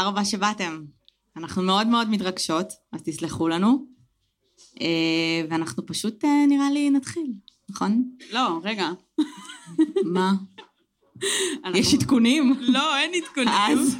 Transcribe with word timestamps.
תודה 0.00 0.08
רבה 0.10 0.24
שבאתם. 0.24 0.84
אנחנו 1.36 1.62
מאוד 1.62 1.86
מאוד 1.86 2.10
מתרגשות, 2.10 2.72
אז 2.92 3.02
תסלחו 3.02 3.48
לנו. 3.48 3.86
אה, 4.80 5.42
ואנחנו 5.50 5.86
פשוט, 5.86 6.24
אה, 6.24 6.46
נראה 6.48 6.70
לי, 6.70 6.90
נתחיל, 6.90 7.32
נכון? 7.70 8.04
לא, 8.30 8.60
רגע. 8.62 8.90
מה? 10.04 10.32
יש 11.74 11.94
עדכונים? 11.94 12.54
לא, 12.60 12.96
אין 12.98 13.10
עדכונים. 13.14 13.52
אז? 13.78 13.96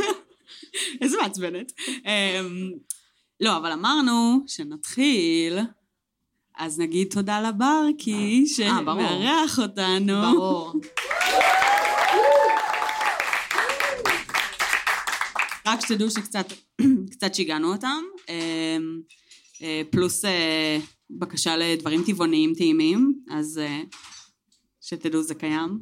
איזה 1.03 1.17
מעצבנת. 1.23 1.73
אמ, 1.89 2.71
לא, 3.41 3.57
אבל 3.57 3.73
אמרנו 3.73 4.45
שנתחיל, 4.47 5.59
אז 6.59 6.79
נגיד 6.79 7.09
תודה 7.11 7.41
לברקי, 7.41 8.45
אה. 8.45 8.55
שמארח 8.55 9.59
אותנו. 9.59 10.33
ברור. 10.33 10.73
רק 15.73 15.81
שתדעו 15.81 16.11
שקצת 16.11 16.47
קצת 17.13 17.35
שיגענו 17.35 17.73
אותם, 17.73 18.03
אמ, 18.29 19.01
אה, 19.63 19.83
פלוס 19.91 20.25
אה, 20.25 20.79
בקשה 21.11 21.57
לדברים 21.57 22.03
טבעוניים 22.07 22.53
טעימים, 22.55 23.15
אז 23.31 23.59
אה, 23.59 23.83
שתדעו 24.81 25.23
זה 25.23 25.35
קיים, 25.35 25.79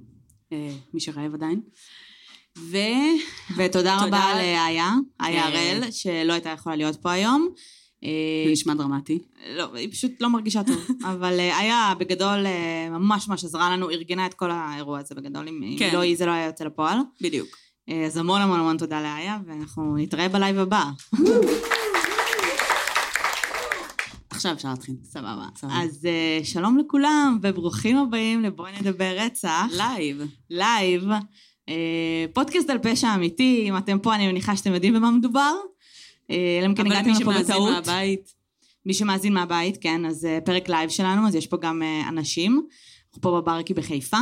מי 0.94 1.00
שרעב 1.00 1.34
עדיין. 1.34 1.60
ו... 2.58 2.76
ותודה 3.56 3.98
רבה. 4.04 4.32
לאיה, 4.34 4.66
איה. 5.22 5.46
הראל, 5.46 5.90
שלא 5.90 6.32
הייתה 6.32 6.48
יכולה 6.48 6.76
להיות 6.76 6.96
פה 6.96 7.12
היום. 7.12 7.48
זה 8.02 8.52
נשמע 8.52 8.74
דרמטי. 8.74 9.18
לא, 9.56 9.74
היא 9.74 9.92
פשוט 9.92 10.12
לא 10.20 10.28
מרגישה 10.28 10.62
טוב. 10.64 10.86
אבל 11.12 11.40
איה 11.40 11.92
בגדול 11.98 12.46
ממש 12.90 13.28
ממש 13.28 13.44
עזרה 13.44 13.70
לנו, 13.70 13.90
ארגנה 13.90 14.26
את 14.26 14.34
כל 14.34 14.50
האירוע 14.50 14.98
הזה 14.98 15.14
בגדול. 15.14 15.48
אם 15.48 15.62
אם 15.62 15.78
כן. 15.78 15.90
לא 15.92 16.00
היא, 16.00 16.16
זה 16.16 16.26
לא 16.26 16.30
היה 16.30 16.46
יוצא 16.46 16.64
לפועל. 16.64 16.98
בדיוק. 17.20 17.67
אה, 17.88 18.06
אז 18.06 18.16
המון 18.16 18.40
המון 18.40 18.60
המון 18.60 18.76
תודה 18.76 19.02
לאיה, 19.02 19.38
ואנחנו 19.46 19.96
נתראה 19.96 20.28
בלייב 20.28 20.58
הבא. 20.58 20.84
עכשיו 24.30 24.52
אפשר 24.52 24.70
להתחיל. 24.70 24.94
סבבה. 25.04 25.46
אז 25.62 26.06
אה, 26.06 26.44
שלום 26.44 26.78
לכולם, 26.78 27.38
וברוכים 27.42 27.96
הבאים 27.96 28.42
לבואי 28.42 28.72
נדבר 28.80 29.16
רצח. 29.16 29.66
לייב. 29.70 30.22
לייב. 30.50 31.04
אה, 31.68 32.24
פודקאסט 32.32 32.70
על 32.70 32.78
פשע 32.78 33.14
אמיתי, 33.14 33.64
אם 33.68 33.76
אתם 33.76 33.98
פה 33.98 34.14
אני 34.14 34.28
מניחה 34.28 34.56
שאתם 34.56 34.74
יודעים 34.74 34.94
במה 34.94 35.10
מדובר. 35.10 35.54
אלא 36.30 36.66
אם 36.66 36.74
כן 36.74 36.82
אבל 36.82 36.92
הגעתם 36.92 37.10
מי 37.10 37.14
לפה 37.14 37.22
שמאזין 37.24 37.44
בטעות. 37.44 37.70
מהבית, 37.70 38.34
מי 38.86 38.94
שמאזין 38.94 39.34
מהבית, 39.34 39.78
כן, 39.80 40.06
אז 40.06 40.24
אה, 40.24 40.38
פרק 40.44 40.68
לייב 40.68 40.90
שלנו, 40.90 41.28
אז 41.28 41.34
יש 41.34 41.46
פה 41.46 41.56
גם 41.56 41.82
אה, 41.82 42.08
אנשים. 42.08 42.52
אנחנו 43.06 43.22
פה 43.22 43.40
בברקי 43.40 43.74
בחיפה. 43.74 44.18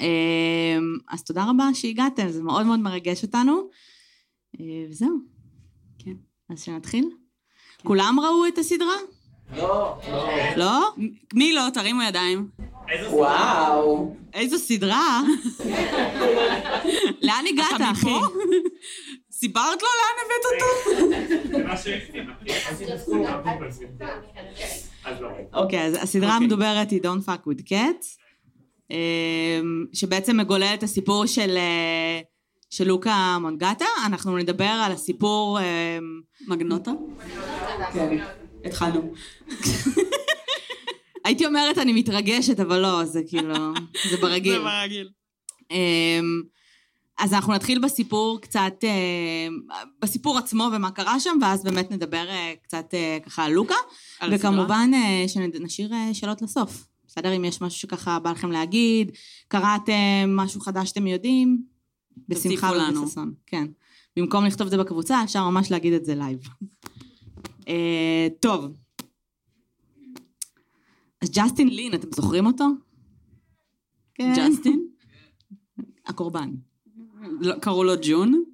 אה, 0.00 0.78
אז 1.10 1.24
תודה 1.24 1.44
רבה 1.50 1.64
שהגעתם, 1.74 2.28
זה 2.28 2.42
מאוד 2.42 2.66
מאוד 2.66 2.80
מרגש 2.80 3.22
אותנו. 3.22 3.68
אה, 4.60 4.64
וזהו. 4.90 5.18
כן. 5.98 6.14
אז 6.50 6.62
שנתחיל? 6.62 7.10
כולם 7.84 8.20
ראו 8.20 8.46
את 8.46 8.58
הסדרה? 8.58 8.94
לא, 9.56 9.98
לא? 10.56 10.94
מי 11.34 11.52
לא? 11.52 11.62
תרימו 11.74 12.02
ידיים. 12.02 12.48
וואו. 13.10 14.16
איזו 14.34 14.58
סדרה? 14.58 15.20
לאן 17.22 17.44
הגעת, 17.48 17.76
אתה 17.76 17.90
אחי? 17.90 18.08
סיפרת 19.40 19.82
לו 19.82 19.88
לאן 19.98 20.16
הבאת 20.24 20.44
אותו? 20.52 20.66
לא. 25.20 25.28
אוקיי, 25.54 25.86
אז 25.86 25.98
הסדרה 26.02 26.34
אוקיי. 26.34 26.44
המדוברת 26.44 26.90
היא 26.90 27.00
Don't 27.02 27.24
fuck 27.26 27.46
with 27.48 27.60
cats, 27.68 27.72
אמ, 27.72 28.21
שבעצם 29.92 30.36
מגולל 30.36 30.72
את 30.74 30.82
הסיפור 30.82 31.26
של, 31.26 31.56
אה, 31.56 32.20
של 32.70 32.88
לוקה 32.88 33.38
מונגטה. 33.40 33.84
אנחנו 34.06 34.36
נדבר 34.36 34.64
על 34.64 34.92
הסיפור... 34.92 35.58
אמ, 35.60 36.20
מגנוטה? 36.48 36.90
כן, 37.92 38.18
התחלנו. 38.64 39.12
הייתי 41.24 41.46
אומרת 41.46 41.78
אני 41.78 41.92
מתרגשת, 41.92 42.60
אבל 42.60 42.78
לא, 42.78 43.04
זה 43.04 43.20
כאילו, 43.26 43.54
זה 44.10 44.16
ברגיל. 44.16 44.52
זה 44.52 44.58
ברגיל. 44.58 45.08
אמ, 45.70 46.42
אז 47.18 47.34
אנחנו 47.34 47.52
נתחיל 47.52 47.78
בסיפור 47.78 48.40
קצת, 48.40 48.74
אמ, 48.84 49.60
בסיפור 50.00 50.38
עצמו 50.38 50.68
ומה 50.72 50.90
קרה 50.90 51.20
שם, 51.20 51.38
ואז 51.42 51.64
באמת 51.64 51.90
נדבר 51.90 52.28
אה, 52.28 52.52
קצת 52.62 52.94
אה, 52.94 53.18
ככה 53.26 53.44
על 53.44 53.52
לוקה. 53.52 53.74
על? 54.20 54.34
וכמובן 54.34 54.90
אה, 54.94 55.24
שנשאיר 55.28 55.92
אה, 55.92 56.14
שאלות 56.14 56.42
לסוף. 56.42 56.91
בסדר? 57.12 57.36
אם 57.36 57.44
יש 57.44 57.62
משהו 57.62 57.80
שככה 57.80 58.18
בא 58.18 58.30
לכם 58.30 58.52
להגיד, 58.52 59.10
קראתם 59.48 60.30
משהו 60.36 60.60
חדש 60.60 60.88
שאתם 60.88 61.06
יודעים, 61.06 61.62
בשמחה. 62.28 62.72
ובששון. 63.00 63.34
כן. 63.46 63.66
במקום 64.16 64.44
לכתוב 64.44 64.66
את 64.66 64.70
זה 64.70 64.78
בקבוצה, 64.78 65.24
אפשר 65.24 65.50
ממש 65.50 65.70
להגיד 65.70 65.92
את 65.92 66.04
זה 66.04 66.14
לייב. 66.14 66.38
אה, 67.68 68.28
טוב. 68.40 68.76
אז 71.20 71.30
ג'סטין 71.30 71.68
לין, 71.68 71.94
אתם 71.94 72.08
זוכרים 72.12 72.46
אותו? 72.46 72.64
כן. 74.14 74.32
ג'סטין? 74.36 74.86
הקורבן. 76.06 76.50
לא, 77.40 77.54
קראו 77.58 77.84
לו 77.84 77.92
ג'ון? 78.02 78.44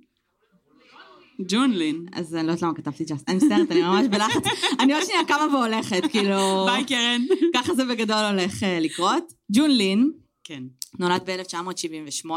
ג'ון 1.41 1.71
לין. 1.71 2.07
אז 2.13 2.35
אני 2.35 2.47
לא 2.47 2.53
יודעת 2.53 2.63
למה 2.63 2.75
כתבתי 2.75 3.05
ג'סטין. 3.05 3.25
אני 3.29 3.37
מצטערת, 3.37 3.71
אני 3.73 3.83
ממש 3.83 4.07
בלחץ. 4.11 4.45
אני 4.81 4.95
עוד 4.95 5.03
שנייה 5.05 5.25
קמה 5.25 5.47
והולכת, 5.53 6.03
כאילו... 6.11 6.67
ביי 6.67 6.85
קרן. 6.85 7.23
ככה 7.55 7.75
זה 7.75 7.85
בגדול 7.85 8.25
הולך 8.25 8.63
אה, 8.63 8.81
לקרות. 8.81 9.33
ג'ון 9.53 9.71
לין, 9.71 10.13
כן. 10.45 10.63
נולד 10.99 11.31
ב-1978. 11.31 12.31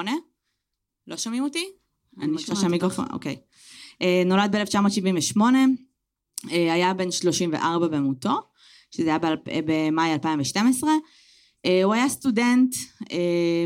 לא 1.08 1.18
שומעים 1.18 1.44
אותי? 1.44 1.66
אני 2.20 2.28
מרגישה 2.28 2.48
שומעת 2.48 2.62
שהמיקרופון, 2.62 3.06
אוקיי. 3.12 3.36
אה, 4.02 4.24
נולד 4.26 4.56
ב-1978, 4.56 5.42
אה, 6.52 6.74
היה 6.74 6.94
בן 6.94 7.12
34 7.12 7.88
במותו, 7.88 8.42
שזה 8.92 9.10
היה 9.10 9.18
במאי 9.46 10.14
2012. 10.14 10.90
אה, 11.66 11.84
הוא 11.84 11.94
היה 11.94 12.10
סטודנט 12.10 12.76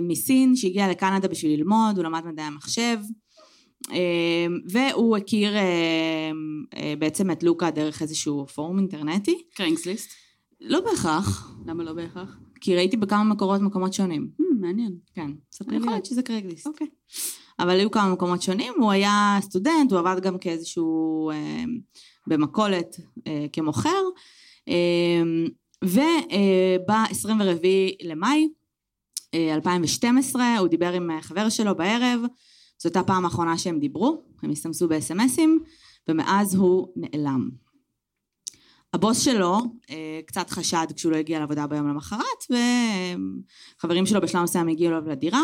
מסין 0.01 0.55
שהגיע 0.55 0.89
לקנדה 0.89 1.27
בשביל 1.27 1.51
ללמוד, 1.51 1.97
הוא 1.97 2.05
למד 2.05 2.25
מדעי 2.25 2.45
המחשב, 2.45 2.97
והוא 4.69 5.17
הכיר 5.17 5.55
אה, 5.55 6.31
אה, 6.77 6.93
בעצם 6.99 7.31
את 7.31 7.43
לוקה 7.43 7.71
דרך 7.71 8.01
איזשהו 8.01 8.47
פורום 8.47 8.77
אינטרנטי. 8.77 9.43
קרינגסליסט. 9.53 10.09
לא 10.61 10.79
בהכרח, 10.81 11.55
למה 11.65 11.83
לא 11.83 11.93
בהכרח? 11.93 12.37
כי 12.61 12.75
ראיתי 12.75 12.97
בכמה 12.97 13.23
מקורות 13.23 13.61
מקומות 13.61 13.93
שונים. 13.93 14.29
Hmm, 14.41 14.43
מעניין. 14.61 14.95
כן. 15.13 15.31
ספרי 15.51 15.75
לי. 15.75 15.77
יכול 15.77 15.91
להיות 15.91 16.05
שזה 16.05 16.23
קרייגליסט. 16.23 16.67
אוקיי. 16.67 16.87
אבל 17.59 17.79
היו 17.79 17.91
כמה 17.91 18.13
מקומות 18.13 18.41
שונים, 18.41 18.73
הוא 18.77 18.91
היה 18.91 19.37
סטודנט, 19.41 19.91
הוא 19.91 19.99
עבד 19.99 20.21
גם 20.21 20.37
כאיזשהו, 20.37 21.29
אה, 21.31 21.63
במכולת 22.27 22.95
אה, 23.27 23.45
כמוכר, 23.53 24.03
אה, 24.69 25.23
וב-24 25.83 27.67
למאי 28.03 28.47
אה, 29.33 29.53
2012 29.53 30.57
הוא 30.57 30.67
דיבר 30.67 30.93
עם 30.93 31.09
חבר 31.21 31.49
שלו 31.49 31.75
בערב, 31.75 32.21
זו 32.85 32.89
הייתה 32.89 32.99
הפעם 32.99 33.25
האחרונה 33.25 33.57
שהם 33.57 33.79
דיברו, 33.79 34.21
הם 34.43 34.51
הסתמסו 34.51 34.87
בסמסים, 34.87 35.59
ומאז 36.07 36.55
הוא 36.55 36.87
נעלם. 36.95 37.49
הבוס 38.93 39.21
שלו 39.21 39.57
אה, 39.89 40.19
קצת 40.25 40.49
חשד 40.49 40.87
כשהוא 40.95 41.11
לא 41.11 41.17
הגיע 41.17 41.39
לעבודה 41.39 41.67
ביום 41.67 41.87
למחרת, 41.87 42.45
וחברים 43.77 44.05
שלו 44.05 44.21
בשלב 44.21 44.43
מסוים 44.43 44.67
הגיעו 44.67 44.91
אליו 44.91 45.09
לדירה, 45.09 45.43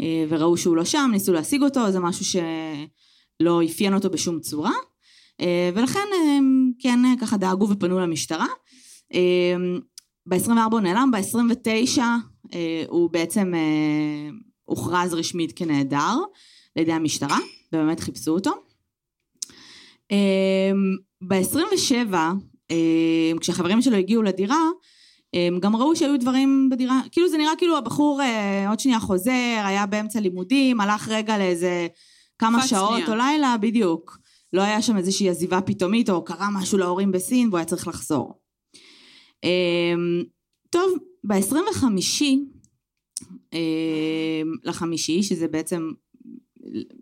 אה, 0.00 0.24
וראו 0.28 0.56
שהוא 0.56 0.76
לא 0.76 0.84
שם, 0.84 1.08
ניסו 1.12 1.32
להשיג 1.32 1.62
אותו, 1.62 1.92
זה 1.92 2.00
משהו 2.00 2.24
שלא 2.24 3.60
אפיין 3.64 3.94
אותו 3.94 4.10
בשום 4.10 4.40
צורה, 4.40 4.72
אה, 5.40 5.70
ולכן 5.74 6.06
אה, 6.14 6.38
כן 6.78 7.04
אה, 7.04 7.12
ככה 7.20 7.36
דאגו 7.36 7.68
ופנו 7.68 8.00
למשטרה. 8.00 8.46
ב-24 10.26 10.72
הוא 10.72 10.80
נעלם, 10.80 11.10
ב-29 11.10 11.98
אה, 12.54 12.84
הוא 12.88 13.10
בעצם 13.10 13.54
אה, 13.54 14.30
הוכרז 14.64 15.14
רשמית 15.14 15.52
כנעדר 15.56 16.16
ידי 16.80 16.92
המשטרה, 16.92 17.38
ובאמת 17.72 18.00
חיפשו 18.00 18.30
אותו. 18.30 18.50
ב-27, 21.28 22.14
כשהחברים 23.40 23.82
שלו 23.82 23.96
הגיעו 23.96 24.22
לדירה, 24.22 24.68
הם 25.34 25.60
גם 25.60 25.76
ראו 25.76 25.96
שהיו 25.96 26.20
דברים 26.20 26.68
בדירה, 26.70 27.00
כאילו 27.12 27.28
זה 27.28 27.38
נראה 27.38 27.52
כאילו 27.58 27.76
הבחור 27.76 28.20
אה, 28.22 28.68
עוד 28.68 28.80
שנייה 28.80 29.00
חוזר, 29.00 29.62
היה 29.64 29.86
באמצע 29.86 30.20
לימודים, 30.20 30.80
הלך 30.80 31.08
רגע 31.08 31.38
לאיזה 31.38 31.86
כמה 32.38 32.66
שעות 32.66 32.90
שנייה. 32.90 33.08
או 33.08 33.14
לילה, 33.14 33.56
בדיוק. 33.60 34.18
לא 34.52 34.62
היה 34.62 34.82
שם 34.82 34.96
איזושהי 34.96 35.28
עזיבה 35.28 35.60
פתאומית, 35.60 36.10
או 36.10 36.24
קרה 36.24 36.48
משהו 36.52 36.78
להורים 36.78 37.12
בסין, 37.12 37.48
והוא 37.48 37.58
היה 37.58 37.64
צריך 37.64 37.88
לחזור. 37.88 38.40
טוב, 40.70 40.98
ב-25 41.24 41.84
אה, 43.54 44.42
לחמישי, 44.64 45.22
שזה 45.22 45.48
בעצם 45.48 45.90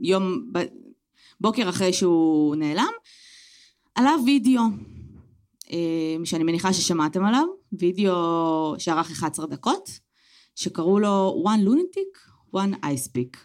יום, 0.01 0.53
בוקר 1.41 1.69
אחרי 1.69 1.93
שהוא 1.93 2.57
נעלם, 2.57 2.93
עלה 3.95 4.13
וידאו 4.27 4.63
אה, 5.73 6.25
שאני 6.25 6.45
מניחה 6.45 6.73
ששמעתם 6.73 7.25
עליו, 7.25 7.47
וידאו 7.73 8.75
שארך 8.79 9.11
11 9.11 9.47
דקות, 9.47 9.91
שקראו 10.55 10.99
לו 10.99 11.45
One 11.47 11.69
Lunatic, 11.69 12.31
One 12.55 12.85
Ice 12.85 13.09
Pick. 13.17 13.39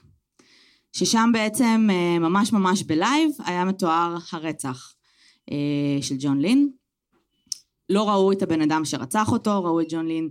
ששם 0.94 1.30
בעצם 1.34 1.88
אה, 1.92 2.20
ממש 2.20 2.54
ממש 2.54 2.84
בלייב 2.84 3.32
היה 3.46 3.66
מתואר 3.66 4.18
הרצח 4.32 4.94
אה, 5.52 6.02
של 6.02 6.16
ג'ון 6.20 6.40
לין. 6.40 6.72
לא 7.90 8.10
ראו 8.10 8.32
את 8.32 8.42
הבן 8.42 8.62
אדם 8.62 8.86
שרצח 8.86 9.32
אותו, 9.32 9.64
ראו 9.64 9.82
את 9.82 9.86
ג'ון 9.90 10.08
לין 10.08 10.30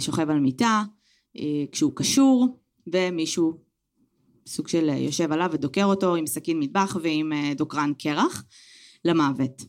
שוכב 0.00 0.30
על 0.30 0.40
מיטה, 0.40 0.82
כשהוא 1.72 1.92
קשור, 1.94 2.58
ומישהו 2.86 3.65
סוג 4.46 4.68
של 4.68 4.90
אה, 4.90 4.96
יושב 4.96 5.32
עליו 5.32 5.48
ודוקר 5.52 5.84
אותו 5.84 6.14
עם 6.14 6.26
סכין 6.26 6.60
מטבח 6.60 6.96
ועם 7.02 7.32
אה, 7.32 7.52
דוקרן 7.56 7.92
קרח 7.98 8.44
למוות. 9.04 9.62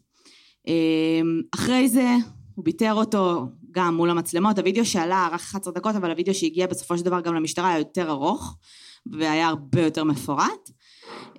אה, 0.67 1.21
אחרי 1.55 1.89
זה 1.89 2.15
הוא 2.55 2.65
ביטר 2.65 2.93
אותו 2.93 3.45
גם 3.71 3.95
מול 3.95 4.09
המצלמות, 4.09 4.59
הוידאו 4.59 4.85
שעלה 4.85 5.29
רק 5.31 5.39
11 5.39 5.73
דקות, 5.73 5.95
אבל 5.95 6.11
הוידאו 6.11 6.33
שהגיע 6.33 6.67
בסופו 6.67 6.97
של 6.97 7.05
דבר 7.05 7.21
גם 7.21 7.35
למשטרה 7.35 7.69
היה 7.69 7.77
יותר 7.77 8.09
ארוך, 8.09 8.57
והיה 9.05 9.47
הרבה 9.47 9.81
יותר 9.81 10.03
מפורט. 10.03 10.71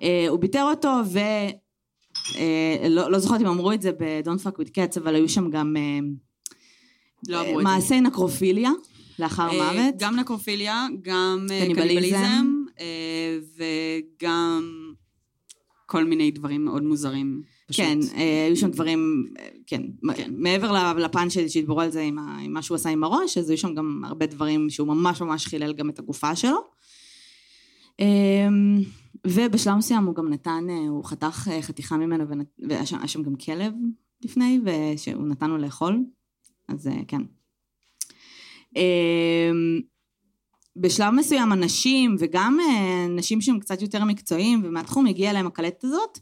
אה, 0.01 0.25
הוא 0.29 0.39
ביטר 0.39 0.63
אותו 0.63 0.93
ו... 1.05 1.19
לא, 2.89 3.11
לא 3.11 3.19
זוכרת 3.19 3.41
אם 3.41 3.47
אמרו 3.47 3.71
את 3.71 3.81
זה 3.81 3.91
ב-Don't 3.91 4.45
fuck 4.45 4.61
with 4.61 4.69
cats, 4.69 4.99
אבל 4.99 5.15
היו 5.15 5.29
שם 5.29 5.49
גם 5.49 5.75
לא. 7.27 7.61
מעשי 7.61 8.01
נקרופיlia 8.01 8.69
לאחר 9.19 9.51
מוות. 9.51 9.95
גם 9.97 10.15
נקרופיליה, 10.15 10.87
גם 11.01 11.47
קניבליזם. 11.75 12.58
אה, 12.79 13.39
וגם 13.57 14.63
כל 15.85 16.03
מיני 16.03 16.31
דברים 16.31 16.65
מאוד 16.65 16.83
מוזרים. 16.83 17.41
פשוט. 17.67 17.85
כן, 17.85 17.99
אה, 18.15 18.45
היו 18.45 18.55
שם 18.57 18.71
דברים, 18.71 19.33
אה, 19.39 19.49
כן, 19.67 19.81
כן. 20.15 20.31
מעבר 20.37 20.93
לפן 20.97 21.29
ש- 21.29 21.37
שהתברו 21.39 21.81
על 21.81 21.89
זה 21.91 22.01
עם, 22.01 22.19
ה- 22.19 22.37
עם 22.41 22.53
מה 22.53 22.61
שהוא 22.61 22.75
עשה 22.75 22.89
עם 22.89 23.03
הראש, 23.03 23.37
אז 23.37 23.49
היו 23.49 23.57
שם 23.57 23.75
גם 23.75 24.01
הרבה 24.05 24.25
דברים 24.25 24.69
שהוא 24.69 24.87
ממש 24.87 25.21
ממש 25.21 25.47
חילל 25.47 25.73
גם 25.73 25.89
את 25.89 25.99
הגופה 25.99 26.35
שלו. 26.35 26.57
אמ, 27.99 28.77
ובשלב 29.27 29.75
מסוים 29.75 30.05
הוא 30.05 30.15
גם 30.15 30.29
נתן, 30.29 30.67
הוא 30.89 31.03
חתך 31.05 31.49
חתיכה 31.61 31.97
ממנו, 31.97 32.23
והיה 32.69 32.85
שם, 32.85 33.07
שם 33.07 33.23
גם 33.23 33.35
כלב 33.35 33.73
לפני, 34.23 34.59
ושהוא 34.65 35.27
נתן 35.27 35.49
לו 35.49 35.57
לאכול, 35.57 36.03
אז 36.67 36.89
כן. 37.07 37.21
בשלב 40.75 41.13
מסוים 41.13 41.53
אנשים, 41.53 42.15
וגם 42.19 42.57
אה, 42.59 43.05
אנשים 43.05 43.41
שהם 43.41 43.59
קצת 43.59 43.81
יותר 43.81 44.03
מקצועיים 44.03 44.61
ומהתחום, 44.63 45.05
הגיעה 45.05 45.33
להם 45.33 45.47
הקלטת 45.47 45.83
הזאת, 45.83 46.19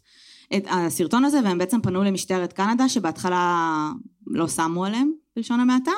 את 0.58 0.64
הסרטון 0.70 1.26
הזה, 1.26 1.40
והם 1.44 1.58
בעצם 1.58 1.82
פנו 1.82 2.04
למשטרת 2.04 2.54
קנדה, 2.54 2.90
שבהתחלה 2.90 3.92
לא 4.28 4.48
שמו 4.48 4.86
עליהם, 4.86 5.12
בלשון 5.36 5.60
המעטה, 5.60 5.92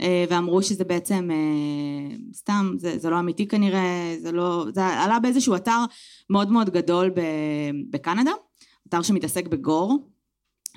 אה, 0.00 0.24
ואמרו 0.30 0.62
שזה 0.62 0.84
בעצם 0.84 1.30
אה, 1.30 2.16
סתם, 2.32 2.74
זה, 2.76 2.98
זה 2.98 3.10
לא 3.10 3.20
אמיתי 3.20 3.46
כנראה, 3.46 4.16
זה 4.18 4.32
לא, 4.32 4.66
זה 4.74 4.86
עלה 4.86 5.18
באיזשהו 5.18 5.56
אתר 5.56 5.84
מאוד 6.30 6.50
מאוד 6.50 6.70
גדול 6.70 7.10
בקנדה, 7.90 8.32
אתר 8.88 9.02
שמתעסק 9.02 9.46
בגור, 9.46 10.08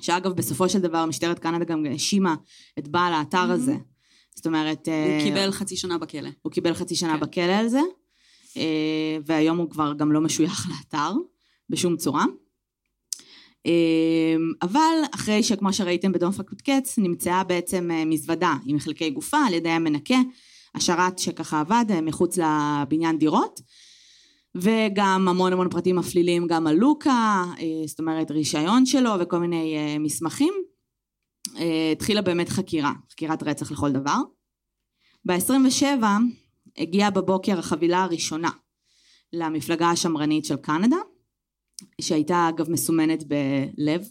שאגב 0.02 0.32
בסופו 0.32 0.70
של 0.70 0.80
דבר 0.80 1.06
משטרת 1.06 1.40
קנדה 1.40 1.66
גם 1.66 1.86
האשימה 1.86 2.36
את 2.80 2.88
בעל 2.88 3.14
האתר 3.14 3.52
הזה. 3.52 3.76
זאת 4.38 4.48
אומרת... 4.48 4.88
הוא 4.88 4.94
אה, 4.94 5.20
קיבל 5.24 5.52
חצי 5.52 5.78
שנה 5.78 5.98
בכלא. 5.98 6.30
הוא 6.42 6.52
קיבל 6.52 6.74
חצי 6.74 6.96
שנה 6.96 7.14
כן. 7.14 7.20
בכלא 7.20 7.54
על 7.54 7.68
זה, 7.68 7.80
אה, 8.58 9.18
והיום 9.26 9.58
הוא 9.58 9.70
כבר 9.70 9.94
גם 9.94 10.12
לא 10.12 10.22
משוייך 10.22 10.68
לאתר 10.70 11.12
בשום 11.70 11.98
צורה. 11.98 12.26
אה, 13.66 14.36
אבל 14.62 14.96
אחרי 15.16 15.44
שכמו 15.44 15.74
שראיתם 15.74 16.12
בדון 16.12 16.32
פקוד 16.32 16.62
קץ, 16.62 16.98
נמצאה 16.98 17.44
בעצם 17.44 17.90
מזוודה 18.06 18.54
עם 18.66 18.80
חלקי 18.80 19.10
גופה 19.10 19.38
על 19.48 19.54
ידי 19.54 19.70
המנקה, 19.70 20.18
השרת 20.76 21.20
שככה 21.20 21.60
עבד 21.60 21.86
מחוץ 22.02 22.38
לבניין 22.38 23.18
דירות, 23.18 23.62
וגם 24.56 25.28
המון 25.30 25.54
המון 25.54 25.70
פרטים 25.70 25.96
מפלילים 25.96 26.48
גם 26.48 26.68
על 26.68 26.76
לוקה, 26.76 27.44
זאת 27.86 28.00
אומרת 28.00 28.32
רישיון 28.32 28.86
שלו 28.86 29.12
וכל 29.20 29.38
מיני 29.38 29.98
מסמכים. 30.00 30.54
אה, 31.56 31.92
התחילה 31.92 32.22
באמת 32.22 32.50
חקירה, 32.50 32.94
חקירת 33.12 33.44
רצח 33.44 33.72
לכל 33.72 33.92
דבר. 33.92 34.18
ב-27 35.26 36.04
הגיעה 36.78 37.10
בבוקר 37.12 37.60
החבילה 37.60 38.04
הראשונה 38.04 38.50
למפלגה 39.34 39.90
השמרנית 39.90 40.46
של 40.46 40.56
קנדה, 40.56 40.98
שהייתה 42.02 42.50
אגב 42.50 42.70
מסומנת 42.70 43.24
בלב, 43.24 44.10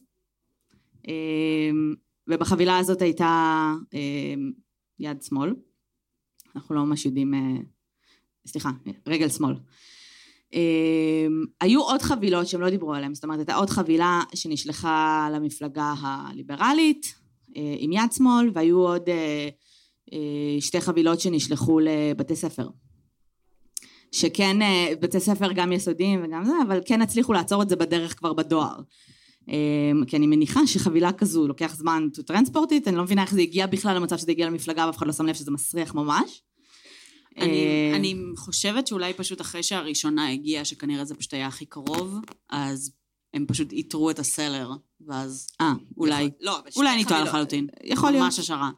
אמ, 1.09 1.95
ובחבילה 2.29 2.79
הזאת 2.79 3.03
הייתה 3.03 3.73
אמ, 3.93 4.53
יד 4.99 5.23
שמאל, 5.23 5.55
אנחנו 6.57 6.75
לא 6.75 6.85
ממש 6.85 7.07
יודעים, 7.07 7.35
אה, 7.35 7.41
סליחה, 8.47 8.71
רגל 9.07 9.29
שמאל. 9.29 9.55
היו 11.61 11.83
עוד 11.83 12.03
חבילות 12.03 12.47
שהם 12.47 12.61
לא 12.61 12.71
דיברו 12.71 12.95
עליהן, 12.95 13.15
זאת 13.15 13.25
אומרת 13.25 13.39
הייתה 13.39 13.55
עוד 13.55 13.71
חבילה 13.71 14.23
שנשלחה 14.35 15.29
למפלגה 15.33 15.95
הליברלית 16.01 17.07
אה, 17.07 17.26
עם 17.79 17.93
יד 17.93 18.13
שמאל, 18.13 18.51
והיו 18.55 18.79
עוד 18.79 19.09
אה, 19.09 19.49
אה, 20.13 20.61
שתי 20.61 20.81
חבילות 20.81 21.21
שנשלחו 21.21 21.81
לבתי 21.81 22.37
ספר. 22.37 22.69
שכן, 24.13 24.63
אה, 24.63 24.93
בתי 25.01 25.21
ספר 25.21 25.53
גם 25.53 25.73
יסודיים 25.73 26.25
וגם 26.25 26.45
זה, 26.45 26.53
אבל 26.67 26.81
כן 26.87 27.03
הצליחו 27.03 27.33
לעצור 27.33 27.63
את 27.63 27.69
זה 27.69 27.77
בדרך 27.77 28.19
כבר 28.19 28.33
בדואר. 28.33 28.77
אה, 29.49 29.55
כי 30.07 30.17
אני 30.17 30.27
מניחה 30.27 30.67
שחבילה 30.67 31.13
כזו 31.13 31.49
לוקח 31.49 31.75
זמן 31.77 32.09
to 32.15 32.33
transport 32.33 32.71
it, 32.71 32.87
אני 32.89 32.97
לא 32.97 33.03
מבינה 33.03 33.23
איך 33.23 33.35
זה 33.35 33.41
הגיע 33.41 33.67
בכלל 33.67 33.97
למצב 33.97 34.17
שזה 34.17 34.31
הגיע 34.31 34.47
למפלגה 34.47 34.87
ואף 34.87 34.97
אחד 34.97 35.07
לא 35.07 35.13
שם 35.13 35.27
לב 35.27 35.35
שזה 35.35 35.51
מסריח 35.51 35.95
ממש. 35.95 36.43
אני, 37.39 37.47
אה, 37.47 37.97
אני 37.97 38.17
חושבת 38.37 38.87
שאולי 38.87 39.13
פשוט 39.13 39.41
אחרי 39.41 39.63
שהראשונה 39.63 40.33
הגיעה, 40.33 40.65
שכנראה 40.65 41.05
זה 41.05 41.15
פשוט 41.15 41.35
היה 41.35 41.47
הכי 41.47 41.67
קרוב, 41.67 42.19
אז 42.51 42.93
הם 43.37 43.45
פשוט 43.49 43.73
איתרו 43.73 44.11
את 44.11 44.19
הסלר, 44.19 44.71
ואז 45.07 45.49
אה, 45.61 45.73
אולי, 45.97 46.31
לא, 46.41 46.59
אבל 46.59 46.71
אולי 46.77 46.95
אני 46.95 47.05
טועה. 47.05 47.25
לחלוטין. 47.25 47.67
יכול 47.85 48.11
להיות. 48.11 48.25
ממש 48.25 48.39
השערה. 48.39 48.71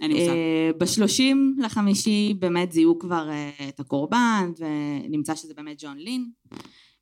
אין 0.00 0.10
לי 0.10 0.18
מושג. 0.18 0.28
אה, 0.30 0.70
בשלושים 0.78 1.56
לחמישי 1.58 2.34
באמת 2.38 2.72
זיהו 2.72 2.98
כבר 2.98 3.28
אה, 3.30 3.50
את 3.68 3.80
הקורבן, 3.80 4.50
ונמצא 4.58 5.34
שזה 5.34 5.54
באמת 5.54 5.76
ג'ון 5.82 5.98
לין, 5.98 6.30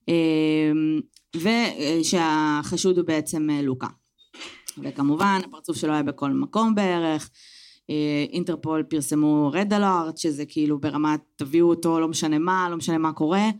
אה, 0.08 0.72
ושהחשוד 1.36 2.98
הוא 2.98 3.06
בעצם 3.06 3.48
לוקה. 3.62 3.88
וכמובן, 4.82 5.40
הפרצוף 5.44 5.76
שלו 5.76 5.92
היה 5.92 6.02
בכל 6.02 6.30
מקום 6.30 6.74
בערך. 6.74 7.30
אינטרפול 8.32 8.82
פרסמו 8.82 9.50
רד 9.52 9.72
אלארט, 9.72 10.18
שזה 10.18 10.44
כאילו 10.46 10.80
ברמת 10.80 11.20
תביאו 11.36 11.68
אותו, 11.68 12.00
לא 12.00 12.08
משנה 12.08 12.38
מה, 12.38 12.68
לא 12.70 12.76
משנה 12.76 12.98
מה 12.98 13.12
קורה. 13.12 13.50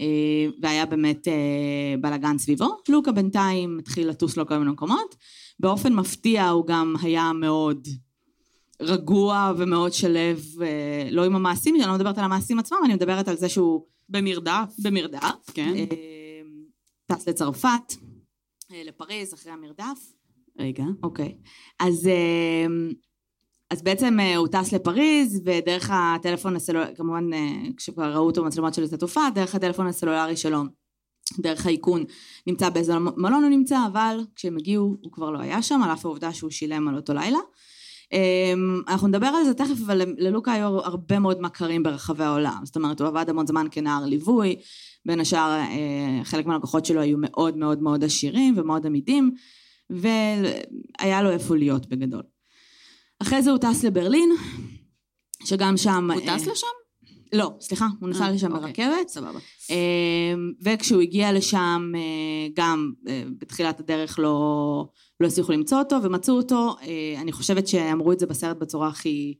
אה, 0.00 0.46
והיה 0.62 0.86
באמת 0.86 1.28
אה, 1.28 1.94
בלאגן 2.00 2.38
סביבו. 2.38 2.68
לוקה 2.88 3.12
בינתיים 3.12 3.78
התחיל 3.78 4.08
לטוס 4.08 4.36
לו 4.36 4.46
כל 4.46 4.58
מיני 4.58 4.70
מקומות. 4.70 5.16
באופן 5.60 5.92
מפתיע 5.92 6.48
הוא 6.48 6.66
גם 6.66 6.94
היה 7.02 7.32
מאוד 7.32 7.88
רגוע 8.80 9.52
ומאוד 9.56 9.92
שלב, 9.92 10.42
אה, 10.62 11.08
לא 11.10 11.24
עם 11.24 11.36
המעשים, 11.36 11.74
אני 11.74 11.86
לא 11.86 11.94
מדברת 11.94 12.18
על 12.18 12.24
המעשים 12.24 12.58
עצמם, 12.58 12.78
אני 12.84 12.94
מדברת 12.94 13.28
על 13.28 13.36
זה 13.36 13.48
שהוא 13.48 13.86
במרדף. 14.08 14.74
במרדף. 14.82 15.50
כן. 15.54 15.74
אה, 15.76 15.86
טס 17.06 17.28
לצרפת, 17.28 17.94
לפריז 18.70 19.34
אחרי 19.34 19.52
המרדף. 19.52 20.12
רגע. 20.58 20.84
אוקיי. 21.02 21.34
אז, 21.78 22.08
אז 23.70 23.82
בעצם 23.82 24.20
אה, 24.20 24.36
הוא 24.36 24.48
טס 24.48 24.72
לפריז, 24.72 25.42
ודרך 25.44 25.90
הטלפון 25.92 26.56
הסלולרי, 26.56 26.94
כמובן 26.96 27.32
אה, 27.32 27.70
כשכבר 27.76 28.12
ראו 28.14 28.26
אותו 28.26 28.42
במצלמות 28.42 28.74
של 28.74 28.84
התעופה, 28.84 29.20
דרך 29.34 29.54
הטלפון 29.54 29.86
הסלולרי 29.86 30.36
שלו, 30.36 30.62
דרך 31.38 31.66
האיכון, 31.66 32.04
נמצא 32.46 32.68
באיזה 32.68 32.98
מלון 32.98 33.42
הוא 33.42 33.50
נמצא, 33.50 33.78
אבל 33.86 34.20
כשהם 34.36 34.56
הגיעו 34.56 34.96
הוא 35.00 35.12
כבר 35.12 35.30
לא 35.30 35.38
היה 35.38 35.62
שם, 35.62 35.80
על 35.84 35.92
אף 35.92 36.06
העובדה 36.06 36.32
שהוא 36.32 36.50
שילם 36.50 36.88
על 36.88 36.96
אותו 36.96 37.14
לילה. 37.14 37.38
אה, 38.12 38.52
אנחנו 38.88 39.08
נדבר 39.08 39.26
על 39.26 39.44
זה 39.44 39.54
תכף, 39.54 39.82
אבל 39.86 40.02
ללוקה 40.18 40.52
היו 40.52 40.66
הרבה 40.66 41.18
מאוד 41.18 41.40
מכרים 41.40 41.82
ברחבי 41.82 42.24
העולם. 42.24 42.60
זאת 42.64 42.76
אומרת, 42.76 43.00
הוא 43.00 43.08
עבד 43.08 43.30
המון 43.30 43.46
זמן 43.46 43.66
כנער 43.70 44.04
ליווי, 44.04 44.56
בין 45.06 45.20
השאר 45.20 45.50
אה, 45.50 46.24
חלק 46.24 46.46
מהלקוחות 46.46 46.84
שלו 46.84 47.00
היו 47.00 47.18
מאוד 47.20 47.56
מאוד 47.56 47.82
מאוד 47.82 48.04
עשירים 48.04 48.54
ומאוד 48.58 48.86
עמידים, 48.86 49.30
והיה 49.90 51.22
לו 51.22 51.30
איפה 51.30 51.56
להיות 51.56 51.86
בגדול. 51.86 52.22
אחרי 53.22 53.42
זה 53.42 53.50
הוא 53.50 53.58
טס 53.58 53.84
לברלין, 53.84 54.30
שגם 55.44 55.76
שם... 55.76 56.10
הוא 56.10 56.20
אה, 56.20 56.36
טס 56.36 56.46
לשם? 56.46 56.66
לא, 57.32 57.52
סליחה, 57.60 57.86
הוא 58.00 58.08
נסע 58.08 58.24
אה, 58.24 58.30
לשם 58.30 58.52
אוקיי. 58.52 58.66
ברכבת. 58.66 59.08
סבבה. 59.08 59.38
אה, 59.70 60.34
וכשהוא 60.62 61.00
הגיע 61.00 61.32
לשם, 61.32 61.92
גם 62.54 62.92
בתחילת 63.38 63.80
הדרך 63.80 64.18
לא, 64.18 64.88
לא 65.20 65.26
הצליחו 65.26 65.52
למצוא 65.52 65.78
אותו, 65.78 65.96
ומצאו 66.02 66.34
אותו, 66.34 66.76
אני 67.18 67.32
חושבת 67.32 67.68
שאמרו 67.68 68.12
את 68.12 68.18
זה 68.18 68.26
בסרט 68.26 68.56
בצורה 68.56 68.88
הכי 68.88 69.34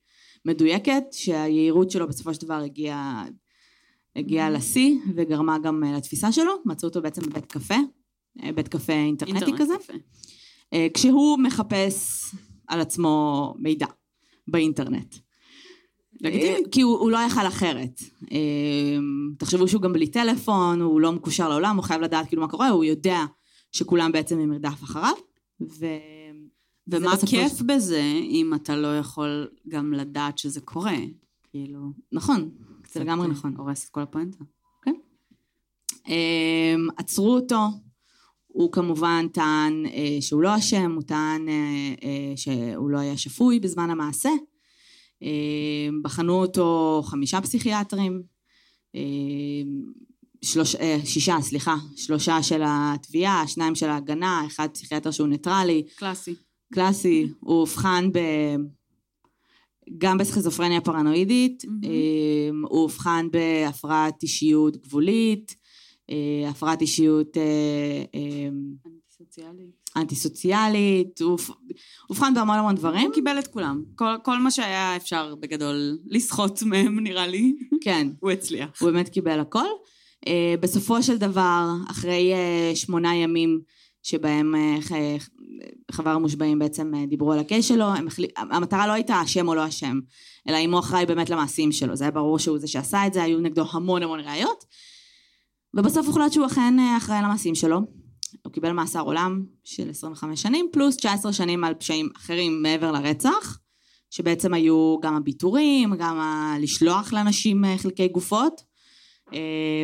מדויקת, 0.44 1.02
שהיהירות 1.12 1.90
שלו 1.90 2.08
בסופו 2.08 2.34
של 2.34 2.40
דבר 2.40 2.54
הגיעה 2.54 3.24
הגיעה 4.16 4.50
לשיא, 4.50 4.96
וגרמה 5.16 5.58
גם 5.58 5.82
לתפיסה 5.96 6.32
שלו, 6.32 6.52
מצאו 6.64 6.88
אותו 6.88 7.02
בעצם 7.02 7.22
בבית 7.22 7.46
קפה, 7.46 7.74
בית 8.54 8.68
קפה 8.68 8.92
אינטרנטי 8.92 9.44
אינטרנט 9.44 9.60
כזה. 9.60 9.74
כשהוא 10.94 11.38
מחפש 11.38 12.24
על 12.70 12.80
עצמו 12.80 13.54
מידע 13.58 13.86
באינטרנט. 14.48 15.14
לגיטימי. 16.20 16.70
כי 16.70 16.82
הוא, 16.82 16.98
הוא 16.98 17.10
לא 17.10 17.18
יכל 17.18 17.46
אחרת. 17.46 18.00
אה, 18.32 18.98
תחשבו 19.38 19.68
שהוא 19.68 19.82
גם 19.82 19.92
בלי 19.92 20.06
טלפון, 20.06 20.80
הוא 20.80 21.00
לא 21.00 21.12
מקושר 21.12 21.48
לעולם, 21.48 21.76
הוא 21.76 21.84
חייב 21.84 22.00
לדעת 22.02 22.26
כאילו 22.28 22.42
מה 22.42 22.48
קורה, 22.48 22.68
הוא 22.68 22.84
יודע 22.84 23.24
שכולם 23.72 24.12
בעצם 24.12 24.38
עם 24.38 24.50
מרדף 24.50 24.82
אחריו. 24.84 25.14
ו... 25.60 25.86
ומה 26.88 27.16
כיף 27.26 27.58
של- 27.58 27.64
בזה 27.66 28.02
אם 28.22 28.54
אתה 28.54 28.76
לא 28.76 28.98
יכול 28.98 29.48
גם 29.68 29.92
לדעת 29.92 30.38
שזה 30.38 30.60
קורה? 30.60 30.96
כאילו... 31.50 31.80
נכון, 32.12 32.50
זה 32.92 33.00
לגמרי 33.00 33.26
אה, 33.26 33.32
נכון. 33.32 33.54
הורס 33.56 33.84
את 33.84 33.88
כל 33.88 34.00
הפואנטה. 34.00 34.44
אמ, 36.08 36.88
עצרו 36.96 37.34
אותו, 37.34 37.56
הוא 38.60 38.72
כמובן 38.72 39.26
טען 39.32 39.86
אה, 39.86 40.16
שהוא 40.20 40.42
לא 40.42 40.56
אשם, 40.56 40.92
הוא 40.94 41.02
טען 41.02 41.48
אה, 41.48 41.54
אה, 42.02 42.36
שהוא 42.36 42.90
לא 42.90 42.98
היה 42.98 43.16
שפוי 43.16 43.60
בזמן 43.60 43.90
המעשה. 43.90 44.30
אמ, 45.22 46.02
בחנו 46.02 46.34
אותו 46.34 47.02
חמישה 47.04 47.40
פסיכיאטרים, 47.40 48.22
אמ, 48.94 49.00
שלוש, 50.42 50.74
אה, 50.74 50.98
שישה, 51.04 51.36
סליחה, 51.40 51.76
שלושה 51.96 52.42
של 52.42 52.62
התביעה, 52.64 53.46
שניים 53.46 53.74
של 53.74 53.88
ההגנה, 53.88 54.42
אחד 54.46 54.68
פסיכיאטר 54.72 55.10
שהוא 55.10 55.28
ניטרלי, 55.28 55.82
קלאסי. 55.96 56.34
קלאסי, 56.74 57.26
הוא 57.40 57.60
אובחן 57.60 58.10
ב... 58.12 58.18
גם 59.98 60.18
בסכיזופרניה 60.18 60.80
פרנואידית. 60.80 61.64
אמ, 61.64 62.64
הוא 62.68 62.82
אובחן 62.82 63.26
בהפרעת 63.30 64.22
אישיות 64.22 64.76
גבולית, 64.76 65.54
אה, 65.54 65.59
הפרעת 66.48 66.80
אישיות 66.80 67.36
אה, 67.36 67.42
אנטי-סוציאלי. 68.86 69.70
אנטי-סוציאלית, 69.96 71.20
הוא 71.20 71.30
אוב- 71.30 71.50
אובחן 72.10 72.34
בהמון 72.34 72.58
המון 72.58 72.74
דברים. 72.74 73.06
הוא 73.06 73.14
קיבל 73.14 73.38
את 73.38 73.46
כולם. 73.46 73.82
כל, 73.94 74.04
כל 74.24 74.38
מה 74.38 74.50
שהיה 74.50 74.96
אפשר 74.96 75.34
בגדול 75.40 75.98
לסחוט 76.06 76.62
מהם, 76.70 77.00
נראה 77.00 77.26
לי, 77.26 77.54
כן, 77.80 78.08
הוא 78.20 78.30
הצליח. 78.30 78.68
הוא 78.82 78.90
באמת 78.90 79.08
קיבל 79.08 79.40
הכל. 79.40 79.66
אה, 80.26 80.54
בסופו 80.60 81.02
של 81.02 81.16
דבר, 81.18 81.66
אחרי 81.90 82.32
אה, 82.34 82.72
שמונה 82.76 83.16
ימים 83.16 83.60
שבהם 84.02 84.54
אה, 84.54 84.76
ח- 84.82 85.28
חבר 85.90 86.10
המושבעים 86.10 86.58
בעצם 86.58 86.94
אה, 86.94 87.06
דיברו 87.06 87.32
על 87.32 87.38
הקייס 87.38 87.64
שלו, 87.68 87.84
הם 87.84 88.06
החלי... 88.06 88.26
המטרה 88.36 88.86
לא 88.86 88.92
הייתה 88.92 89.22
אשם 89.22 89.48
או 89.48 89.54
לא 89.54 89.68
אשם, 89.68 90.00
אלא 90.48 90.56
אם 90.58 90.72
הוא 90.72 90.80
אחראי 90.80 91.06
באמת 91.06 91.30
למעשים 91.30 91.72
שלו. 91.72 91.96
זה 91.96 92.04
היה 92.04 92.10
ברור 92.10 92.38
שהוא 92.38 92.58
זה 92.58 92.66
שעשה 92.68 93.06
את 93.06 93.12
זה, 93.12 93.22
היו 93.22 93.40
נגדו 93.40 93.64
המון 93.72 94.02
המון 94.02 94.20
ראיות. 94.20 94.64
ובסוף 95.74 96.06
הוחלט 96.06 96.32
שהוא 96.32 96.46
אכן 96.46 96.78
אה, 96.78 96.96
אחראי 96.96 97.18
למעשים 97.22 97.54
שלו. 97.54 97.80
הוא 98.44 98.52
קיבל 98.52 98.72
מאסר 98.72 99.00
עולם 99.00 99.44
של 99.64 99.90
25 99.90 100.42
שנים, 100.42 100.68
פלוס 100.72 100.96
19 100.96 101.32
שנים 101.32 101.64
על 101.64 101.74
פשעים 101.74 102.08
אחרים 102.16 102.62
מעבר 102.62 102.92
לרצח, 102.92 103.58
שבעצם 104.10 104.54
היו 104.54 104.96
גם 105.02 105.16
הביטורים, 105.16 105.94
גם 105.98 106.18
ה... 106.18 106.54
לשלוח 106.60 107.12
לאנשים 107.12 107.64
אה, 107.64 107.78
חלקי 107.78 108.08
גופות, 108.08 108.60
אה, 109.32 109.38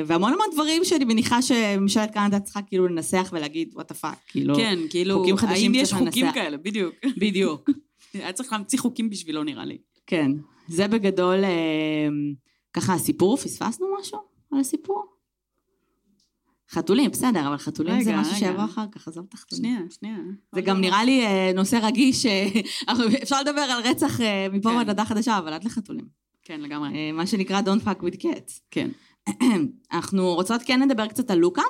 והמון 0.06 0.32
המון 0.32 0.46
דברים 0.52 0.84
שאני 0.84 1.04
מניחה 1.04 1.42
שממשלת 1.42 2.10
קנדה 2.10 2.40
צריכה 2.40 2.62
כאילו 2.62 2.88
לנסח 2.88 3.30
ולהגיד 3.32 3.70
what 3.74 3.88
the 3.88 3.94
fuck, 3.94 4.18
כאילו, 4.28 4.54
כן, 4.56 4.78
כאילו, 4.90 5.18
חוקים 5.18 5.36
חדשים 5.36 5.72
האם 5.72 5.82
יש 5.82 5.88
צריך 5.88 6.02
חוקים 6.02 6.24
לנסח. 6.24 6.34
כאלה? 6.34 6.56
בדיוק. 6.56 6.94
בדיוק, 7.22 7.70
היה 8.14 8.32
צריך 8.32 8.52
להמציא 8.52 8.78
חוקים 8.78 9.10
בשבילו, 9.10 9.44
נראה 9.44 9.64
לי. 9.64 9.78
כן. 10.06 10.30
זה 10.68 10.88
בגדול 10.88 11.38
ככה 12.72 12.94
הסיפור, 12.94 13.36
פספסנו 13.36 13.86
משהו 14.00 14.18
על 14.52 14.60
הסיפור? 14.60 15.15
חתולים, 16.70 17.10
בסדר, 17.10 17.48
אבל 17.48 17.56
חתולים 17.56 18.00
זה 18.02 18.10
רגע, 18.10 18.20
משהו 18.20 18.36
רגע. 18.36 18.46
שיבוא 18.46 18.64
אחר 18.64 18.84
כך, 18.92 19.08
עזוב 19.08 19.26
את 19.28 19.34
החתולים. 19.34 19.64
שנייה, 19.64 19.80
שנייה. 19.90 20.16
זה 20.54 20.60
גם 20.60 20.80
נראה 20.80 21.04
לי 21.04 21.26
אה, 21.26 21.52
נושא 21.54 21.78
רגיש, 21.82 22.26
אה, 22.26 22.48
אפשר 23.22 23.40
לדבר 23.40 23.60
על 23.60 23.82
רצח 23.82 24.20
אה, 24.20 24.46
מפה 24.52 24.70
כן. 24.70 24.76
ועד 24.76 24.88
הודעה 24.88 25.06
חדשה, 25.06 25.38
אבל 25.38 25.52
עד 25.52 25.64
לחתולים. 25.64 26.04
כן, 26.42 26.60
לגמרי. 26.60 27.12
מה 27.12 27.26
שנקרא 27.26 27.60
Don't 27.60 27.84
fuck 27.84 28.02
with 28.02 28.20
cats. 28.20 28.60
כן. 28.70 28.90
אנחנו 29.92 30.34
רוצות 30.34 30.60
כן 30.66 30.80
לדבר 30.80 31.06
קצת 31.06 31.30
על 31.30 31.38
לוקה, 31.38 31.62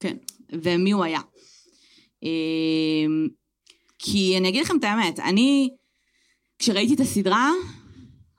כן. 0.00 0.16
ומי 0.52 0.90
הוא 0.90 1.04
היה. 1.04 1.20
אה, 2.24 3.06
כי 3.98 4.38
אני 4.38 4.48
אגיד 4.48 4.62
לכם 4.62 4.76
את 4.76 4.84
האמת, 4.84 5.20
אני, 5.20 5.70
כשראיתי 6.58 6.94
את 6.94 7.00
הסדרה, 7.00 7.50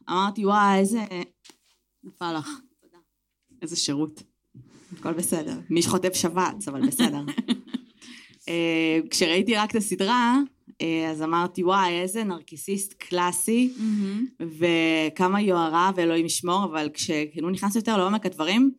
אמרתי, 0.09 0.45
וואי, 0.45 0.79
איזה... 0.79 1.05
נפל 2.03 2.37
לך. 2.37 2.49
איזה 3.61 3.75
שירות. 3.75 4.23
הכל 4.99 5.13
בסדר. 5.13 5.59
מי 5.69 5.81
שחוטף 5.81 6.13
שבץ, 6.13 6.67
אבל 6.67 6.87
בסדר. 6.87 7.21
אה, 8.49 8.99
כשראיתי 9.09 9.55
רק 9.55 9.71
את 9.71 9.75
הסדרה, 9.75 10.37
אה, 10.81 11.09
אז 11.09 11.21
אמרתי, 11.21 11.63
וואי, 11.63 12.01
איזה 12.01 12.23
נרקיסיסט 12.23 12.93
קלאסי, 12.93 13.73
וכמה 14.39 15.41
יוהרה 15.41 15.91
ואלוהים 15.95 16.25
ישמור, 16.25 16.65
אבל 16.65 16.89
כשכאילו 16.93 17.49
נכנס 17.49 17.75
יותר 17.75 17.97
לעומק 17.97 18.25
הדברים, 18.25 18.71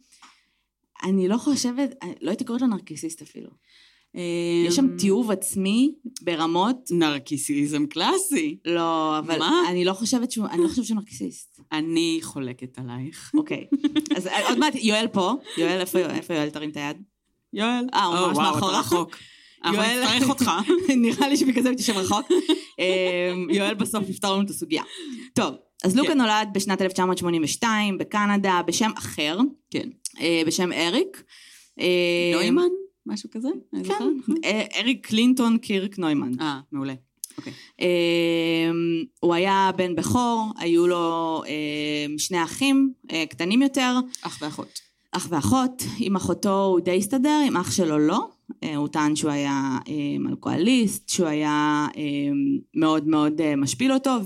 אני 1.05 1.29
לא 1.29 1.37
חושבת, 1.37 1.95
לא 2.21 2.31
הייתי 2.31 2.45
קוראת 2.45 2.61
לו 2.61 2.67
נרקיסיסט 2.67 3.23
אפילו. 3.23 3.51
יש 4.67 4.77
שם 4.77 4.97
תיעוב 4.99 5.31
עצמי 5.31 5.93
ברמות, 6.23 6.89
נרקיסיזם 6.91 7.87
קלאסי. 7.87 8.57
לא, 8.65 9.19
אבל 9.19 9.39
מה? 9.39 9.63
אני 9.69 9.85
לא 9.85 9.93
חושבת 9.93 10.31
שהוא, 10.31 10.47
אני 10.47 10.63
לא 10.63 10.69
חושבת 10.69 10.85
שהוא 10.85 10.97
נרקיסיסט. 10.97 11.61
אני 11.73 12.19
חולקת 12.23 12.79
עלייך. 12.79 13.31
אוקיי. 13.35 13.67
אז 14.17 14.29
עוד 14.49 14.59
מעט, 14.59 14.75
יואל 14.75 15.07
פה. 15.13 15.33
יואל, 15.59 15.81
איפה 15.81 16.35
יואל? 16.35 16.51
תרים 16.51 16.71
את 16.71 16.77
היד. 16.77 16.97
יואל. 17.53 17.87
אה, 17.95 18.05
הוא 18.05 18.15
ממש 18.15 18.37
וואו, 18.37 18.49
אתה 18.49 18.55
מאחורה. 18.55 18.81
רחוק. 18.81 19.17
אנחנו 19.65 19.83
נצטרך 19.83 20.29
אותך. 20.29 20.51
נראה 21.03 21.29
לי 21.29 21.37
שבגלל 21.37 21.63
זה 21.63 21.75
תשב 21.75 21.97
רחוק. 21.97 22.27
אמ, 22.79 23.51
יואל 23.51 23.75
בסוף 23.75 24.09
יפתור 24.09 24.33
לנו 24.33 24.43
את 24.43 24.51
הסוגיה. 24.51 24.83
טוב, 25.35 25.55
אז 25.85 25.97
לוקה 25.97 26.13
כן. 26.13 26.19
נולד 26.19 26.49
בשנת 26.53 26.83
1982 26.83 27.99
בקנדה 27.99 28.61
בשם 28.67 28.91
אחר, 28.99 29.39
כן. 29.71 29.89
אה, 30.21 30.43
בשם 30.47 30.73
אריק. 30.73 31.23
אה, 31.81 32.33
נוימן? 32.35 32.82
משהו 33.07 33.31
כזה? 33.31 33.49
כן, 33.73 33.85
זוכרת? 33.85 34.01
אה, 34.45 34.65
אריק 34.77 35.07
קלינטון 35.07 35.59
קירק 35.59 35.99
נוימן. 35.99 36.41
אה, 36.41 36.61
מעולה. 36.73 36.95
אוקיי. 37.39 37.53
אמ, 37.81 39.05
הוא 39.21 39.35
היה 39.35 39.71
בן 39.77 39.95
בכור, 39.95 40.53
היו 40.59 40.87
לו 40.87 41.43
אמ, 41.47 42.19
שני 42.19 42.45
אחים 42.45 42.93
אה, 43.13 43.25
קטנים 43.31 43.63
יותר, 43.63 43.99
אח 44.23 44.39
ואחות. 44.43 44.81
אח 45.13 45.27
ואחות. 45.31 45.83
עם 45.99 46.17
אחותו 46.17 46.65
הוא 46.65 46.81
די 46.81 46.99
הסתדר, 46.99 47.41
עם 47.47 47.57
אח 47.57 47.71
שלו 47.71 47.99
לא. 47.99 48.29
אה, 48.65 48.77
הוא 48.77 48.89
טען 48.89 49.17
שהוא 49.17 49.31
היה 49.31 49.79
אלכוהוליסט, 50.29 51.09
שהוא 51.09 51.27
היה 51.29 51.87
מאוד 52.75 53.09
מאוד 53.09 53.55
משפיל 53.57 53.93
אותו, 53.93 54.17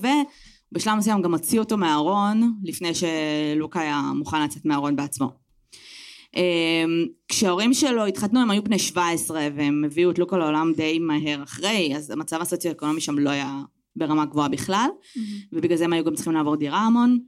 ובשלב 0.73 0.95
מסוים 0.95 1.23
גם 1.23 1.35
הוציא 1.35 1.59
אותו 1.59 1.76
מהארון, 1.76 2.52
לפני 2.64 2.90
שלוקה 2.95 3.80
היה 3.80 4.00
מוכן 4.14 4.42
לצאת 4.42 4.64
מהארון 4.64 4.97
בעצמו. 4.97 5.46
אמ, 6.37 7.07
כשההורים 7.28 7.75
שלו 7.75 8.07
התחתנו 8.07 8.40
הם 8.40 8.50
היו 8.50 8.64
בני 8.64 8.78
17 8.78 9.49
והם 9.57 9.85
הביאו 9.85 10.11
את 10.11 10.19
לוקה 10.19 10.37
לעולם 10.38 10.73
די 10.76 10.99
מהר 10.99 11.43
אחרי, 11.43 11.93
אז 11.97 12.11
המצב 12.11 12.40
הסוציו-אקונומי 12.40 13.00
שם 13.00 13.19
לא 13.19 13.31
היה 13.31 13.62
ברמה 13.97 14.25
גבוהה 14.25 14.49
בכלל, 14.49 14.88
ובגלל 15.52 15.76
זה 15.76 15.85
הם 15.85 15.93
היו 15.93 16.05
גם 16.05 16.14
צריכים 16.14 16.33
לעבור 16.33 16.57
דירה 16.57 16.78
המון. 16.78 17.19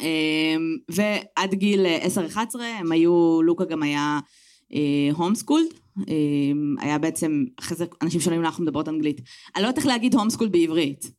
אמ, 0.00 0.76
ועד 0.88 1.54
גיל 1.54 1.86
10-11 2.34 2.38
הם 2.60 2.92
היו, 2.92 3.42
לוקה 3.42 3.64
גם 3.64 3.82
היה 3.82 4.20
homeschooled, 5.12 5.66
היה 6.80 6.98
בעצם, 6.98 7.44
אחרי 7.60 7.76
זה 7.76 7.84
אנשים 8.02 8.20
שואלים 8.20 8.40
אנחנו 8.40 8.64
מדברות 8.64 8.88
אנגלית. 8.88 9.20
אני 9.56 9.62
לא 9.62 9.68
יודעת 9.68 9.78
איך 9.78 9.86
להגיד 9.86 10.14
homeschooled 10.14 10.52
בעברית. 10.52 11.10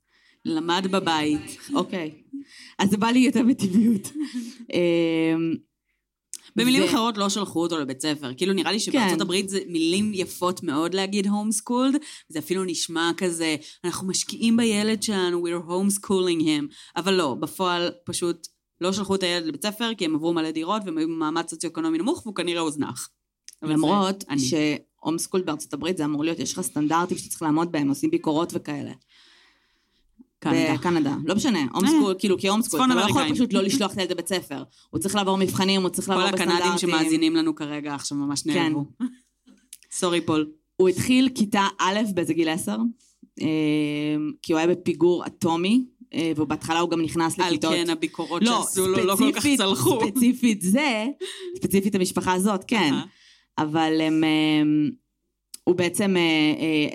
למד 0.46 0.88
בבית. 0.92 1.58
אוקיי. 1.74 2.12
אז 2.80 2.90
זה 2.90 2.98
בא 2.98 3.08
לי 3.08 3.20
יותר 3.20 3.44
בטבעיות. 3.44 4.12
במילים 6.56 6.84
ו- 6.84 6.86
אחרות 6.86 7.18
לא 7.18 7.30
שלחו 7.30 7.62
אותו 7.62 7.80
לבית 7.80 8.02
ספר. 8.02 8.34
כאילו 8.34 8.54
נראה 8.54 8.72
לי 8.72 8.80
שבארצות 8.80 9.16
כן. 9.16 9.22
הברית 9.22 9.50
זה 9.50 9.60
מילים 9.68 10.12
יפות 10.14 10.64
מאוד 10.64 10.94
להגיד 10.94 11.28
homeschooled, 11.28 11.96
זה 12.30 12.40
אפילו 12.40 12.64
נשמע 12.64 13.12
כזה, 13.18 13.56
אנחנו 13.84 14.08
משקיעים 14.08 14.58
בילד 14.58 15.04
שלנו, 15.04 15.48
we're 15.48 15.70
homeschooling 15.70 16.42
him, 16.42 16.76
אבל 16.96 17.14
לא, 17.14 17.36
בפועל 17.40 17.92
פשוט 18.06 18.48
לא 18.82 18.94
שלחו 18.94 19.16
את 19.16 19.24
הילד 19.24 19.46
לבית 19.46 19.64
ספר, 19.64 19.92
כי 19.98 20.06
הם 20.06 20.16
עברו 20.16 20.34
מלא 20.34 20.52
דירות 20.52 20.82
והם 20.86 20.98
היו 20.98 21.08
במעמד 21.08 21.48
סוציו-אקונומי 21.48 21.98
נמוך, 21.98 22.26
והוא 22.26 22.36
כנראה 22.36 22.62
הוזנח. 22.62 23.10
למרות 23.62 24.22
זה 24.22 24.28
אני. 24.30 24.40
ש 24.40 25.18
homeschool 25.18 25.42
בארצות 25.42 25.74
הברית 25.74 25.98
זה 25.98 26.06
אמור 26.06 26.24
להיות, 26.24 26.40
יש 26.40 26.54
לך 26.54 26.62
סטנדרטים 26.62 27.18
שאתה 27.18 27.30
צריך 27.30 27.42
לעמוד 27.42 27.72
בהם, 27.72 27.90
עושים 27.90 28.12
ביקורות 28.12 28.52
וכאלה. 28.56 28.92
קנדה. 30.40 30.74
בקנדה. 30.74 31.16
לא 31.26 31.36
משנה, 31.36 31.60
home 31.74 31.86
אה, 31.86 31.90
school, 31.90 32.16
כאילו, 32.20 32.38
כי 32.38 32.48
homeschool, 32.48 32.82
אתה 32.86 32.96
לא 32.96 33.02
יכול. 33.02 33.34
פשוט 33.34 33.54
לא 33.54 33.62
לשלוח 33.62 33.94
את 33.94 33.98
הילד 33.98 34.12
לבית 34.12 34.28
ספר. 34.28 34.64
הוא 34.90 35.00
צריך 35.00 35.16
לעבור 35.16 35.38
מבחנים, 35.38 35.82
הוא 35.82 35.90
צריך 35.90 36.08
כל 36.08 36.14
לעבור 36.14 36.32
בסטנדרטים. 36.32 36.62
הקנדים 36.62 36.78
שמאזינים 36.78 37.36
לנו 37.36 37.56
כרגע 37.56 37.96
עכשיו 37.96 38.18
ממש 38.18 38.42
כן. 38.42 38.50
נעלבו. 38.50 38.86
סורי 39.92 40.22
פול. 40.22 40.52
הוא 40.76 40.90
התחיל 40.90 41.30
כיתה 41.36 41.68
א' 41.80 42.00
באיזה 42.14 42.34
גיל 42.34 42.50
עשר, 42.50 42.78
אה, 43.42 43.48
כי 44.42 44.54
הוא 44.54 44.60
היה 44.60 44.68
בפיגור 44.68 45.26
אטומי, 45.26 45.86
אה, 46.14 46.32
ובהתחלה 46.36 46.80
הוא 46.80 46.90
גם 46.90 47.02
נכנס 47.02 47.40
על 47.40 47.48
לכיתות... 47.48 47.74
כן 47.74 47.90
הביקורות 47.90 48.44
לא, 48.44 48.62
שעשו 48.62 48.88
לו 48.88 49.06
לא 49.06 49.16
כל 49.16 49.32
כך 49.32 49.48
צלחו. 49.58 50.00
ספציפית 50.08 50.62
זה, 50.62 51.06
ספציפית 51.58 51.96
המשפחה 51.96 52.34
הזאת, 52.34 52.64
כן. 52.68 52.94
אבל 53.58 54.02
הם, 54.02 54.24
הוא 55.64 55.76
בעצם 55.76 56.16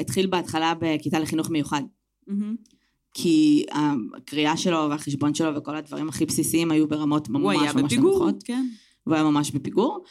התחיל 0.00 0.26
בהתחלה 0.26 0.74
בכיתה 0.80 1.18
לחינוך 1.18 1.50
מיוחד. 1.50 1.82
מהמם. 2.26 2.73
כי 3.14 3.64
הקריאה 4.16 4.56
שלו 4.56 4.86
והחשבון 4.90 5.34
שלו 5.34 5.56
וכל 5.56 5.76
הדברים 5.76 6.08
הכי 6.08 6.26
בסיסיים 6.26 6.70
היו 6.70 6.88
ברמות 6.88 7.26
הוא 7.26 7.36
ממש 7.38 7.56
היה 7.60 7.72
ממש 7.72 7.82
בפיגור, 7.82 8.18
נמוכות. 8.18 8.42
כן. 8.44 8.66
והוא 9.06 9.14
היה 9.14 9.24
ממש 9.24 9.50
בפיגור. 9.50 10.04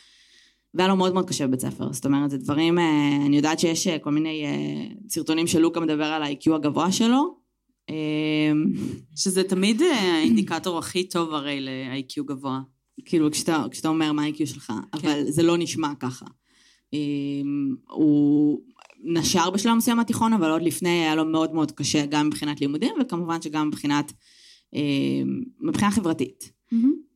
והיה 0.74 0.88
לו 0.88 0.96
מאוד 0.96 1.14
מאוד 1.14 1.28
קשה 1.28 1.48
בבית 1.48 1.60
ספר, 1.60 1.94
זאת 1.94 2.06
אומרת, 2.06 2.30
זה 2.30 2.38
דברים, 2.38 2.80
אה, 2.80 3.18
אני 3.26 3.36
יודעת 3.38 3.60
שיש 3.60 3.88
אה, 3.88 4.00
כל 4.00 4.12
מיני 4.12 4.46
אה, 4.46 4.96
סרטונים 5.10 5.48
שלוקה 5.48 5.80
מדבר 5.80 6.06
על 6.06 6.24
ה-IQ 6.24 6.56
הגבוה 6.56 6.92
שלו. 6.92 7.44
שזה 9.16 9.44
תמיד 9.44 9.82
האינדיקטור 9.82 10.80
הכי 10.80 11.10
טוב 11.10 11.34
הרי 11.34 11.62
ל-IQ 11.62 12.24
גבוה. 12.24 12.62
כאילו, 13.06 13.32
כשאתה, 13.32 13.66
כשאתה 13.72 13.88
אומר 13.88 14.12
מה 14.12 14.24
ה-IQ 14.24 14.46
שלך, 14.46 14.74
אבל 14.94 15.24
זה 15.28 15.44
לא 15.44 15.58
נשמע 15.58 15.96
ככה. 16.00 16.26
הוא 17.90 18.62
נשר 19.04 19.50
בשלב 19.50 19.74
מסוים 19.74 19.98
מהתיכון, 19.98 20.34
אבל 20.34 20.52
עוד 20.52 20.62
לפני 20.62 20.90
היה 20.90 21.16
לו 21.16 21.26
מאוד 21.26 21.54
מאוד 21.54 21.72
קשה, 21.72 22.06
גם 22.06 22.28
מבחינת 22.28 22.62
לימודים, 22.62 22.94
וכמובן 23.02 23.42
שגם 23.42 23.68
מבחינת, 23.68 24.14
אה, 24.76 24.82
מבחינה 25.62 25.92
חברתית. 25.92 26.52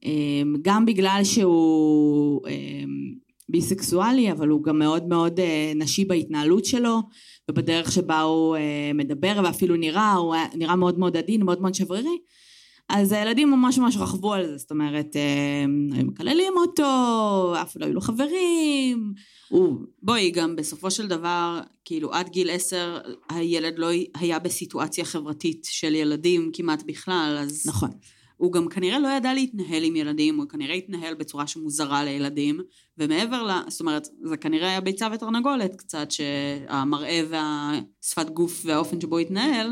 אמ, 0.05 0.55
גם 0.61 0.85
בגלל 0.85 1.21
שהוא 1.23 2.47
אמ, 2.47 3.13
ביסקסואלי, 3.49 4.31
אבל 4.31 4.47
הוא 4.47 4.63
גם 4.63 4.79
מאוד 4.79 5.07
מאוד 5.07 5.39
אה, 5.39 5.71
נשי 5.75 6.05
בהתנהלות 6.05 6.65
שלו, 6.65 7.01
ובדרך 7.49 7.91
שבה 7.91 8.21
הוא 8.21 8.55
אה, 8.55 8.91
מדבר, 8.93 9.41
ואפילו 9.43 9.75
נראה, 9.75 10.13
הוא 10.13 10.35
נראה 10.55 10.75
מאוד 10.75 10.99
מאוד 10.99 11.17
עדין, 11.17 11.43
מאוד 11.43 11.61
מאוד 11.61 11.73
שברירי. 11.73 12.17
אז 12.89 13.11
הילדים 13.11 13.51
ממש 13.51 13.77
ממש 13.77 13.97
רכבו 13.97 14.33
על 14.33 14.47
זה, 14.47 14.57
זאת 14.57 14.71
אומרת, 14.71 15.15
אמ, 15.15 15.89
היו 15.93 16.05
מקללים 16.05 16.53
אותו, 16.57 17.53
אף 17.61 17.75
לא 17.75 17.85
היו 17.85 17.93
לו 17.93 18.01
חברים, 18.01 19.13
הוא... 19.49 19.79
בואי, 20.03 20.31
גם 20.31 20.55
בסופו 20.55 20.91
של 20.91 21.07
דבר, 21.07 21.59
כאילו 21.85 22.13
עד 22.13 22.29
גיל 22.29 22.49
עשר 22.49 22.97
הילד 23.29 23.79
לא 23.79 23.89
היה 24.15 24.39
בסיטואציה 24.39 25.05
חברתית 25.05 25.67
של 25.69 25.95
ילדים 25.95 26.49
כמעט 26.53 26.83
בכלל, 26.83 27.37
אז 27.39 27.63
נכון. 27.67 27.89
הוא 28.37 28.51
גם 28.51 28.69
כנראה 28.69 28.99
לא 28.99 29.07
ידע 29.07 29.33
להתנהל 29.33 29.83
עם 29.83 29.95
ילדים, 29.95 30.37
הוא 30.37 30.49
כנראה 30.49 30.75
התנהל 30.75 31.13
בצורה 31.13 31.47
שמוזרה 31.47 32.03
לילדים, 32.03 32.59
ומעבר 32.97 33.43
ל... 33.43 33.69
זאת 33.69 33.79
אומרת, 33.79 34.07
זה 34.23 34.37
כנראה 34.37 34.67
היה 34.67 34.81
ביצה 34.81 35.07
ותרנגולת 35.13 35.75
קצת, 35.75 36.11
שהמראה 36.11 37.21
והשפת 37.29 38.29
גוף 38.29 38.61
והאופן 38.65 39.01
שבו 39.01 39.17
התנהל, 39.17 39.71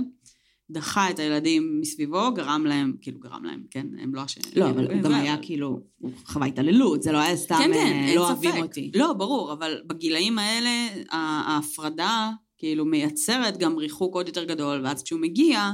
דחה 0.69 1.09
את 1.09 1.19
הילדים 1.19 1.79
מסביבו, 1.81 2.33
גרם 2.33 2.65
להם, 2.65 2.93
כאילו 3.01 3.19
גרם 3.19 3.45
להם, 3.45 3.63
כן, 3.71 3.87
הם 3.99 4.15
לא 4.15 4.25
אשמים. 4.25 4.47
לא, 4.55 4.69
אבל 4.69 4.91
הוא 4.91 5.01
גם 5.01 5.13
היה 5.13 5.37
כאילו, 5.37 5.79
הוא 5.99 6.11
חווה 6.25 6.47
התעללות, 6.47 7.03
זה 7.03 7.11
לא 7.11 7.17
היה 7.17 7.35
סתם, 7.35 7.55
כן, 7.57 7.73
כן, 7.73 8.05
אה, 8.07 8.15
לא. 8.15 8.27
אוהבים 8.27 8.63
אותי. 8.63 8.91
לא, 8.95 9.13
ברור, 9.13 9.53
אבל 9.53 9.81
בגילאים 9.87 10.39
האלה, 10.39 10.87
ההפרדה 11.11 12.31
כאילו 12.57 12.85
מייצרת 12.85 13.57
גם 13.57 13.77
ריחוק 13.77 14.15
עוד 14.15 14.27
יותר 14.27 14.43
גדול, 14.43 14.81
ואז 14.83 15.03
כשהוא 15.03 15.19
מגיע, 15.19 15.71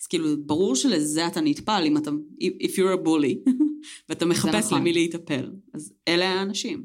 אז 0.00 0.06
כאילו 0.06 0.28
ברור 0.46 0.76
שלזה 0.76 1.26
אתה 1.26 1.40
נטפל, 1.40 1.82
אם 1.86 1.96
אתה, 1.96 2.10
if 2.40 2.70
you're 2.76 3.02
a 3.02 3.06
bully, 3.06 3.50
ואתה 4.08 4.26
מחפש 4.26 4.66
נכון. 4.66 4.80
למי 4.80 4.92
להיטפל. 4.92 5.50
אז 5.74 5.92
אלה 6.08 6.28
האנשים. 6.28 6.84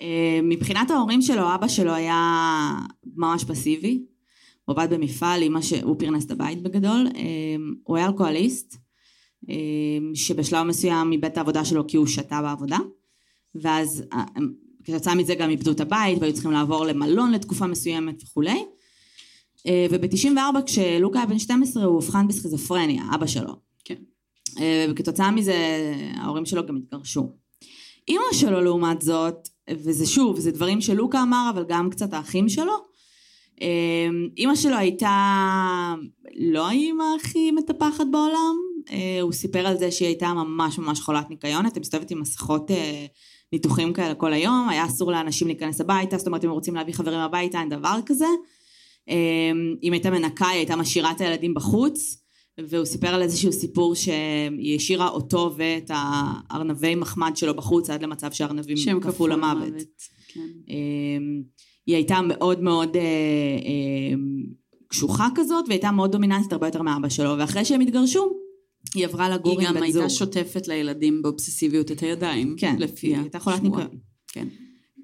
אה, 0.00 0.40
מבחינת 0.42 0.90
ההורים 0.90 1.22
שלו, 1.22 1.54
אבא 1.54 1.68
שלו 1.68 1.94
היה 1.94 2.70
ממש 3.16 3.44
פסיבי. 3.44 4.02
הוא 4.66 4.74
עבד 4.74 4.94
במפעל, 4.94 5.42
אמא 5.42 5.62
ש... 5.62 5.72
הוא 5.72 5.96
פרנס 5.98 6.26
את 6.26 6.30
הבית 6.30 6.62
בגדול. 6.62 7.08
אה, 7.16 7.22
הוא 7.82 7.96
היה 7.96 8.06
אלכוהוליסט, 8.06 8.76
אה, 9.50 9.54
שבשלב 10.14 10.62
מסוים 10.62 11.12
איבד 11.12 11.24
את 11.24 11.36
העבודה 11.36 11.64
שלו 11.64 11.86
כי 11.86 11.96
הוא 11.96 12.06
שתה 12.06 12.42
בעבודה. 12.42 12.78
ואז 13.54 14.04
אה, 14.12 14.24
כתוצאה 14.84 15.14
מזה 15.14 15.34
גם 15.34 15.50
איבדו 15.50 15.70
את 15.70 15.80
הבית 15.80 16.18
והיו 16.20 16.32
צריכים 16.32 16.50
לעבור 16.50 16.84
למלון 16.84 17.32
לתקופה 17.32 17.66
מסוימת 17.66 18.22
וכולי. 18.22 18.64
אה, 19.66 19.86
וב-94 19.90 20.62
כשלוקה 20.66 21.18
היה 21.18 21.26
בן 21.26 21.38
12 21.38 21.84
הוא 21.84 21.96
אובחן 21.96 22.28
בסכיזופרניה, 22.28 23.02
אבא 23.14 23.26
שלו. 23.26 23.56
כן. 23.84 23.94
אה, 24.60 24.86
וכתוצאה 24.90 25.30
מזה 25.30 25.56
ההורים 26.14 26.46
שלו 26.46 26.66
גם 26.66 26.76
התגרשו. 26.76 27.32
אימא 28.08 28.22
שלו 28.32 28.60
לעומת 28.60 29.02
זאת, 29.02 29.48
וזה 29.70 30.06
שוב, 30.06 30.40
זה 30.40 30.50
דברים 30.50 30.80
שלוקה 30.80 31.22
אמר, 31.22 31.50
אבל 31.54 31.64
גם 31.68 31.90
קצת 31.90 32.12
האחים 32.12 32.48
שלו, 32.48 32.72
אימא 34.36 34.54
שלו 34.54 34.76
הייתה 34.76 35.94
לא 36.36 36.68
האימא 36.68 37.04
הכי 37.20 37.50
מטפחת 37.50 38.04
בעולם, 38.10 38.56
אה, 38.90 39.20
הוא 39.20 39.32
סיפר 39.32 39.66
על 39.66 39.78
זה 39.78 39.90
שהיא 39.90 40.08
הייתה 40.08 40.34
ממש 40.34 40.78
ממש 40.78 41.00
חולת 41.00 41.30
ניקיון, 41.30 41.64
הייתה 41.64 41.80
מסתובבת 41.80 42.10
עם 42.10 42.20
מסכות 42.20 42.70
אה, 42.70 43.06
ניתוחים 43.52 43.92
כאלה 43.92 44.14
כל 44.14 44.32
היום, 44.32 44.68
היה 44.68 44.86
אסור 44.86 45.12
לאנשים 45.12 45.48
להיכנס 45.48 45.80
הביתה, 45.80 46.18
זאת 46.18 46.26
אומרת 46.26 46.44
אם 46.44 46.50
רוצים 46.50 46.74
להביא 46.74 46.94
חברים 46.94 47.18
הביתה 47.18 47.60
אין 47.60 47.68
דבר 47.68 47.98
כזה. 48.06 48.26
אה, 49.08 49.52
אם 49.82 49.92
הייתה 49.92 50.10
מנקה 50.10 50.48
היא 50.48 50.56
הייתה 50.56 50.76
משאירה 50.76 51.10
את 51.10 51.20
הילדים 51.20 51.54
בחוץ, 51.54 52.22
והוא 52.58 52.84
סיפר 52.84 53.08
על 53.08 53.22
איזשהו 53.22 53.52
סיפור 53.52 53.94
שהיא 53.94 54.76
השאירה 54.76 55.08
אותו 55.08 55.54
ואת 55.56 55.90
הארנבי 55.94 56.94
מחמד 56.94 57.36
שלו 57.36 57.54
בחוץ 57.54 57.90
עד 57.90 58.02
למצב 58.02 58.32
שהארנבים 58.32 58.76
שהם 58.76 59.00
קפאו 59.00 59.26
למוות. 59.26 59.74
כן. 60.28 60.40
היא 61.86 61.94
הייתה 61.94 62.20
מאוד 62.22 62.62
מאוד 62.62 62.96
אה, 62.96 63.02
אמ, 63.64 64.44
קשוחה 64.88 65.28
כזאת 65.34 65.64
והייתה 65.68 65.90
מאוד 65.90 66.12
דומיננטית 66.12 66.52
הרבה 66.52 66.66
יותר 66.66 66.82
מאבא 66.82 67.08
שלו 67.08 67.34
ואחרי 67.38 67.64
שהם 67.64 67.80
התגרשו 67.80 68.30
היא 68.94 69.04
עברה 69.04 69.28
לגור 69.28 69.60
היא 69.60 69.68
עם 69.68 69.74
גם 69.74 69.80
בן 69.80 69.90
זוג. 69.90 70.02
הייתה 70.02 70.14
שוטפת 70.14 70.68
לילדים 70.68 71.22
באובססיביות 71.22 71.92
את 71.92 72.02
הידיים. 72.02 72.54
כן, 72.58 72.76
לפי 72.78 73.06
היא 73.06 73.16
הייתה 73.16 73.38
חולת 73.38 73.56
השמועה. 73.56 73.82
ניקיון. 73.82 74.00
כן. 74.28 74.48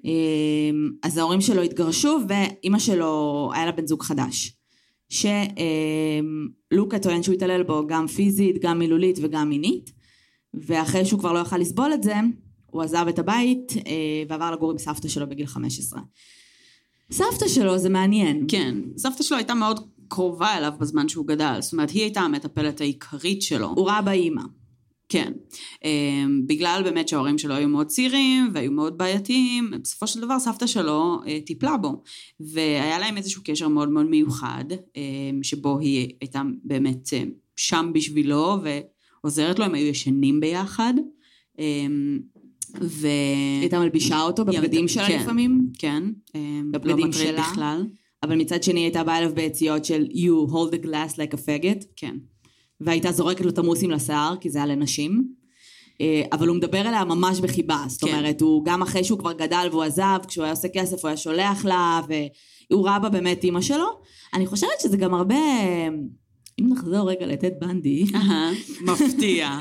אמ, 0.05 0.91
אז 1.03 1.17
ההורים 1.17 1.41
שלו 1.41 1.61
התגרשו 1.61 2.19
ואימא 2.27 2.79
שלו 2.79 3.49
היה 3.53 3.65
לה 3.65 3.71
בן 3.71 3.87
זוג 3.87 4.03
חדש. 4.03 4.57
שלוקה 5.09 6.99
טוען 7.01 7.23
שהוא 7.23 7.35
התעלל 7.35 7.63
בו 7.63 7.87
גם 7.87 8.07
פיזית, 8.07 8.61
גם 8.61 8.79
מילולית 8.79 9.19
וגם 9.21 9.49
מינית 9.49 9.91
ואחרי 10.53 11.05
שהוא 11.05 11.19
כבר 11.19 11.33
לא 11.33 11.39
יכל 11.39 11.57
לסבול 11.57 11.93
את 11.93 12.03
זה 12.03 12.13
הוא 12.65 12.81
עזב 12.81 13.05
את 13.09 13.19
הבית 13.19 13.73
אה, 13.87 14.23
ועבר 14.29 14.51
לגור 14.51 14.71
עם 14.71 14.77
סבתא 14.77 15.07
שלו 15.07 15.29
בגיל 15.29 15.45
15. 15.45 16.01
סבתא 17.11 17.47
שלו 17.47 17.77
זה 17.77 17.89
מעניין. 17.89 18.45
כן. 18.47 18.75
סבתא 18.97 19.23
שלו 19.23 19.37
הייתה 19.37 19.53
מאוד 19.53 19.87
קרובה 20.07 20.57
אליו 20.57 20.73
בזמן 20.79 21.09
שהוא 21.09 21.27
גדל. 21.27 21.57
זאת 21.61 21.73
אומרת, 21.73 21.89
היא 21.89 22.01
הייתה 22.01 22.21
המטפלת 22.21 22.81
העיקרית 22.81 23.41
שלו. 23.41 23.67
הוא 23.75 23.87
ראה 23.87 24.01
בה 24.01 24.11
אימא. 24.11 24.41
כן. 25.09 25.33
Um, 25.75 25.87
בגלל 26.47 26.81
באמת 26.83 27.07
שההורים 27.07 27.37
שלו 27.37 27.55
היו 27.55 27.67
מאוד 27.67 27.87
צעירים 27.87 28.49
והיו 28.53 28.71
מאוד 28.71 28.97
בעייתיים, 28.97 29.71
בסופו 29.81 30.07
של 30.07 30.21
דבר 30.21 30.39
סבתא 30.39 30.67
שלו 30.67 31.19
uh, 31.23 31.45
טיפלה 31.45 31.77
בו. 31.77 32.03
והיה 32.39 32.99
להם 32.99 33.17
איזשהו 33.17 33.41
קשר 33.45 33.67
מאוד 33.67 33.89
מאוד 33.89 34.05
מיוחד, 34.05 34.65
um, 34.71 34.95
שבו 35.43 35.79
היא 35.79 36.09
הייתה 36.21 36.41
באמת 36.63 37.07
um, 37.07 37.29
שם 37.55 37.91
בשבילו 37.93 38.57
ועוזרת 39.23 39.59
לו, 39.59 39.65
הם 39.65 39.73
היו 39.73 39.87
ישנים 39.87 40.39
ביחד. 40.39 40.93
ו... 42.81 43.07
הייתה 43.61 43.79
מלבישה 43.79 44.21
אותו 44.21 44.45
בבגדים 44.45 44.87
שלה 44.87 45.07
כן. 45.07 45.19
לפעמים, 45.21 45.67
כן. 45.79 46.03
בבגדים 46.71 47.05
לא 47.05 47.11
שלה? 47.11 47.41
בכלל. 47.41 47.85
אבל 48.23 48.35
מצד 48.35 48.63
שני 48.63 48.79
הייתה 48.79 49.03
באה 49.03 49.17
אליו 49.17 49.35
ביציאות 49.35 49.85
של 49.85 50.05
you 50.11 50.51
hold 50.51 50.73
the 50.75 50.85
glass 50.85 51.13
like 51.13 51.33
a 51.33 51.37
faggot, 51.37 51.85
כן. 51.95 52.15
והייתה 52.81 53.11
זורקת 53.11 53.41
לו 53.41 53.49
את 53.49 53.57
המוסים 53.57 53.91
לשיער, 53.91 54.35
כי 54.41 54.49
זה 54.49 54.57
היה 54.57 54.65
לנשים. 54.65 55.23
אה, 56.01 56.23
אבל 56.31 56.47
הוא 56.47 56.57
מדבר 56.57 56.81
אליה 56.81 57.05
ממש 57.05 57.39
בחיבה, 57.39 57.83
זאת 57.87 58.03
כן. 58.03 58.07
אומרת, 58.07 58.41
הוא 58.41 58.65
גם 58.65 58.81
אחרי 58.81 59.03
שהוא 59.03 59.19
כבר 59.19 59.33
גדל 59.33 59.67
והוא 59.71 59.83
עזב, 59.83 60.17
כשהוא 60.27 60.43
היה 60.43 60.53
עושה 60.53 60.67
כסף 60.73 61.01
הוא 61.01 61.07
היה 61.07 61.17
שולח 61.17 61.65
לה, 61.65 62.01
והוא 62.69 62.85
ראה 62.87 62.99
בה 62.99 63.09
באמת 63.09 63.43
אימא 63.43 63.61
שלו. 63.61 63.87
אני 64.33 64.45
חושבת 64.45 64.79
שזה 64.81 64.97
גם 64.97 65.13
הרבה, 65.13 65.35
אם 66.59 66.67
נחזור 66.69 67.09
רגע 67.09 67.25
לטד 67.25 67.51
בנדי, 67.61 68.05
מפתיע. 68.81 69.49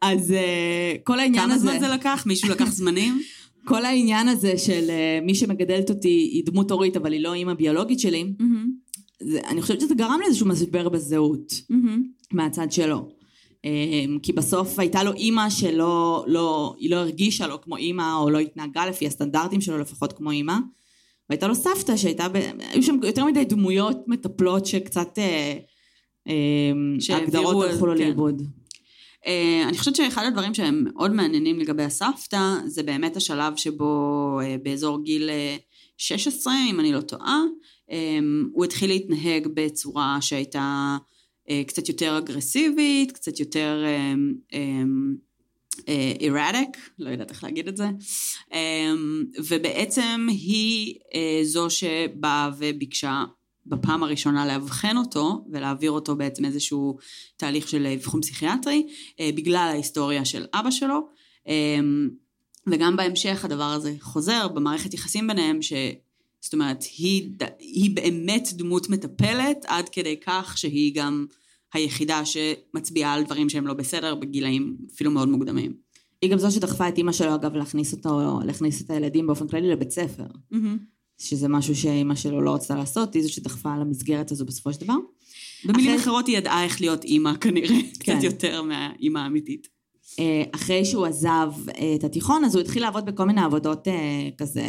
אז 0.00 0.32
אה, 0.32 0.94
כל 1.04 1.20
העניין 1.20 1.44
כמה 1.44 1.54
הזה... 1.54 1.68
זמן 1.68 1.80
זה 1.80 1.88
לקח? 1.88 2.24
מישהו 2.26 2.48
לקח 2.50 2.70
זמנים? 2.70 3.20
כל 3.68 3.84
העניין 3.84 4.28
הזה 4.28 4.58
של 4.58 4.90
אה, 4.90 5.18
מי 5.22 5.34
שמגדלת 5.34 5.90
אותי 5.90 6.08
היא 6.08 6.42
דמות 6.46 6.70
הורית 6.70 6.96
אבל 6.96 7.12
היא 7.12 7.20
לא 7.20 7.34
אימא 7.34 7.54
ביולוגית 7.54 8.00
שלי, 8.00 8.32
זה, 9.20 9.40
אני 9.48 9.62
חושבת 9.62 9.80
שזה 9.80 9.94
גרם 9.94 10.20
לאיזשהו 10.22 10.46
משבר 10.46 10.88
בזהות 10.88 11.52
מהצד 12.32 12.72
שלו. 12.72 13.08
אה, 13.64 14.04
כי 14.22 14.32
בסוף 14.32 14.78
הייתה 14.78 15.02
לו 15.02 15.12
אימא 15.12 15.50
שלא, 15.50 16.24
לא, 16.26 16.74
היא 16.78 16.90
לא 16.90 16.96
הרגישה 16.96 17.46
לו 17.46 17.60
כמו 17.60 17.76
אימא 17.76 18.16
או 18.16 18.30
לא 18.30 18.38
התנהגה 18.38 18.86
לפי 18.86 19.06
הסטנדרטים 19.06 19.60
שלו 19.60 19.78
לפחות 19.78 20.12
כמו 20.12 20.30
אימא. 20.30 20.56
והייתה 21.30 21.48
לו 21.48 21.54
סבתא 21.54 21.96
שהייתה, 21.96 22.28
ב... 22.28 22.36
היו 22.72 22.82
שם 22.82 22.96
יותר 23.02 23.24
מדי 23.24 23.44
דמויות 23.44 23.98
מטפלות 24.06 24.66
שקצת 24.66 25.18
אה, 25.18 25.58
אה, 26.28 27.14
ההגדרות 27.14 27.64
הלכו 27.64 27.86
לו 27.86 27.92
כן. 27.92 27.98
לאיבוד. 27.98 28.42
Uh, 29.24 29.68
אני 29.68 29.78
חושבת 29.78 29.96
שאחד 29.96 30.24
הדברים 30.26 30.54
שהם 30.54 30.84
מאוד 30.84 31.12
מעניינים 31.12 31.58
לגבי 31.58 31.82
הסבתא, 31.82 32.54
זה 32.66 32.82
באמת 32.82 33.16
השלב 33.16 33.56
שבו 33.56 34.38
uh, 34.40 34.62
באזור 34.62 35.04
גיל 35.04 35.30
uh, 35.30 35.62
16, 35.96 36.54
אם 36.70 36.80
אני 36.80 36.92
לא 36.92 37.00
טועה, 37.00 37.40
um, 37.88 37.92
הוא 38.52 38.64
התחיל 38.64 38.90
להתנהג 38.90 39.48
בצורה 39.54 40.18
שהייתה 40.20 40.96
קצת 41.66 41.88
יותר 41.88 42.18
אגרסיבית, 42.18 43.12
קצת 43.12 43.40
יותר 43.40 43.84
um, 43.84 44.54
um, 44.54 45.86
erratic, 46.20 46.78
לא 46.98 47.10
יודעת 47.10 47.30
איך 47.30 47.44
להגיד 47.44 47.68
את 47.68 47.76
זה, 47.76 47.86
ובעצם 49.48 50.26
היא 50.28 50.94
זו 51.42 51.70
שבאה 51.70 52.50
וביקשה 52.58 53.24
בפעם 53.66 54.02
הראשונה 54.02 54.46
לאבחן 54.46 54.96
אותו 54.96 55.44
ולהעביר 55.52 55.90
אותו 55.90 56.16
בעצם 56.16 56.44
איזשהו 56.44 56.96
תהליך 57.36 57.68
של 57.68 57.86
אבחון 57.86 58.20
פסיכיאטרי 58.20 58.86
אה, 59.20 59.30
בגלל 59.34 59.68
ההיסטוריה 59.72 60.24
של 60.24 60.46
אבא 60.54 60.70
שלו 60.70 61.08
אה, 61.48 61.80
וגם 62.66 62.96
בהמשך 62.96 63.44
הדבר 63.44 63.64
הזה 63.72 63.94
חוזר 64.00 64.48
במערכת 64.48 64.94
יחסים 64.94 65.26
ביניהם 65.26 65.62
ש... 65.62 65.72
זאת 66.40 66.52
אומרת 66.52 66.84
היא, 66.98 67.30
היא 67.58 67.90
באמת 67.96 68.48
דמות 68.52 68.90
מטפלת 68.90 69.64
עד 69.66 69.88
כדי 69.88 70.16
כך 70.20 70.58
שהיא 70.58 70.94
גם 70.94 71.26
היחידה 71.72 72.22
שמצביעה 72.24 73.12
על 73.12 73.24
דברים 73.24 73.48
שהם 73.48 73.66
לא 73.66 73.74
בסדר 73.74 74.14
בגילאים 74.14 74.76
אפילו 74.94 75.10
מאוד 75.10 75.28
מוקדמים. 75.28 75.74
היא 76.22 76.30
גם 76.30 76.38
זו 76.38 76.50
שדחפה 76.50 76.88
את 76.88 76.98
אימא 76.98 77.12
שלו, 77.12 77.34
אגב, 77.34 77.54
להכניס 77.54 77.94
אותו, 77.94 78.40
להכניס 78.44 78.82
את 78.82 78.90
הילדים 78.90 79.26
באופן 79.26 79.48
כללי 79.48 79.70
לבית 79.70 79.90
ספר. 79.90 80.26
שזה 81.18 81.48
משהו 81.48 81.76
שאימא 81.76 82.14
שלו 82.14 82.40
לא 82.40 82.54
רצתה 82.54 82.74
לעשות, 82.74 83.14
היא 83.14 83.22
זו 83.22 83.32
שדחפה 83.32 83.76
למסגרת 83.76 84.30
הזו 84.32 84.44
בסופו 84.44 84.72
של 84.72 84.80
דבר. 84.80 84.94
במילים 85.64 85.90
אחרי- 85.90 86.02
אחרות 86.02 86.26
היא 86.26 86.36
ידעה 86.38 86.64
איך 86.64 86.80
להיות 86.80 87.04
אימא 87.04 87.36
כנראה, 87.40 87.68
כן. 88.00 88.12
קצת 88.14 88.22
יותר 88.24 88.62
מהאימא 88.62 89.18
האמיתית. 89.18 89.68
אה, 90.18 90.42
אחרי 90.54 90.84
שהוא 90.84 91.06
עזב 91.06 91.52
אה, 91.78 91.94
את 91.94 92.04
התיכון, 92.04 92.44
אז 92.44 92.54
הוא 92.54 92.60
התחיל 92.62 92.82
לעבוד 92.82 93.06
בכל 93.06 93.24
מיני 93.24 93.40
עבודות 93.40 93.88
אה, 93.88 93.92
כזה, 94.38 94.64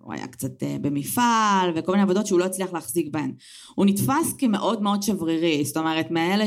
הוא 0.00 0.12
היה 0.12 0.26
קצת 0.26 0.50
במפעל, 0.80 1.70
וכל 1.76 1.92
מיני 1.92 2.02
עבודות 2.02 2.26
שהוא 2.26 2.40
לא 2.40 2.44
הצליח 2.44 2.72
להחזיק 2.72 3.06
בהן. 3.10 3.32
הוא 3.74 3.86
נתפס 3.86 4.32
כמאוד 4.38 4.82
מאוד 4.82 5.02
שברירי, 5.02 5.64
זאת 5.64 5.76
אומרת, 5.76 6.10
מאלה 6.10 6.44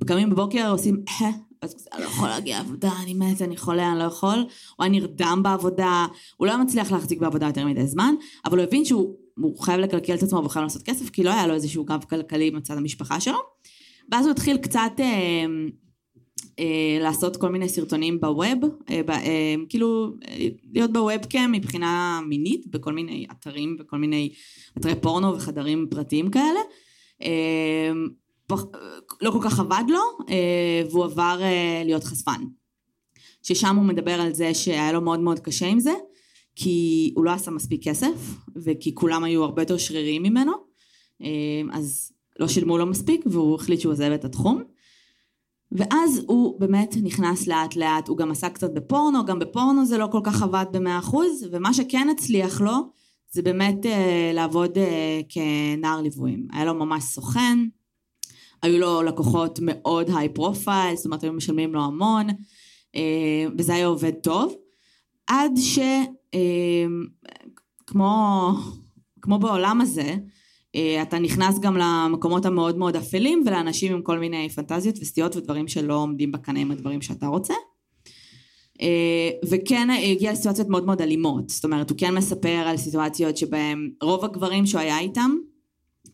שקמים 0.00 0.30
בבוקר 0.30 0.70
עושים, 0.70 1.04
אז 1.62 1.88
אני 1.92 2.02
לא 2.02 2.06
יכול 2.06 2.28
להגיע 2.28 2.58
לעבודה, 2.58 2.90
אני 3.02 3.14
מת, 3.14 3.42
אני 3.42 3.56
חולה, 3.56 3.90
אני 3.90 3.98
לא 3.98 4.04
יכול. 4.04 4.38
הוא 4.38 4.84
היה 4.84 4.88
נרדם 4.88 5.40
בעבודה, 5.42 6.06
הוא 6.36 6.46
לא 6.46 6.62
מצליח 6.62 6.92
להחזיק 6.92 7.18
בעבודה 7.18 7.46
יותר 7.46 7.66
מדי 7.66 7.86
זמן, 7.86 8.14
אבל 8.44 8.58
הוא 8.58 8.66
הבין 8.66 8.84
שהוא 8.84 9.16
הוא 9.40 9.58
חייב 9.58 9.80
לקלקל 9.80 10.14
את 10.14 10.22
עצמו 10.22 10.38
והוא 10.38 10.50
חייב 10.50 10.62
לעשות 10.62 10.82
כסף, 10.82 11.10
כי 11.10 11.22
לא 11.22 11.30
היה 11.30 11.46
לו 11.46 11.54
איזשהו 11.54 11.84
גב 11.84 12.04
כלכלי 12.10 12.50
מצד 12.50 12.76
המשפחה 12.76 13.20
שלו. 13.20 13.38
ואז 14.12 14.26
הוא 14.26 14.32
התחיל 14.32 14.56
קצת... 14.56 14.92
אה, 14.98 15.46
אה, 16.58 16.98
לעשות 17.00 17.36
כל 17.36 17.48
מיני 17.48 17.68
סרטונים 17.68 18.20
בווב, 18.20 18.64
אה, 18.90 19.02
ב, 19.02 19.10
אה, 19.10 19.54
כאילו 19.68 20.14
להיות 20.72 20.92
בוובקאם 20.92 21.52
מבחינה 21.52 22.20
מינית 22.28 22.66
בכל 22.66 22.92
מיני 22.92 23.26
אתרים 23.32 23.76
וכל 23.80 23.98
מיני 23.98 24.32
אתרי 24.78 24.94
פורנו 24.94 25.36
וחדרים 25.36 25.86
פרטיים 25.90 26.30
כאלה. 26.30 26.60
אה, 27.22 27.92
לא 29.22 29.30
כל 29.30 29.38
כך 29.42 29.60
עבד 29.60 29.84
לו 29.88 30.00
אה, 30.28 30.82
והוא 30.90 31.04
עבר 31.04 31.38
אה, 31.40 31.82
להיות 31.84 32.04
חשפן. 32.04 32.44
ששם 33.42 33.76
הוא 33.76 33.84
מדבר 33.84 34.20
על 34.20 34.34
זה 34.34 34.54
שהיה 34.54 34.92
לו 34.92 35.00
מאוד 35.00 35.20
מאוד 35.20 35.40
קשה 35.40 35.66
עם 35.66 35.80
זה 35.80 35.92
כי 36.56 37.12
הוא 37.16 37.24
לא 37.24 37.30
עשה 37.30 37.50
מספיק 37.50 37.88
כסף 37.88 38.36
וכי 38.56 38.94
כולם 38.94 39.24
היו 39.24 39.44
הרבה 39.44 39.62
יותר 39.62 39.76
שרירים 39.76 40.22
ממנו 40.22 40.52
אה, 41.22 41.28
אז 41.72 42.12
לא 42.38 42.48
שילמו 42.48 42.78
לו 42.78 42.86
מספיק 42.86 43.24
והוא 43.26 43.54
החליט 43.54 43.80
שהוא 43.80 43.92
עוזב 43.92 44.10
את 44.10 44.24
התחום. 44.24 44.62
ואז 45.72 46.20
הוא 46.26 46.60
באמת 46.60 46.96
נכנס 47.02 47.46
לאט 47.46 47.76
לאט, 47.76 48.08
הוא 48.08 48.16
גם 48.16 48.30
עשה 48.30 48.48
קצת 48.48 48.74
בפורנו, 48.74 49.24
גם 49.24 49.38
בפורנו 49.38 49.86
זה 49.86 49.98
לא 49.98 50.08
כל 50.12 50.20
כך 50.24 50.42
עבד 50.42 50.66
במאה 50.72 50.98
אחוז, 50.98 51.48
ומה 51.52 51.74
שכן 51.74 52.08
הצליח 52.10 52.60
לו 52.60 52.72
זה 53.30 53.42
באמת 53.42 53.86
אה, 53.86 54.30
לעבוד 54.34 54.78
אה, 54.78 55.20
כנער 55.28 56.02
ליוויים. 56.02 56.48
היה 56.52 56.64
לו 56.64 56.74
ממש 56.74 57.04
סוכן, 57.04 57.58
היו 58.64 58.78
לו 58.78 59.02
לקוחות 59.02 59.58
מאוד 59.62 60.10
היי 60.16 60.28
פרופייל, 60.28 60.96
זאת 60.96 61.04
אומרת 61.06 61.22
היו 61.22 61.32
משלמים 61.32 61.74
לו 61.74 61.84
המון, 61.84 62.26
אה, 62.96 63.46
וזה 63.58 63.74
היה 63.74 63.86
עובד 63.86 64.12
טוב, 64.22 64.54
עד 65.26 65.52
ש... 65.56 65.78
אה, 66.34 66.86
כמו, 67.86 69.38
בעולם 69.40 69.80
הזה, 69.80 70.14
אה, 70.74 71.02
אתה 71.02 71.18
נכנס 71.18 71.58
גם 71.58 71.76
למקומות 71.76 72.46
המאוד 72.46 72.78
מאוד 72.78 72.96
אפלים 72.96 73.42
ולאנשים 73.46 73.92
עם 73.92 74.02
כל 74.02 74.18
מיני 74.18 74.48
פנטזיות 74.48 74.98
וסטיות 75.00 75.36
ודברים 75.36 75.68
שלא 75.68 75.94
עומדים 75.94 76.32
בקנה 76.32 76.60
עם 76.60 76.70
הדברים 76.70 77.02
שאתה 77.02 77.26
רוצה. 77.26 77.54
וכן 79.50 79.88
הגיע 79.90 80.32
לסיטואציות 80.32 80.68
מאוד 80.68 80.86
מאוד 80.86 81.02
אלימות, 81.02 81.48
זאת 81.48 81.64
אומרת 81.64 81.90
הוא 81.90 81.98
כן 81.98 82.14
מספר 82.14 82.48
על 82.48 82.76
סיטואציות 82.76 83.36
שבהם 83.36 83.90
רוב 84.02 84.24
הגברים 84.24 84.66
שהוא 84.66 84.80
היה 84.80 84.98
איתם 84.98 85.30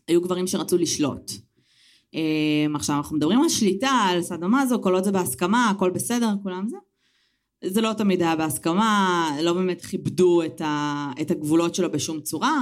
היו 0.07 0.21
גברים 0.21 0.47
שרצו 0.47 0.77
לשלוט. 0.77 1.31
אה, 2.15 2.65
עכשיו 2.75 2.97
אנחנו 2.97 3.17
מדברים 3.17 3.41
על 3.41 3.49
שליטה, 3.49 3.89
על 3.89 4.21
סדומזו, 4.21 4.81
כל 4.81 4.93
עוד 4.93 5.03
זה 5.03 5.11
בהסכמה, 5.11 5.69
הכל 5.69 5.89
בסדר, 5.89 6.29
כולם 6.43 6.67
זה. 6.67 6.77
זה 7.65 7.81
לא 7.81 7.93
תמיד 7.93 8.21
היה 8.21 8.35
בהסכמה, 8.35 9.29
לא 9.43 9.53
באמת 9.53 9.85
כיבדו 9.85 10.43
את, 10.43 10.61
ה, 10.61 11.11
את 11.21 11.31
הגבולות 11.31 11.75
שלו 11.75 11.91
בשום 11.91 12.21
צורה. 12.21 12.61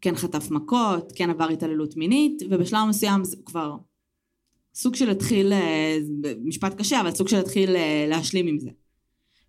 כן 0.00 0.14
חטף 0.14 0.50
מכות, 0.50 1.12
כן 1.14 1.30
עבר 1.30 1.48
התעללות 1.48 1.96
מינית, 1.96 2.42
ובשלב 2.50 2.88
מסוים 2.88 3.24
זה 3.24 3.36
כבר 3.44 3.76
סוג 4.74 4.94
של 4.94 5.10
התחיל, 5.10 5.52
אה, 5.52 5.98
משפט 6.44 6.74
קשה, 6.74 7.00
אבל 7.00 7.10
סוג 7.10 7.28
של 7.28 7.36
התחיל 7.36 7.76
אה, 7.76 8.06
להשלים 8.08 8.46
עם 8.46 8.58
זה. 8.58 8.70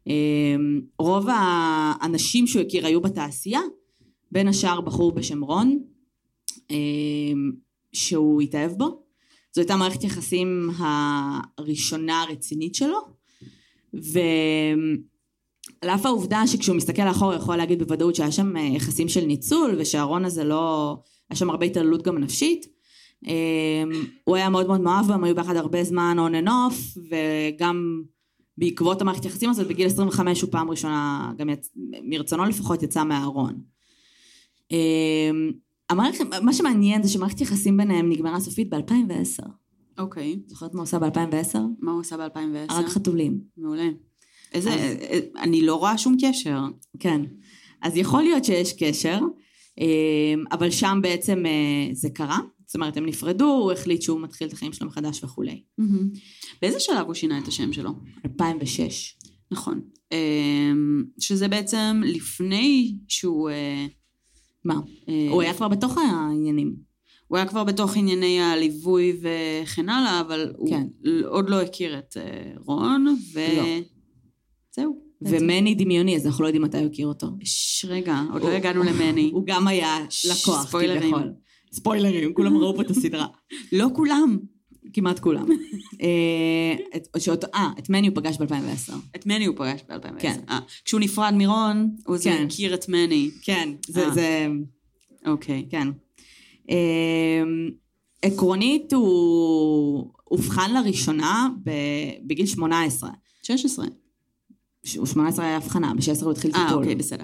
אה, 0.08 0.56
רוב 1.00 1.28
האנשים 1.30 2.48
שהוא 2.48 2.62
הכיר 2.62 2.86
היו 2.86 3.02
בתעשייה, 3.02 3.62
בין 4.32 4.48
השאר 4.48 4.82
בחור 4.82 5.12
בשם 5.12 5.44
רון, 5.44 5.80
אה, 6.72 6.76
שהוא 7.94 8.42
התאהב 8.42 8.72
בו. 8.72 9.07
זו 9.58 9.62
הייתה 9.62 9.76
מערכת 9.76 10.04
יחסים 10.04 10.70
הראשונה 11.58 12.22
הרצינית 12.22 12.76
שלו, 12.76 13.00
ועל 13.94 15.90
אף 15.96 16.06
העובדה 16.06 16.48
שכשהוא 16.48 16.76
מסתכל 16.76 17.06
לאחור 17.06 17.34
יכול 17.34 17.56
להגיד 17.56 17.80
בוודאות 17.84 18.16
שהיה 18.16 18.32
שם 18.32 18.58
אה, 18.58 18.62
יחסים 18.62 19.10
של 19.10 19.26
ניצול 19.26 19.76
ושהארון 19.78 20.26
הזה 20.26 20.44
לא... 20.44 20.96
היה 21.30 21.38
שם 21.38 21.50
הרבה 21.50 21.66
התעללות 21.66 22.04
גם 22.04 22.18
נפשית. 22.18 22.66
אה, 23.28 23.84
הוא 24.24 24.36
היה 24.36 24.50
מאוד 24.50 24.68
מאוד 24.68 24.82
מאוהב 24.82 25.08
בהם, 25.08 25.24
היו 25.24 25.36
ביחד 25.36 25.56
הרבה 25.56 25.84
זמן 25.84 26.18
on 26.20 26.46
and 26.46 26.48
off 26.48 27.00
וגם 27.10 28.02
בעקבות 28.58 29.02
המערכת 29.02 29.26
יחסים 29.26 29.50
הזאת 29.50 29.68
בגיל 29.68 29.88
25 29.88 30.42
הוא 30.42 30.52
פעם 30.52 30.70
ראשונה, 30.70 31.32
גם 31.38 31.50
יצ... 31.50 31.72
מרצונו 32.04 32.46
לפחות 32.46 32.84
יצא 32.84 33.04
מהארון. 33.04 33.62
אה, 35.92 35.96
המערכת, 35.96 36.26
מה 36.42 36.54
שמעניין 36.54 37.04
זה 37.04 37.10
שמערכת 37.10 37.42
יחסים 37.42 37.78
ביניהם 37.78 38.10
נגמרה 38.10 38.40
סופית 38.40 38.70
ב-2010. 38.70 39.44
אוקיי. 39.98 40.40
זוכרת 40.48 40.74
מה 40.74 40.80
הוא 40.80 40.84
עושה 40.84 41.00
ב-2010? 41.00 41.58
מה 41.80 41.92
הוא 41.92 42.02
עשה 42.02 42.18
ב-2010? 42.18 42.74
הרג 42.74 42.86
חתולים. 42.88 43.40
מעולה. 43.58 43.90
איזה... 44.54 44.70
אז- 44.74 44.80
אה, 44.80 45.20
אני 45.38 45.62
לא 45.62 45.76
רואה 45.76 45.98
שום 45.98 46.16
קשר. 46.22 46.60
כן. 47.00 47.22
אז 47.82 47.98
יכול 47.98 48.24
להיות 48.24 48.46
שיש 48.46 48.74
קשר, 48.84 49.20
אה, 49.80 49.86
אבל 50.52 50.72
שם 50.72 51.00
בעצם 51.04 51.46
אה, 51.46 51.94
זה 51.94 52.10
קרה. 52.10 52.40
זאת 52.66 52.76
אומרת, 52.76 52.98
הם 52.98 53.06
נפרדו, 53.06 53.46
הוא 53.46 53.72
החליט 53.72 54.02
שהוא 54.02 54.22
מתחיל 54.22 54.48
את 54.48 54.54
החיים 54.54 54.74
שלו 54.74 54.88
מחדש 54.88 55.24
וכולי. 55.24 55.62
באיזה 56.62 56.80
שלב 56.80 57.06
הוא 57.06 57.14
שינה 57.14 57.38
את 57.40 57.48
השם 57.48 57.74
שלו? 57.74 57.90
2006. 58.26 59.18
נכון. 59.52 59.82
אמ, 60.12 61.04
שזה 61.20 61.48
בעצם 61.48 62.02
לפני 62.06 62.98
שהוא... 63.08 63.50
מה? 64.68 64.80
אה, 65.10 65.28
הוא 65.32 65.42
היה 65.42 65.54
כבר 65.54 65.68
בתוך 65.68 65.98
העניינים. 65.98 66.76
הוא 67.28 67.38
היה 67.38 67.48
כבר 67.48 67.64
בתוך 67.64 67.98
ענייני 67.98 68.42
הליווי 68.42 69.18
וכן 69.22 69.90
הלאה, 69.90 70.22
אבל 70.22 70.54
הוא 70.58 70.70
כן. 70.70 70.88
עוד 71.26 71.50
לא 71.50 71.62
הכיר 71.62 71.98
את 72.00 72.18
אה, 72.18 72.52
רון, 72.66 73.08
ו... 73.34 73.40
לא. 74.78 74.84
ומני 75.22 75.76
דמיוני, 75.76 76.16
אז 76.16 76.26
אנחנו 76.28 76.44
לא 76.44 76.48
יודעים 76.48 76.64
מתי 76.64 76.78
הוא 76.78 76.86
הכיר 76.86 77.08
אותו. 77.08 77.28
ש- 77.44 77.86
רגע, 77.86 78.22
עוד 78.34 78.42
לא 78.42 78.48
הוא- 78.48 78.56
הגענו 78.56 78.84
למני. 78.84 79.30
הוא 79.34 79.44
גם 79.46 79.68
היה 79.68 79.98
לקוח. 80.30 80.66
כביכול. 80.72 81.34
ספוילרים, 81.72 82.34
כולם 82.34 82.58
ראו 82.58 82.76
פה 82.76 82.82
את 82.82 82.90
הסדרה. 82.90 83.28
לא 83.72 83.88
כולם. 83.96 84.38
כמעט 84.94 85.20
כולם. 85.20 85.46
אה, 86.02 86.76
את- 86.96 87.18
אה, 87.56 87.70
את 87.80 87.90
מני 87.90 88.08
הוא 88.08 88.16
פגש 88.16 88.38
ב-2010. 88.38 88.94
את 89.16 89.26
מני 89.26 89.46
הוא 89.46 89.56
פגש 89.58 89.82
ב-2010. 89.90 90.20
כן. 90.20 90.40
אה, 90.50 90.60
כשהוא 90.86 91.00
נפרד 91.02 91.34
מרון, 91.38 91.96
הוא 92.06 92.16
אז 92.16 92.28
הוא 92.28 92.34
כן. 92.36 92.46
הכיר 92.50 92.74
את 92.74 92.90
מני. 92.90 93.30
כן, 93.42 93.70
זה, 93.88 94.06
אה. 94.06 94.12
זה, 94.14 94.48
אוקיי. 95.28 95.66
כן. 95.70 95.88
אמ, 96.70 96.76
עקרונית 98.22 98.94
הוא 98.94 100.12
אובחן 100.32 100.74
לראשונה 100.74 101.48
ב- 101.64 101.72
בגיל 102.28 102.46
18. 102.46 103.10
16. 103.44 103.86
ש- 104.84 104.98
18 105.06 105.46
היה 105.46 105.58
הבחנה, 105.58 105.94
ב-16 105.94 106.24
הוא 106.24 106.32
התחיל 106.32 106.52
אה, 106.56 106.64
טיפול. 106.68 106.78
אוקיי, 106.84 106.96
בסדר. 106.96 107.24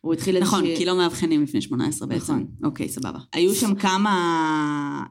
הוא 0.00 0.12
התחיל 0.14 0.40
נכון, 0.40 0.58
איזושהי- 0.64 0.78
כי 0.78 0.84
לא 0.84 0.96
מאבחנים 0.96 1.42
לפני 1.42 1.60
18 1.60 2.08
בעצם. 2.08 2.22
נכון. 2.22 2.46
אוקיי, 2.64 2.88
סבבה. 2.88 3.18
היו 3.32 3.54
שם 3.54 3.74
כמה, 3.74 5.04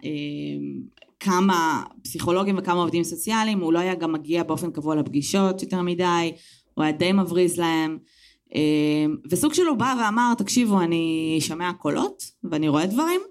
כמה 1.23 1.83
פסיכולוגים 2.03 2.55
וכמה 2.57 2.81
עובדים 2.81 3.03
סוציאליים, 3.03 3.59
הוא 3.59 3.73
לא 3.73 3.79
היה 3.79 3.95
גם 3.95 4.12
מגיע 4.12 4.43
באופן 4.43 4.71
קבוע 4.71 4.95
לפגישות 4.95 5.62
יותר 5.62 5.81
מדי, 5.81 6.31
הוא 6.73 6.83
היה 6.83 6.91
די 6.91 7.12
מבריז 7.12 7.59
להם. 7.59 7.97
אמ, 8.55 9.15
וסוג 9.29 9.53
שלו 9.53 9.77
בא 9.77 9.95
ואמר, 9.99 10.33
תקשיבו, 10.38 10.81
אני 10.81 11.38
שומע 11.39 11.71
קולות 11.73 12.23
ואני 12.43 12.67
רואה 12.67 12.86
דברים, 12.86 13.21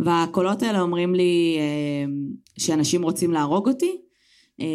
והקולות 0.00 0.62
האלה 0.62 0.80
אומרים 0.80 1.14
לי 1.14 1.58
אמ, 1.58 2.28
שאנשים 2.58 3.02
רוצים 3.02 3.32
להרוג 3.32 3.68
אותי. 3.68 3.96
אמ, 4.60 4.66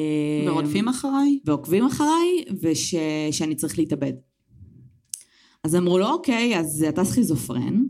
ורודפים 0.47 0.87
אחריי? 0.87 1.39
ועוקבים 1.45 1.85
אחריי, 1.85 2.43
ושאני 2.61 3.55
צריך 3.55 3.77
להתאבד. 3.79 4.13
אז 5.63 5.75
אמרו 5.75 5.97
לו, 5.97 6.07
אוקיי, 6.07 6.59
אז 6.59 6.85
אתה 6.89 7.03
סכיזופרן. 7.03 7.83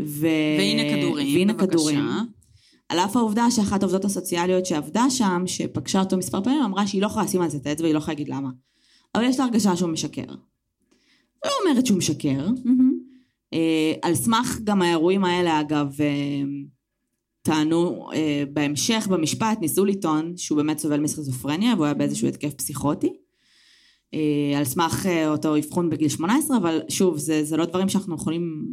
ו... 0.00 0.26
והנה 0.58 0.96
כדורים, 0.96 1.36
והנה 1.36 1.52
בבקשה. 1.52 1.68
כדורים. 1.68 1.98
על 2.92 2.98
אף 2.98 3.16
העובדה 3.16 3.50
שאחת 3.50 3.82
העובדות 3.82 4.04
הסוציאליות 4.04 4.66
שעבדה 4.66 5.10
שם, 5.10 5.42
שפגשה 5.46 6.00
אותו 6.00 6.16
מספר 6.16 6.44
פעמים, 6.44 6.62
אמרה 6.62 6.86
שהיא 6.86 7.02
לא 7.02 7.06
יכולה 7.06 7.24
לשים 7.24 7.42
על 7.42 7.48
זה 7.50 7.56
את 7.56 7.66
האצבע, 7.66 7.86
היא 7.86 7.94
לא 7.94 7.98
יכולה 7.98 8.14
להגיד 8.14 8.28
למה. 8.28 8.48
אבל 9.14 9.24
יש 9.24 9.38
לה 9.38 9.44
הרגשה 9.44 9.76
שהוא 9.76 9.90
משקר. 9.90 10.24
לא 11.44 11.50
אומרת 11.62 11.86
שהוא 11.86 11.98
משקר. 11.98 12.46
אה, 13.52 13.92
על 14.02 14.14
סמך 14.14 14.58
גם 14.64 14.82
האירועים 14.82 15.24
האלה, 15.24 15.60
אגב, 15.60 16.00
אה, 16.00 16.42
טענו 17.42 18.10
אה, 18.14 18.44
בהמשך 18.52 19.08
במשפט, 19.10 19.58
ניסו 19.60 19.84
לטעון 19.84 20.36
שהוא 20.36 20.56
באמת 20.56 20.78
סובל 20.78 21.00
מסכיזופרניה, 21.00 21.74
והוא 21.74 21.84
היה 21.84 21.94
באיזשהו 21.94 22.28
התקף 22.28 22.54
פסיכוטי. 22.54 23.12
על 24.56 24.64
סמך 24.64 25.06
אותו 25.26 25.58
אבחון 25.58 25.90
בגיל 25.90 26.08
18, 26.08 26.56
אבל 26.56 26.80
שוב, 26.88 27.18
זה, 27.18 27.44
זה 27.44 27.56
לא 27.56 27.64
דברים 27.64 27.88
שאנחנו 27.88 28.14
יכולים 28.14 28.66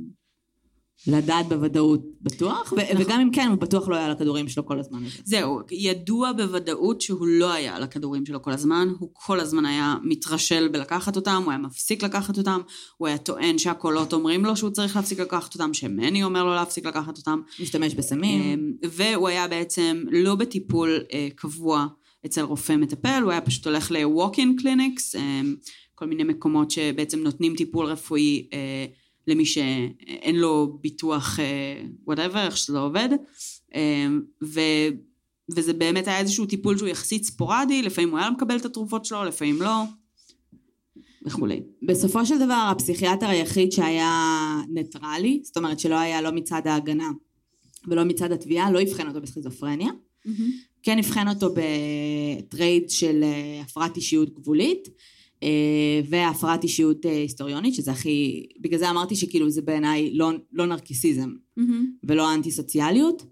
לדעת 1.08 1.48
בוודאות 1.48 2.02
בטוח, 2.22 2.74
ו- 2.74 2.76
נכון. 2.76 3.02
וגם 3.02 3.20
אם 3.20 3.32
כן, 3.32 3.48
הוא 3.50 3.58
בטוח 3.58 3.88
לא 3.88 3.96
היה 3.96 4.06
על 4.06 4.12
הכדורים 4.12 4.48
שלו 4.48 4.66
כל 4.66 4.80
הזמן. 4.80 5.04
זהו, 5.24 5.60
ידוע 5.72 6.32
בוודאות 6.32 7.02
שהוא 7.02 7.28
לא 7.28 7.52
היה 7.52 7.76
על 7.76 7.84
הכדורים 7.84 8.26
שלו 8.26 8.42
כל 8.42 8.52
הזמן, 8.52 8.88
הוא 9.00 9.10
כל 9.14 9.40
הזמן 9.40 9.66
היה 9.66 9.96
מתרשל 10.04 10.68
בלקחת 10.68 11.16
אותם, 11.16 11.42
הוא 11.44 11.52
היה 11.52 11.58
מפסיק 11.58 12.04
לקחת 12.04 12.38
אותם, 12.38 12.62
הוא 12.98 13.08
היה 13.08 13.18
טוען 13.18 13.58
שהקולות 13.58 14.14
אומרים 14.14 14.46
לו 14.46 14.56
שהוא 14.56 14.70
צריך 14.70 14.96
להפסיק 14.96 15.20
לקחת 15.20 15.54
אותם, 15.54 15.74
שמני 15.74 16.24
אומר 16.24 16.44
לו 16.44 16.56
להפסיק 16.56 16.86
לקחת 16.86 17.18
אותם, 17.18 17.42
משתמש 17.60 17.94
בסמים. 17.96 18.42
אמ, 18.42 18.72
והוא 18.92 19.28
היה 19.28 19.48
בעצם 19.48 20.04
לא 20.12 20.36
בטיפול 20.36 21.04
אה, 21.14 21.28
קבוע 21.36 21.88
אצל 22.26 22.42
רופא 22.42 22.74
מטפל, 22.74 23.20
הוא 23.24 23.32
היה 23.32 23.42
פשוט 23.42 23.68
הולך 23.68 23.92
ל-walk-in 23.92 24.62
clinics, 24.62 25.18
אמ, 25.20 25.56
כל 25.96 26.06
מיני 26.06 26.24
מקומות 26.24 26.72
שבעצם 26.72 27.20
נותנים 27.20 27.56
טיפול 27.56 27.86
רפואי 27.86 28.48
אה, 28.54 28.86
למי 29.28 29.46
שאין 29.46 30.36
לו 30.36 30.78
ביטוח, 30.82 31.40
whatever, 32.06 32.46
איך 32.46 32.58
שזה 32.58 32.80
עובד, 32.80 33.10
אמ, 33.76 34.22
ו... 34.44 34.60
וזה 35.56 35.74
באמת 35.74 36.08
היה 36.08 36.20
איזשהו 36.20 36.46
טיפול 36.46 36.78
שהוא 36.78 36.90
יחסית 36.90 37.24
ספורדי, 37.24 37.82
לפעמים 37.82 38.10
הוא 38.10 38.20
היה 38.20 38.30
מקבל 38.30 38.58
את 38.58 38.66
התרופות 38.66 39.06
שלו, 39.06 39.24
לפעמים 39.24 39.62
לא, 39.62 39.84
וכולי. 41.26 41.62
בסופו 41.88 42.26
של 42.26 42.38
דבר, 42.40 42.70
הפסיכיאטר 42.72 43.28
היחיד 43.28 43.72
שהיה 43.72 44.62
ניטרלי, 44.70 45.42
זאת 45.44 45.58
אומרת 45.58 45.80
שלא 45.80 46.00
היה 46.00 46.22
לא 46.22 46.32
מצד 46.32 46.62
ההגנה 46.66 47.12
ולא 47.88 48.04
מצד 48.04 48.32
התביעה, 48.32 48.72
לא 48.72 48.82
אבחן 48.82 49.08
אותו 49.08 49.22
בסכיזופרניה. 49.22 49.90
כן 50.84 50.98
אבחן 50.98 51.28
אותו 51.28 51.56
ב 51.56 51.78
trait 51.78 52.90
של 52.90 53.24
אה, 53.24 53.62
הפרעת 53.62 53.96
אישיות 53.96 54.34
גבולית 54.34 54.88
אה, 54.88 54.94
והפרעת 56.10 56.64
אישיות 56.64 57.06
אה, 57.06 57.12
היסטוריונית, 57.12 57.74
שזה 57.74 57.92
הכי... 57.92 58.48
בגלל 58.60 58.80
זה 58.80 58.90
אמרתי 58.90 59.16
שכאילו 59.16 59.50
זה 59.50 59.62
בעיניי 59.62 60.14
לא, 60.14 60.32
לא 60.54 60.66
נרקיסיזם 60.66 61.30
ולא 62.04 62.34
אנטי 62.34 62.52
סוציאליות. 62.52 63.26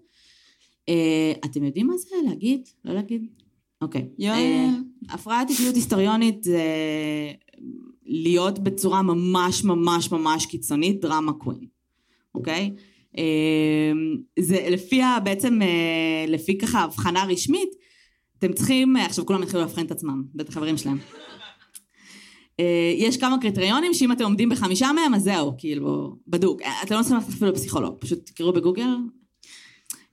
אה, 0.88 1.32
אתם 1.44 1.64
יודעים 1.64 1.86
מה 1.86 1.96
זה 1.96 2.16
להגיד? 2.28 2.68
לא 2.84 2.94
להגיד? 2.94 3.26
אוקיי. 3.82 4.08
יואל. 4.18 4.36
אה, 4.36 4.70
הפרעת 5.08 5.50
אישיות 5.50 5.74
היסטוריונית 5.74 6.44
זה 6.44 6.62
להיות 8.06 8.58
בצורה 8.58 9.02
ממש 9.02 9.64
ממש 9.64 10.12
ממש 10.12 10.46
קיצונית 10.46 11.00
דרמה 11.00 11.32
קווין, 11.32 11.68
אוקיי? 12.34 12.70
אה, 13.18 13.92
זה 14.38 14.66
לפי 14.70 15.02
ה... 15.02 15.20
בעצם 15.24 15.62
אה, 15.62 16.24
לפי 16.28 16.58
ככה 16.58 16.80
הבחנה 16.80 17.24
רשמית, 17.24 17.70
אתם 18.38 18.52
צריכים, 18.52 18.96
אה, 18.96 19.06
עכשיו 19.06 19.26
כולם 19.26 19.42
התחילו 19.42 19.60
לאבחן 19.60 19.86
את 19.86 19.90
עצמם, 19.90 20.24
בטח 20.34 20.54
חברים 20.54 20.76
שלהם. 20.76 20.98
אה, 22.60 22.92
יש 22.96 23.16
כמה 23.16 23.40
קריטריונים 23.40 23.94
שאם 23.94 24.12
אתם 24.12 24.24
עומדים 24.24 24.48
בחמישה 24.48 24.92
מהם 24.92 25.14
אז 25.14 25.22
זהו, 25.22 25.52
כאילו, 25.58 26.16
בדוק. 26.26 26.62
אה, 26.62 26.82
אתם 26.82 26.94
לא 26.94 27.00
צריכים 27.00 27.16
ללכת 27.16 27.28
אפילו 27.28 27.50
לפסיכולוג, 27.50 27.94
פשוט 27.98 28.26
תקראו 28.26 28.52
בגוגל. 28.52 28.96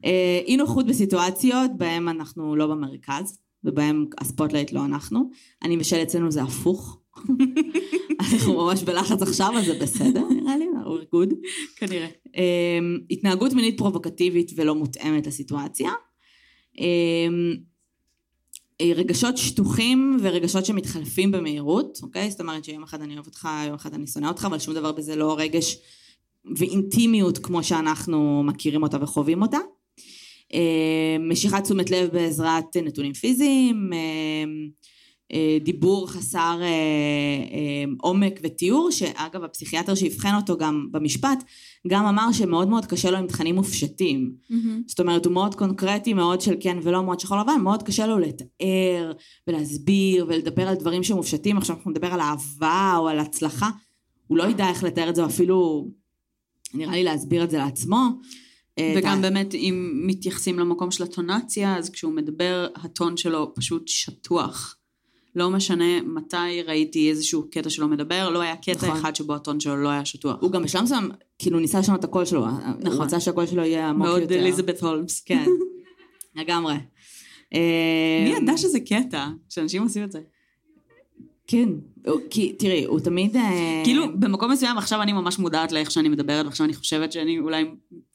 אה, 0.05 0.39
אי 0.45 0.57
נוחות 0.57 0.85
בסיטואציות 0.85 1.71
בהם 1.77 2.09
אנחנו 2.09 2.55
לא 2.55 2.67
במרכז, 2.67 3.39
ובהם 3.63 4.05
ה 4.17 4.23
spotlight 4.23 4.71
לא 4.71 4.85
אנחנו. 4.85 5.29
אני 5.63 5.77
ושל 5.77 6.03
אצלנו 6.03 6.31
זה 6.31 6.43
הפוך. 6.43 6.99
אנחנו 8.19 8.53
ממש 8.53 8.83
בלחץ 8.83 9.21
עכשיו, 9.21 9.53
אז 9.57 9.65
זה 9.65 9.79
בסדר, 9.81 10.23
נראה 10.29 10.57
לי, 10.57 10.65
we're 10.85 11.15
good. 11.15 11.35
כנראה. 11.75 12.07
התנהגות 13.11 13.53
מינית 13.53 13.77
פרובוקטיבית 13.77 14.51
ולא 14.55 14.75
מותאמת 14.75 15.27
לסיטואציה. 15.27 15.89
אה, 18.81 18.91
רגשות 18.95 19.37
שטוחים 19.37 20.17
ורגשות 20.21 20.65
שמתחלפים 20.65 21.31
במהירות, 21.31 21.99
אוקיי? 22.03 22.31
זאת 22.31 22.41
אומרת 22.41 22.63
שיום 22.63 22.83
אחד 22.83 23.01
אני 23.01 23.13
אוהב 23.13 23.25
אותך, 23.25 23.47
יום 23.65 23.75
אחד 23.75 23.93
אני 23.93 24.07
שונא 24.07 24.27
אותך, 24.27 24.45
אבל 24.45 24.59
שום 24.59 24.73
דבר 24.73 24.91
בזה 24.91 25.15
לא 25.15 25.35
רגש 25.39 25.77
ואינטימיות 26.57 27.37
כמו 27.37 27.63
שאנחנו 27.63 28.43
מכירים 28.43 28.83
אותה 28.83 29.03
וחווים 29.03 29.41
אותה. 29.41 29.57
אמ, 30.53 31.29
משיכת 31.29 31.63
תשומת 31.63 31.91
לב 31.91 32.09
בעזרת 32.13 32.77
נתונים 32.77 33.13
פיזיים, 33.13 33.89
אה, 33.93 34.43
דיבור 35.63 36.09
חסר 36.09 36.57
אה, 36.61 36.67
אה, 36.67 37.91
עומק 38.01 38.39
ותיאור, 38.43 38.91
שאגב 38.91 39.43
הפסיכיאטר 39.43 39.95
שאבחן 39.95 40.35
אותו 40.35 40.57
גם 40.57 40.87
במשפט, 40.91 41.43
גם 41.87 42.05
אמר 42.05 42.31
שמאוד 42.31 42.67
מאוד 42.67 42.85
קשה 42.85 43.11
לו 43.11 43.17
עם 43.17 43.27
תכנים 43.27 43.55
מופשטים. 43.55 44.31
זאת 44.87 44.99
אומרת, 44.99 45.25
הוא 45.25 45.33
מאוד 45.33 45.55
קונקרטי, 45.55 46.13
מאוד 46.13 46.41
של 46.41 46.55
כן 46.59 46.77
ולא, 46.83 47.03
מאוד 47.03 47.19
שחור 47.19 47.37
לבן, 47.37 47.61
מאוד 47.63 47.83
קשה 47.83 48.07
לו 48.07 48.19
לתאר 48.19 49.11
ולהסביר 49.47 50.25
ולדבר 50.29 50.67
על 50.67 50.75
דברים 50.75 51.03
שמופשטים. 51.03 51.57
עכשיו 51.57 51.75
אנחנו 51.75 51.91
נדבר 51.91 52.13
על 52.13 52.19
אהבה 52.19 52.95
או 52.97 53.07
על 53.07 53.19
הצלחה, 53.19 53.69
הוא 54.27 54.37
לא 54.37 54.43
ידע 54.43 54.69
איך 54.69 54.83
לתאר 54.83 55.09
את 55.09 55.15
זה, 55.15 55.25
אפילו, 55.25 55.87
נראה 56.73 56.93
לי 56.93 57.03
להסביר 57.03 57.43
את 57.43 57.49
זה 57.49 57.57
לעצמו. 57.57 58.09
אה, 58.79 58.93
וגם 58.97 59.21
באמת, 59.21 59.53
אם 59.53 60.01
מתייחסים 60.07 60.59
למקום 60.59 60.91
של 60.91 61.03
הטונציה, 61.03 61.77
אז 61.77 61.89
כשהוא 61.89 62.13
מדבר, 62.13 62.67
הטון 62.75 63.17
שלו 63.17 63.53
פשוט 63.55 63.87
שטוח. 63.87 64.77
לא 65.35 65.49
משנה 65.49 66.01
מתי 66.01 66.61
ראיתי 66.67 67.09
איזשהו 67.09 67.47
קטע 67.51 67.69
שלו 67.69 67.87
מדבר, 67.87 68.29
לא 68.29 68.41
היה 68.41 68.55
קטע 68.55 68.71
נכון. 68.87 68.89
אחד 68.89 69.15
שבו 69.15 69.35
הטון 69.35 69.59
שלו 69.59 69.75
לא 69.83 69.89
היה 69.89 70.05
שטוח. 70.05 70.37
הוא 70.41 70.51
גם 70.51 70.63
בשלב 70.63 70.83
מסוים, 70.83 71.09
כאילו 71.39 71.59
ניסה 71.59 71.79
לשנות 71.79 71.99
את 71.99 72.03
הקול 72.03 72.25
שלו, 72.25 72.39
הוא 72.45 72.49
נכון. 72.79 73.01
רצה 73.01 73.19
שהקול 73.19 73.45
שלו 73.45 73.63
יהיה 73.63 73.89
עמוק 73.89 74.07
מאוד 74.07 74.21
יותר. 74.21 74.39
אליזבת 74.39 74.81
הולמס. 74.81 75.19
כן, 75.21 75.45
לגמרי. 76.35 76.73
מי 77.53 78.33
אה, 78.33 78.37
ידע 78.41 78.57
שזה 78.57 78.79
קטע, 78.79 79.27
שאנשים 79.49 79.83
עושים 79.83 80.03
את 80.03 80.11
זה? 80.11 80.19
כן, 81.47 81.69
הוא- 82.07 82.21
כי 82.29 82.53
תראי, 82.53 82.83
הוא 82.85 82.99
תמיד... 82.99 83.35
אה, 83.35 83.81
כאילו, 83.83 84.05
במקום 84.19 84.51
מסוים 84.51 84.77
עכשיו 84.77 85.01
אני 85.01 85.13
ממש 85.13 85.39
מודעת 85.39 85.71
לאיך 85.71 85.91
שאני 85.91 86.09
מדברת, 86.09 86.45
ועכשיו 86.45 86.65
אני 86.65 86.73
חושבת 86.73 87.11
שאני 87.11 87.39
אולי, 87.39 87.65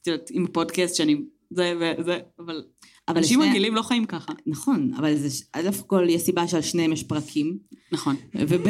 את 0.01 0.07
יודעת, 0.07 0.29
עם 0.31 0.47
פודקאסט 0.47 0.95
שאני 0.95 1.21
זה 1.49 1.73
וזה, 1.99 2.19
אבל 2.39 2.63
אבל 3.07 3.17
אנשים 3.17 3.39
לשני- 3.39 3.51
רגילים 3.51 3.75
לא 3.75 3.81
חיים 3.81 4.05
ככה. 4.05 4.33
נכון, 4.47 4.91
אבל 4.97 5.15
זה, 5.15 5.43
א' 5.53 5.69
כל 5.87 6.05
יש 6.09 6.21
סיבה 6.21 6.47
שעל 6.47 6.61
שניהם 6.61 6.93
יש 6.93 7.03
פרקים, 7.03 7.57
נכון. 7.91 8.15
וב' 8.35 8.67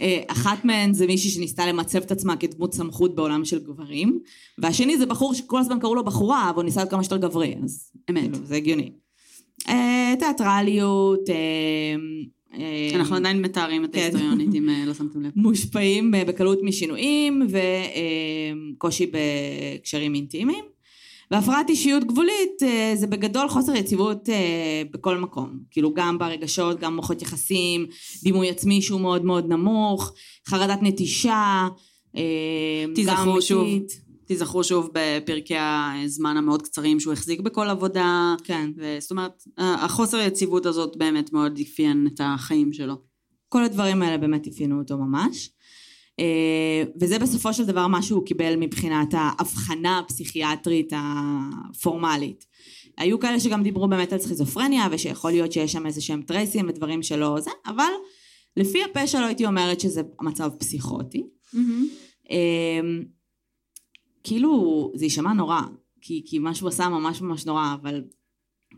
אה, 0.00 0.22
אחת 0.28 0.64
מהן 0.64 0.94
זה 0.94 1.06
מישהי 1.06 1.30
שניסתה 1.30 1.66
למצב 1.66 1.98
את 1.98 2.12
עצמה 2.12 2.36
כדמות 2.36 2.74
סמכות 2.74 3.14
בעולם 3.14 3.44
של 3.44 3.58
גברים, 3.58 4.18
והשני 4.58 4.98
זה 4.98 5.06
בחור 5.06 5.34
שכל 5.34 5.58
הזמן 5.60 5.78
קראו 5.80 5.94
לו 5.94 6.04
בחורה, 6.04 6.50
אבל 6.50 6.56
הוא 6.56 6.64
ניסה 6.64 6.80
להיות 6.80 6.90
כמה 6.90 7.02
שיותר 7.02 7.16
גברי, 7.16 7.54
אז 7.64 7.90
אמת. 8.10 8.22
כאילו, 8.32 8.46
זה 8.46 8.56
הגיוני. 8.56 8.90
אה, 9.68 10.14
תיאטרליות, 10.18 11.30
אה, 11.30 11.94
אנחנו 12.94 13.16
עדיין 13.16 13.42
מתארים 13.42 13.84
את 13.84 13.92
כן. 13.92 13.98
ההיסטוריונית, 14.00 14.54
אם 14.54 14.68
לא 14.86 14.94
שמתם 14.94 15.22
לב. 15.22 15.30
מושפעים 15.36 16.14
בקלות 16.26 16.58
משינויים 16.62 17.46
וקושי 18.76 19.06
בקשרים 19.12 20.14
אינטימיים. 20.14 20.64
והפרעת 21.30 21.70
אישיות 21.70 22.04
גבולית 22.04 22.62
אה, 22.62 22.92
זה 22.96 23.06
בגדול 23.06 23.48
חוסר 23.48 23.74
יציבות 23.74 24.28
אה, 24.28 24.82
בכל 24.90 25.18
מקום. 25.18 25.58
כאילו 25.70 25.94
גם 25.94 26.18
ברגשות, 26.18 26.80
גם 26.80 26.96
מוחות 26.96 27.22
יחסים, 27.22 27.86
דימוי 28.22 28.50
עצמי 28.50 28.82
שהוא 28.82 29.00
מאוד 29.00 29.24
מאוד 29.24 29.48
נמוך, 29.48 30.12
חרדת 30.48 30.78
נטישה, 30.82 31.68
אה, 32.16 32.84
גם 33.06 33.40
שוב. 33.40 33.64
מיתית. 33.64 34.04
תיזכרו 34.26 34.64
שוב 34.64 34.90
בפרקי 34.92 35.54
הזמן 35.58 36.36
המאוד 36.36 36.62
קצרים 36.62 37.00
שהוא 37.00 37.12
החזיק 37.12 37.40
בכל 37.40 37.68
עבודה, 37.68 38.34
כן. 38.44 38.70
וזאת 38.76 39.10
אומרת, 39.10 39.42
החוסר 39.58 40.18
יציבות 40.18 40.66
הזאת 40.66 40.96
באמת 40.96 41.32
מאוד 41.32 41.58
אפיין 41.58 42.08
את 42.14 42.20
החיים 42.24 42.72
שלו. 42.72 42.94
כל 43.48 43.64
הדברים 43.64 44.02
האלה 44.02 44.18
באמת 44.18 44.46
אפיינו 44.46 44.78
אותו 44.78 44.98
ממש. 44.98 45.50
אה, 46.20 46.82
וזה 47.00 47.18
בסופו 47.18 47.52
של 47.52 47.64
דבר 47.66 47.86
מה 47.86 48.02
שהוא 48.02 48.26
קיבל 48.26 48.56
מבחינת 48.56 49.08
ההבחנה 49.12 49.98
הפסיכיאטרית 49.98 50.92
הפורמלית. 50.96 52.44
היו 52.98 53.18
כאלה 53.18 53.40
שגם 53.40 53.62
דיברו 53.62 53.88
באמת 53.88 54.12
על 54.12 54.18
סכיזופרניה, 54.18 54.88
ושיכול 54.90 55.30
להיות 55.30 55.52
שיש 55.52 55.72
שם 55.72 55.86
איזה 55.86 56.00
שהם 56.00 56.22
טרייסים 56.22 56.68
ודברים 56.68 57.02
שלא 57.02 57.40
זה, 57.40 57.50
אבל 57.66 57.90
לפי 58.56 58.84
הפה 58.84 59.06
שלו 59.06 59.26
הייתי 59.26 59.46
אומרת 59.46 59.80
שזה 59.80 60.02
מצב 60.22 60.50
פסיכוטי. 60.58 61.26
אה, 62.30 62.80
כאילו, 64.24 64.92
זה 64.94 65.04
יישמע 65.04 65.32
נורא, 65.32 65.60
כי, 66.00 66.22
כי 66.26 66.38
מה 66.38 66.54
שהוא 66.54 66.68
עשה 66.68 66.88
ממש 66.88 67.20
ממש 67.20 67.46
נורא, 67.46 67.74
אבל 67.80 68.04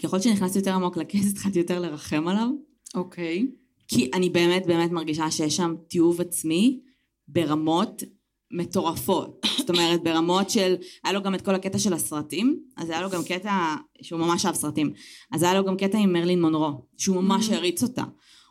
ככל 0.03 0.21
שנכנסתי 0.21 0.59
יותר 0.59 0.75
עמוק 0.75 0.97
לכס, 0.97 1.31
התחלתי 1.33 1.59
יותר 1.59 1.81
לרחם 1.81 2.29
עליו. 2.29 2.49
אוקיי. 2.95 3.47
כי 3.89 4.11
אני 4.15 4.31
באמת 4.31 4.67
באמת 4.67 4.91
מרגישה 4.91 5.31
שיש 5.31 5.57
שם 5.57 5.75
תיעוב 5.89 6.21
עצמי 6.21 6.81
ברמות 7.29 8.03
מטורפות. 8.51 9.47
זאת 9.59 9.71
אומרת, 9.71 10.03
ברמות 10.03 10.51
של... 10.51 10.75
היה 11.05 11.13
לו 11.13 11.23
גם 11.23 11.35
את 11.35 11.43
כל 11.43 11.55
הקטע 11.55 11.79
של 11.79 11.93
הסרטים, 11.93 12.61
אז 12.77 12.91
היה 12.91 13.03
לו 13.03 13.11
גם 13.11 13.25
קטע 13.25 13.75
שהוא 14.03 14.21
ממש 14.21 14.47
אהב 14.47 14.55
סרטים. 14.55 14.93
אז 15.33 15.43
היה 15.43 15.55
לו 15.55 15.65
גם 15.65 15.77
קטע 15.77 15.99
עם 15.99 16.13
מרלין 16.13 16.41
מונרו, 16.41 16.87
שהוא 16.97 17.17
ממש 17.17 17.51
העריץ 17.51 17.83
אותה. 17.83 18.05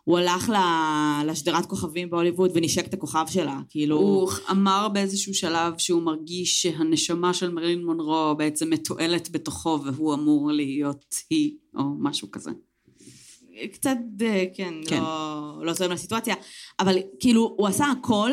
הוא 0.04 0.18
הלך 0.18 0.52
לשדרת 1.26 1.66
כוכבים 1.66 2.10
בהוליווד 2.10 2.52
ונשק 2.54 2.88
את 2.88 2.94
הכוכב 2.94 3.26
שלה, 3.30 3.60
כאילו... 3.70 3.98
הוא 3.98 4.30
אמר 4.52 4.88
באיזשהו 4.94 5.34
שלב 5.34 5.74
שהוא 5.78 6.02
מרגיש 6.02 6.62
שהנשמה 6.62 7.34
של 7.34 7.52
מרילין 7.52 7.86
מונרו 7.86 8.36
בעצם 8.38 8.70
מתועלת 8.70 9.32
בתוכו 9.32 9.80
והוא 9.84 10.14
אמור 10.14 10.52
להיות 10.52 11.16
היא, 11.30 11.58
או 11.78 11.84
משהו 12.00 12.32
כזה. 12.32 12.52
קצת, 13.74 13.98
אה, 14.22 14.46
כן, 14.54 14.74
כן. 14.88 15.02
לא, 15.02 15.62
לא 15.66 15.74
זורם 15.74 15.92
לסיטואציה, 15.92 16.36
אבל 16.80 16.98
כאילו, 17.20 17.56
הוא 17.58 17.68
עשה 17.68 17.86
הכל, 17.86 18.32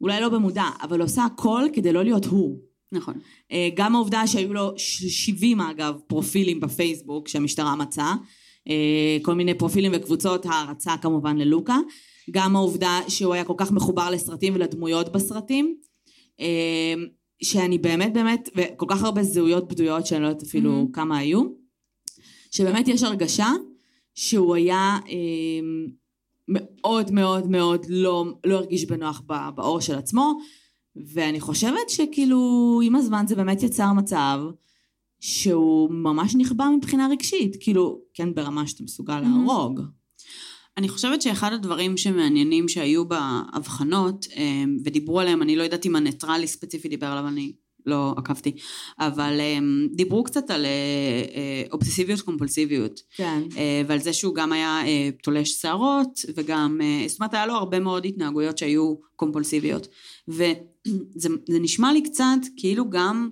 אולי 0.00 0.20
לא 0.20 0.28
במודע, 0.28 0.64
אבל 0.82 0.98
הוא 0.98 1.04
עשה 1.04 1.24
הכל 1.24 1.62
כדי 1.72 1.92
לא 1.92 2.04
להיות 2.04 2.24
הוא. 2.24 2.58
נכון. 2.92 3.14
אה, 3.52 3.68
גם 3.76 3.94
העובדה 3.94 4.26
שהיו 4.26 4.54
לו 4.54 4.72
ש- 4.76 5.04
70 5.26 5.60
אגב 5.60 5.94
פרופילים 6.06 6.60
בפייסבוק 6.60 7.28
שהמשטרה 7.28 7.76
מצאה, 7.76 8.14
אה, 8.68 9.16
כל 9.22 9.34
מיני 9.34 9.54
פרופילים 9.54 9.92
וקבוצות 9.94 10.46
הערצה 10.46 10.96
כמובן 11.02 11.36
ללוקה, 11.36 11.76
גם 12.30 12.56
העובדה 12.56 13.00
שהוא 13.08 13.34
היה 13.34 13.44
כל 13.44 13.54
כך 13.56 13.72
מחובר 13.72 14.10
לסרטים 14.10 14.54
ולדמויות 14.54 15.12
בסרטים, 15.12 15.76
אה, 16.40 16.94
שאני 17.42 17.78
באמת 17.78 18.12
באמת, 18.12 18.48
וכל 18.56 18.86
כך 18.88 19.02
הרבה 19.02 19.22
זהויות 19.22 19.68
בדויות 19.68 20.06
שאני 20.06 20.22
לא 20.22 20.26
יודעת 20.28 20.42
אפילו 20.42 20.82
Mhm. 20.90 20.94
כמה 20.94 21.18
היו, 21.18 21.42
שבאמת 22.50 22.88
יש 22.88 23.02
הרגשה 23.02 23.48
שהוא 24.14 24.54
היה 24.54 24.98
מאוד 26.48 27.10
מאוד 27.10 27.46
מאוד 27.46 27.86
לא, 27.88 28.24
לא 28.46 28.54
הרגיש 28.54 28.84
בנוח 28.84 29.22
ב- 29.26 29.48
בעור 29.54 29.80
של 29.80 29.94
עצמו, 29.94 30.38
ואני 30.96 31.40
חושבת 31.40 31.88
שכאילו 31.90 32.80
עם 32.84 32.96
הזמן 32.96 33.24
זה 33.28 33.34
באמת 33.34 33.62
יצר 33.62 33.92
מצב 33.92 34.40
שהוא 35.20 35.90
ממש 35.90 36.34
נכבה 36.34 36.68
מבחינה 36.76 37.08
רגשית, 37.10 37.56
כאילו, 37.60 38.00
כן 38.14 38.34
ברמה 38.34 38.66
שאתה 38.66 38.82
מסוגל 38.84 39.20
להרוג. 39.20 39.80
אני 40.76 40.88
חושבת 40.88 41.22
שאחד 41.22 41.52
הדברים 41.52 41.96
שמעניינים 41.96 42.68
שהיו 42.68 43.04
באבחנות, 43.08 44.26
אמ, 44.36 44.76
ודיברו 44.84 45.20
עליהם, 45.20 45.42
אני 45.42 45.56
לא 45.56 45.62
יודעת 45.62 45.86
אם 45.86 45.96
הניטרלי 45.96 46.46
ספציפי 46.46 46.88
דיבר 46.88 47.06
עליו, 47.06 47.28
אני 47.28 47.52
לא 47.88 48.14
עקבתי, 48.16 48.52
אבל 48.98 49.40
אמ, 49.40 49.88
דיברו 49.92 50.24
קצת 50.24 50.50
על 50.50 50.66
אה, 50.66 51.62
אובססיביות 51.72 52.20
קומפולסיביות, 52.20 53.00
כן. 53.16 53.42
אה, 53.56 53.82
ועל 53.86 53.98
זה 53.98 54.12
שהוא 54.12 54.34
גם 54.34 54.52
היה 54.52 54.80
אה, 54.86 55.10
תולש 55.22 55.50
שערות, 55.50 56.20
וגם, 56.34 56.80
אה, 56.82 57.04
זאת 57.08 57.20
אומרת, 57.20 57.34
היה 57.34 57.46
לו 57.46 57.54
הרבה 57.54 57.80
מאוד 57.80 58.04
התנהגויות 58.06 58.58
שהיו 58.58 58.94
קומפולסיביות. 59.16 59.88
וזה 60.28 60.52
זה 61.48 61.58
נשמע 61.60 61.92
לי 61.92 62.02
קצת 62.02 62.40
כאילו 62.56 62.90
גם 62.90 63.28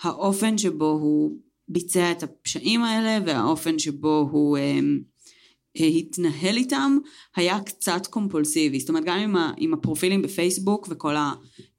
האופן 0.00 0.58
שבו 0.58 0.90
הוא 0.90 1.38
ביצע 1.68 2.10
את 2.10 2.22
הפשעים 2.22 2.82
האלה, 2.82 3.18
והאופן 3.26 3.78
שבו 3.78 4.28
הוא 4.30 4.58
אה, 4.58 4.80
התנהל 5.76 6.56
איתם, 6.56 6.98
היה 7.36 7.60
קצת 7.60 8.06
קומפולסיבי. 8.06 8.80
זאת 8.80 8.88
אומרת, 8.88 9.04
גם 9.04 9.18
עם, 9.18 9.36
ה, 9.36 9.52
עם 9.56 9.74
הפרופילים 9.74 10.22
בפייסבוק 10.22 10.86
וכל 10.90 11.14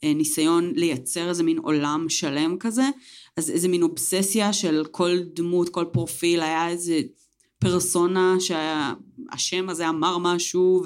הניסיון 0.03 0.71
לייצר 0.75 1.29
איזה 1.29 1.43
מין 1.43 1.58
עולם 1.58 2.05
שלם 2.10 2.58
כזה, 2.60 2.89
אז 3.38 3.49
איזה 3.49 3.67
מין 3.67 3.81
אובססיה 3.81 4.53
של 4.53 4.86
כל 4.91 5.17
דמות, 5.34 5.69
כל 5.69 5.86
פרופיל, 5.91 6.41
היה 6.41 6.69
איזה 6.69 7.01
פרסונה 7.60 8.36
שהשם 8.39 9.69
הזה 9.69 9.89
אמר 9.89 10.17
משהו, 10.17 10.84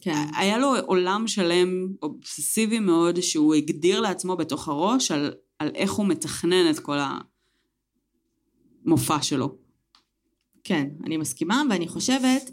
כן. 0.00 0.24
והיה 0.34 0.58
לו 0.58 0.76
עולם 0.86 1.26
שלם 1.26 1.88
אובססיבי 2.02 2.78
מאוד, 2.78 3.20
שהוא 3.20 3.54
הגדיר 3.54 4.00
לעצמו 4.00 4.36
בתוך 4.36 4.68
הראש 4.68 5.10
על, 5.10 5.32
על 5.58 5.70
איך 5.74 5.92
הוא 5.92 6.06
מתכנן 6.06 6.70
את 6.70 6.78
כל 6.78 6.98
המופע 8.84 9.22
שלו. 9.22 9.69
כן, 10.64 10.88
אני 11.06 11.16
מסכימה, 11.16 11.62
ואני 11.70 11.88
חושבת 11.88 12.50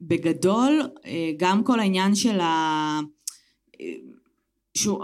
שבגדול, 0.00 0.82
אה, 1.04 1.32
גם 1.36 1.64
כל 1.64 1.80
העניין 1.80 2.14
של 2.14 2.40
ה... 2.40 3.00
אה, 3.80 3.86
שהוא, 4.74 4.98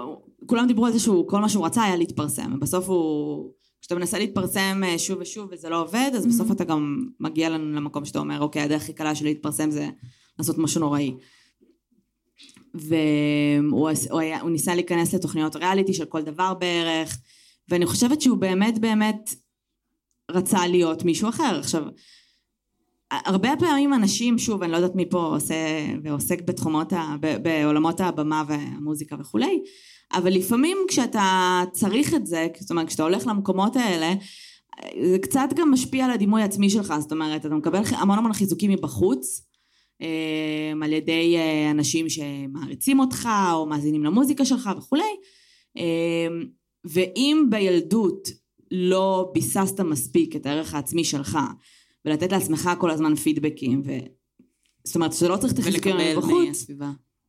כולם 0.46 0.66
דיברו 0.66 0.86
על 0.86 0.92
זה 0.92 0.98
שהוא, 0.98 1.28
כל 1.28 1.40
מה 1.40 1.48
שהוא 1.48 1.66
רצה 1.66 1.84
היה 1.84 1.96
להתפרסם, 1.96 2.52
ובסוף 2.54 2.88
הוא... 2.88 3.52
כשאתה 3.80 3.94
מנסה 3.94 4.18
להתפרסם 4.18 4.82
אה, 4.84 4.98
שוב 4.98 5.18
ושוב 5.20 5.48
וזה 5.52 5.68
לא 5.68 5.82
עובד, 5.82 6.10
אז 6.14 6.26
בסוף 6.26 6.50
אתה 6.50 6.64
גם 6.64 7.08
מגיע 7.20 7.48
לנו 7.48 7.72
למקום 7.72 8.04
שאתה 8.04 8.18
אומר, 8.18 8.40
אוקיי, 8.40 8.62
הדרך 8.62 8.82
הכי 8.82 8.92
קלה 8.92 9.14
שלי 9.14 9.28
להתפרסם 9.28 9.70
זה 9.70 9.88
לעשות 10.38 10.58
משהו 10.58 10.80
נוראי. 10.80 11.14
והוא 12.74 13.90
הוא, 14.10 14.20
היה, 14.20 14.40
הוא 14.40 14.50
ניסה 14.50 14.74
להיכנס 14.74 15.14
לתוכניות 15.14 15.56
ריאליטי 15.56 15.94
של 15.94 16.04
כל 16.04 16.22
דבר 16.22 16.54
בערך, 16.54 17.18
ואני 17.68 17.86
חושבת 17.86 18.20
שהוא 18.20 18.38
באמת 18.38 18.78
באמת 18.78 19.30
רצה 20.30 20.66
להיות 20.66 21.04
מישהו 21.04 21.28
אחר. 21.28 21.58
עכשיו, 21.58 21.82
הרבה 23.10 23.48
פעמים 23.58 23.94
אנשים, 23.94 24.38
שוב, 24.38 24.62
אני 24.62 24.72
לא 24.72 24.76
יודעת 24.76 24.94
מי 24.94 25.10
פה 25.10 25.22
עושה 25.22 25.54
ועוסק 26.02 26.42
בתחומות, 26.42 26.92
ה, 26.92 27.16
ב, 27.20 27.36
בעולמות 27.42 28.00
הבמה 28.00 28.42
והמוזיקה 28.48 29.16
וכולי, 29.20 29.62
אבל 30.12 30.32
לפעמים 30.32 30.78
כשאתה 30.88 31.60
צריך 31.72 32.14
את 32.14 32.26
זה, 32.26 32.46
זאת 32.60 32.70
אומרת, 32.70 32.88
כשאתה 32.88 33.02
הולך 33.02 33.26
למקומות 33.26 33.76
האלה, 33.76 34.14
זה 35.10 35.18
קצת 35.18 35.48
גם 35.56 35.70
משפיע 35.70 36.04
על 36.04 36.10
הדימוי 36.10 36.42
העצמי 36.42 36.70
שלך, 36.70 36.94
זאת 36.98 37.12
אומרת, 37.12 37.46
אתה 37.46 37.54
מקבל 37.54 37.80
המון 37.90 38.18
המון 38.18 38.32
חיזוקים 38.32 38.70
מבחוץ, 38.70 39.48
אה, 40.02 40.72
על 40.82 40.92
ידי 40.92 41.36
אה, 41.36 41.70
אנשים 41.70 42.06
שמעריצים 42.08 43.00
אותך, 43.00 43.28
או 43.52 43.66
מאזינים 43.66 44.04
למוזיקה 44.04 44.44
שלך 44.44 44.70
וכולי, 44.78 45.16
אה, 45.76 46.28
ואם 46.84 47.46
בילדות 47.50 48.28
לא 48.70 49.30
ביססת 49.34 49.80
מספיק 49.80 50.36
את 50.36 50.46
הערך 50.46 50.74
העצמי 50.74 51.04
שלך, 51.04 51.38
ולתת 52.04 52.32
לעצמך 52.32 52.70
כל 52.78 52.90
הזמן 52.90 53.14
פידבקים, 53.14 53.82
ו... 53.84 53.90
זאת 54.84 54.94
אומרת, 54.94 55.12
שאתה 55.12 55.28
לא 55.28 55.36
צריך 55.36 55.52
את 55.52 55.58
החיזוקים 55.58 55.96
ולקבל 55.96 56.16
מבחוץ. 56.16 56.66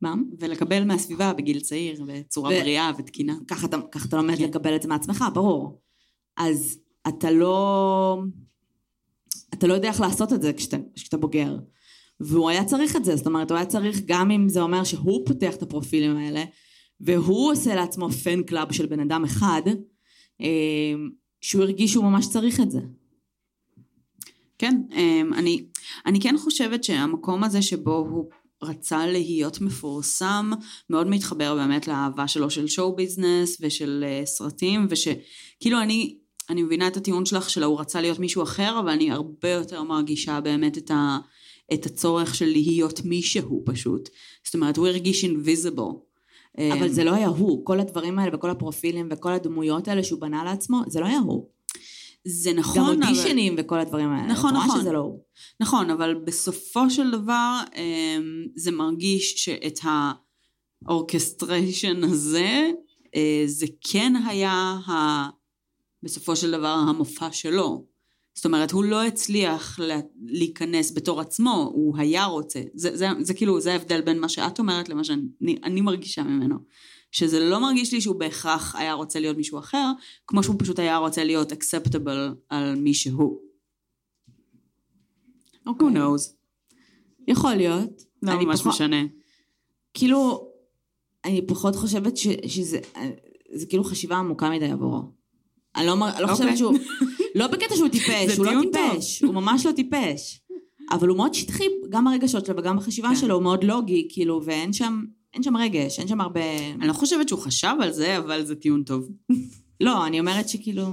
מה? 0.02 0.16
ולקבל 0.40 0.84
מהסביבה 0.84 1.34
בגיל 1.34 1.60
צעיר, 1.60 2.04
בצורה 2.08 2.50
ו- 2.50 2.60
בריאה 2.62 2.92
ותקינה. 2.98 3.36
ככה 3.48 3.68
אתה, 3.68 3.78
ככה 3.92 4.08
אתה 4.08 4.18
לומד 4.18 4.38
כן. 4.38 4.44
לקבל 4.44 4.76
את 4.76 4.82
זה 4.82 4.88
מעצמך, 4.88 5.26
ברור. 5.34 5.82
אז 6.38 6.80
אתה 7.08 7.32
לא... 7.32 8.22
אתה 9.54 9.68
לא 9.68 9.74
יודע 9.74 9.88
איך 9.88 10.02
לעשות 10.02 10.34
את 10.34 10.42
זה 10.42 10.54
כשאתה, 10.54 10.78
כשאתה 10.96 11.18
בוגר. 11.18 11.58
והוא 12.20 12.50
היה 12.50 12.66
צריך 12.66 12.96
את 12.96 13.06
זה, 13.06 13.16
זאת 13.16 13.28
אומרת, 13.28 13.52
הוא 13.52 13.58
היה 13.58 13.66
צריך, 13.66 14.02
גם 14.06 14.32
אם 14.32 14.50
זה 14.50 14.62
אומר 14.62 14.84
שהוא 14.84 15.26
פותח 15.26 15.56
את 15.56 15.62
הפרופילים 15.62 16.18
האלה, 16.18 16.44
והוא 17.00 17.52
עושה 17.52 17.76
לעצמו 17.76 18.12
fan 18.12 18.44
club 18.44 18.72
של 18.72 18.86
בן 18.86 19.00
אדם 19.00 19.24
אחד, 19.24 19.62
אה, 20.42 20.94
שהוא 21.42 21.64
הרגיש 21.64 21.92
שהוא 21.92 22.04
ממש 22.04 22.30
צריך 22.30 22.60
את 22.60 22.72
זה. 22.72 22.80
כן, 24.58 24.82
אמ, 24.92 25.34
אני, 25.34 25.66
אני 26.06 26.20
כן 26.22 26.36
חושבת 26.38 26.84
שהמקום 26.84 27.44
הזה 27.44 27.62
שבו 27.62 27.96
הוא 27.96 28.30
רצה 28.64 29.08
להיות 29.08 29.62
מפורסם, 29.62 30.52
מאוד 30.90 31.08
מתחבר 31.08 31.56
באמת 31.56 31.88
לאהבה 31.88 32.28
שלו 32.28 32.50
של 32.50 32.68
show 32.68 32.96
business 32.96 33.58
ושל 33.62 34.06
uh, 34.06 34.26
סרטים, 34.26 34.88
ושכאילו 34.90 35.82
אני, 35.82 36.18
אני 36.50 36.64
מבינה 36.64 36.88
את 36.88 36.98
הטיעון 36.98 37.26
שלך 37.26 37.50
של 37.50 37.64
הוא 37.64 37.80
רצה 37.80 38.02
להיות 38.02 38.20
מישהו 38.20 38.44
אחר, 38.44 38.80
אבל 38.80 38.90
אני 38.90 39.12
הרבה 39.12 39.50
יותר 39.50 39.84
מרגישה 39.84 40.42
באמת 40.42 40.78
את, 40.78 40.92
ה, 40.92 41.18
את 41.74 41.86
הצורך 41.86 42.36
של 42.36 42.46
להיות 42.46 43.06
מישהו 43.06 43.64
פשוט. 43.66 44.10
זאת 44.46 44.56
אומרת, 44.56 44.78
הוא 44.78 44.88
הרגיש 44.88 45.24
invisible. 45.24 46.09
אבל 46.74 46.90
זה 46.90 47.04
לא 47.04 47.14
היה 47.14 47.28
הוא, 47.28 47.66
כל 47.66 47.80
הדברים 47.80 48.20
האלה 48.20 48.36
וכל 48.36 48.50
הפרופילים 48.50 49.08
וכל 49.12 49.34
הדמויות 49.34 49.88
האלה 49.88 50.04
שהוא 50.04 50.22
בנה 50.22 50.44
לעצמו, 50.44 50.82
זה 50.88 51.00
לא 51.00 51.06
היה 51.06 51.20
הוא. 51.20 51.48
זה 52.26 52.52
גם 52.52 52.60
נכון, 52.60 52.80
אבל... 52.80 53.04
אודישנים 53.04 53.56
וכל 53.58 53.80
הדברים 53.80 54.10
האלה. 54.10 54.28
נכון, 54.28 54.56
נכון. 54.56 54.82
שזה 54.82 54.92
לא 54.92 55.00
הוא. 55.00 55.20
נכון, 55.60 55.90
אבל 55.90 56.16
בסופו 56.26 56.90
של 56.90 57.12
דבר 57.12 57.62
אמ, 57.76 58.46
זה 58.56 58.72
מרגיש 58.72 59.44
שאת 59.44 59.80
האורקסטריישן 60.86 62.04
הזה, 62.04 62.72
אה, 63.16 63.44
זה 63.46 63.66
כן 63.82 64.14
היה 64.28 64.78
ה... 64.88 65.30
בסופו 66.04 66.36
של 66.36 66.52
דבר 66.52 66.68
המופע 66.88 67.32
שלו. 67.32 67.86
זאת 68.34 68.46
אומרת, 68.46 68.72
הוא 68.72 68.84
לא 68.84 69.04
הצליח 69.04 69.80
לה- 69.80 70.00
להיכנס 70.26 70.92
בתור 70.96 71.22
עצמו, 71.22 71.72
הוא 71.74 71.98
היה 71.98 72.26
רוצה. 72.26 72.62
זה, 72.74 72.98
זה, 72.98 73.08
זה 73.20 73.34
כאילו, 73.34 73.62
זה 73.62 73.72
ההבדל 73.74 74.02
בין 74.02 74.20
מה 74.20 74.30
שאת 74.30 74.60
אומרת 74.60 74.90
למה 74.90 75.04
שאני 75.04 75.22
אני 75.64 75.82
מרגישה 75.82 76.24
ממנו. 76.24 76.56
שזה 77.12 77.40
לא 77.40 77.60
מרגיש 77.62 77.94
לי 77.94 78.02
שהוא 78.02 78.16
בהכרח 78.16 78.76
היה 78.76 78.94
רוצה 78.94 79.20
להיות 79.20 79.38
מישהו 79.38 79.60
אחר, 79.60 79.92
כמו 80.28 80.44
שהוא 80.44 80.56
פשוט 80.60 80.80
היה 80.80 80.98
רוצה 80.98 81.24
להיות 81.24 81.52
acceptable 81.52 82.10
על 82.50 82.76
מי 82.76 82.94
שהוא. 82.94 83.40
Who 85.68 85.72
knows? 85.82 86.34
יכול 87.28 87.54
להיות. 87.56 87.90
לא 88.24 88.32
אני 88.32 88.46
ממש 88.46 88.60
פחות- 88.60 88.74
משנה. 88.74 89.02
כאילו, 89.94 90.48
אני 91.26 91.48
פחות 91.48 91.76
חושבת 91.76 92.18
ש, 92.18 92.28
שזה 92.48 92.80
זה 93.54 93.66
כאילו 93.66 93.84
חשיבה 93.84 94.18
עמוקה 94.18 94.50
מדי 94.50 94.66
עבורו. 94.72 95.02
אני 95.76 95.86
לא, 95.88 95.96
מר- 95.96 96.06
לא 96.08 96.32
אוקיי. 96.32 96.36
חושבת 96.36 96.58
שהוא... 96.58 96.78
לא 97.36 97.48
בקטע 97.48 97.76
שהוא 97.76 97.90
טיפש, 97.90 98.38
הוא 98.38 98.46
לא. 98.46 98.62
טיפש, 98.62 99.24
הוא 99.24 99.34
ממש 99.34 99.66
לא 99.66 99.72
טיפש. 99.72 100.42
אבל 100.92 101.08
הוא 101.08 101.18
מאוד 101.18 101.34
שטחי, 101.34 101.64
גם 101.90 102.06
ברגשות 102.06 102.46
שלו 102.46 102.58
וגם 102.58 102.78
בחשיבה 102.78 103.10
כן. 103.10 103.16
שלו, 103.16 103.36
הוא 103.36 103.44
מאוד 103.44 103.64
לוגי, 103.64 104.08
כאילו, 104.10 104.42
ואין 104.46 104.74
שם... 104.74 105.04
אין 105.34 105.44
שם 105.44 105.58
רגש, 105.58 106.00
אין 106.00 106.08
שם 106.08 106.22
הרבה... 106.22 106.42
אני 106.80 106.88
לא 106.88 106.94
חושבת 106.94 107.30
שהוא 107.30 107.40
חשב 107.40 107.74
על 107.82 107.92
זה, 107.92 108.18
אבל 108.18 108.46
זה 108.46 108.56
טיעון 108.56 108.84
טוב. 108.84 109.10
לא, 109.82 110.06
אני 110.08 110.20
אומרת 110.20 110.50
שכאילו, 110.50 110.84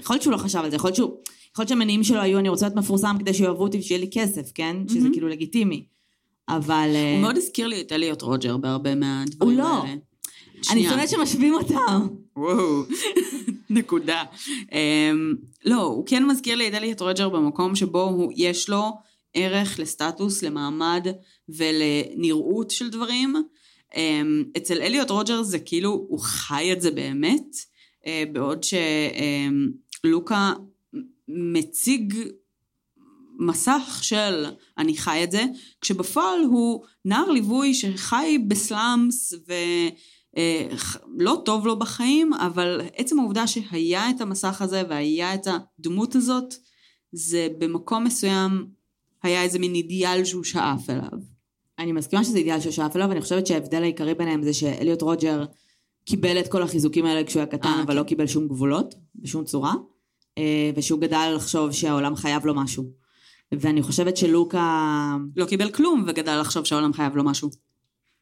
יכול 0.00 0.14
להיות 0.14 0.22
שהוא 0.22 0.32
לא 0.32 0.36
חשב 0.36 0.58
על 0.58 0.70
זה, 0.70 0.76
יכול 0.76 0.88
להיות 0.88 0.96
שהוא, 0.96 1.10
יכול 1.52 1.62
להיות 1.62 1.68
שהמניעים 1.68 2.04
שלו 2.04 2.20
היו, 2.20 2.38
אני 2.38 2.48
רוצה 2.48 2.66
להיות 2.66 2.76
מפורסם 2.76 3.16
כדי 3.18 3.34
שיאהבו 3.34 3.62
אותי 3.62 3.78
ושיהיה 3.78 4.00
לי 4.00 4.08
כסף, 4.12 4.52
כן? 4.54 4.76
שזה 4.88 5.00
מהמם. 5.00 5.12
כאילו 5.12 5.28
לגיטימי. 5.28 5.84
אבל... 6.48 6.90
אה, 6.94 7.12
הוא 7.12 7.20
מאוד 7.20 7.36
הזכיר 7.36 7.66
לי 7.66 7.80
את 7.80 7.92
אליוט 7.92 8.22
רוג'ר 8.22 8.56
בהרבה 8.56 8.94
מהדברים 8.94 9.50
הוא 9.50 9.58
לא. 9.58 9.82
האלה. 9.82 9.94
אני. 10.70 10.88
שונאת 10.88 11.08
שמשווים 11.08 11.54
אותם. 11.54 12.06
וואו, 12.36 12.82
נקודה. 13.70 14.24
Um, 14.62 14.70
לא, 15.64 15.82
הוא 15.82 16.06
כן 16.06 16.26
מזכיר 16.26 16.54
לי 16.56 16.68
את 16.68 16.74
אליוט 16.74 17.00
רוג'ר 17.00 17.28
במקום 17.28 17.76
שבו 17.76 18.02
הוא, 18.02 18.32
יש 18.36 18.68
לו 18.68 18.92
ערך 19.34 19.78
לסטטוס, 19.78 20.42
למעמד 20.42 21.06
ולנראות 21.48 22.70
של 22.70 22.90
דברים. 22.90 23.34
Um, 23.92 23.96
אצל 24.56 24.82
אליוט 24.82 25.10
רוג'ר 25.10 25.42
זה 25.42 25.58
כאילו, 25.58 26.06
הוא 26.08 26.20
חי 26.20 26.72
את 26.72 26.80
זה 26.80 26.90
באמת, 26.90 27.56
uh, 28.02 28.06
בעוד 28.32 28.64
שלוקה 30.02 30.52
מציג 31.28 32.14
מסך 33.38 33.98
של 34.02 34.46
אני 34.78 34.96
חי 34.96 35.24
את 35.24 35.30
זה, 35.30 35.44
כשבפועל 35.80 36.40
הוא 36.40 36.84
נער 37.04 37.30
ליווי 37.30 37.74
שחי 37.74 38.38
בסלאמס 38.48 39.34
ולא 40.36 41.42
טוב 41.44 41.66
לו 41.66 41.78
בחיים, 41.78 42.32
אבל 42.34 42.80
עצם 42.96 43.18
העובדה 43.18 43.46
שהיה 43.46 44.10
את 44.10 44.20
המסך 44.20 44.62
הזה 44.62 44.82
והיה 44.88 45.34
את 45.34 45.46
הדמות 45.46 46.14
הזאת, 46.14 46.54
זה 47.12 47.48
במקום 47.58 48.04
מסוים 48.04 48.66
היה 49.22 49.42
איזה 49.42 49.58
מין 49.58 49.74
אידיאל 49.74 50.24
שהוא 50.24 50.44
שאף 50.44 50.90
אליו. 50.90 51.18
אני 51.78 51.92
מסכימה 51.92 52.24
שזה 52.24 52.38
אידיאל 52.38 52.60
שהוא 52.60 52.72
שאף 52.72 52.96
אליו, 52.96 53.08
ואני 53.08 53.20
חושבת 53.20 53.46
שההבדל 53.46 53.82
העיקרי 53.82 54.14
ביניהם 54.14 54.42
זה 54.42 54.54
שאליוט 54.54 55.02
רוג'ר 55.02 55.44
קיבל 56.04 56.40
את 56.40 56.48
כל 56.48 56.62
החיזוקים 56.62 57.06
האלה 57.06 57.24
כשהוא 57.24 57.40
היה 57.40 57.46
קטן, 57.46 57.68
אה, 57.68 57.82
אבל 57.82 57.96
לא 57.96 58.02
קיבל 58.02 58.26
שום 58.26 58.48
גבולות, 58.48 58.94
בשום 59.14 59.44
צורה, 59.44 59.74
אה, 60.38 60.70
ושהוא 60.76 61.00
גדל 61.00 61.32
לחשוב 61.36 61.72
שהעולם 61.72 62.16
חייב 62.16 62.46
לו 62.46 62.54
משהו. 62.54 62.84
ואני 63.52 63.82
חושבת 63.82 64.16
שלוקה... 64.16 65.16
לא 65.36 65.44
קיבל 65.44 65.70
כלום 65.70 66.04
וגדל 66.06 66.40
לחשוב 66.40 66.64
שהעולם 66.64 66.92
חייב 66.92 67.16
לו 67.16 67.24
משהו. 67.24 67.50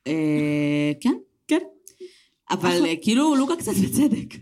אה, 0.06 0.92
כן. 1.00 1.14
כן. 1.48 1.62
אבל. 2.50 2.86
אה, 2.86 2.94
כאילו 3.02 3.34
לוקה 3.34 3.56
קצת 3.56 3.72
בצדק. 3.84 4.34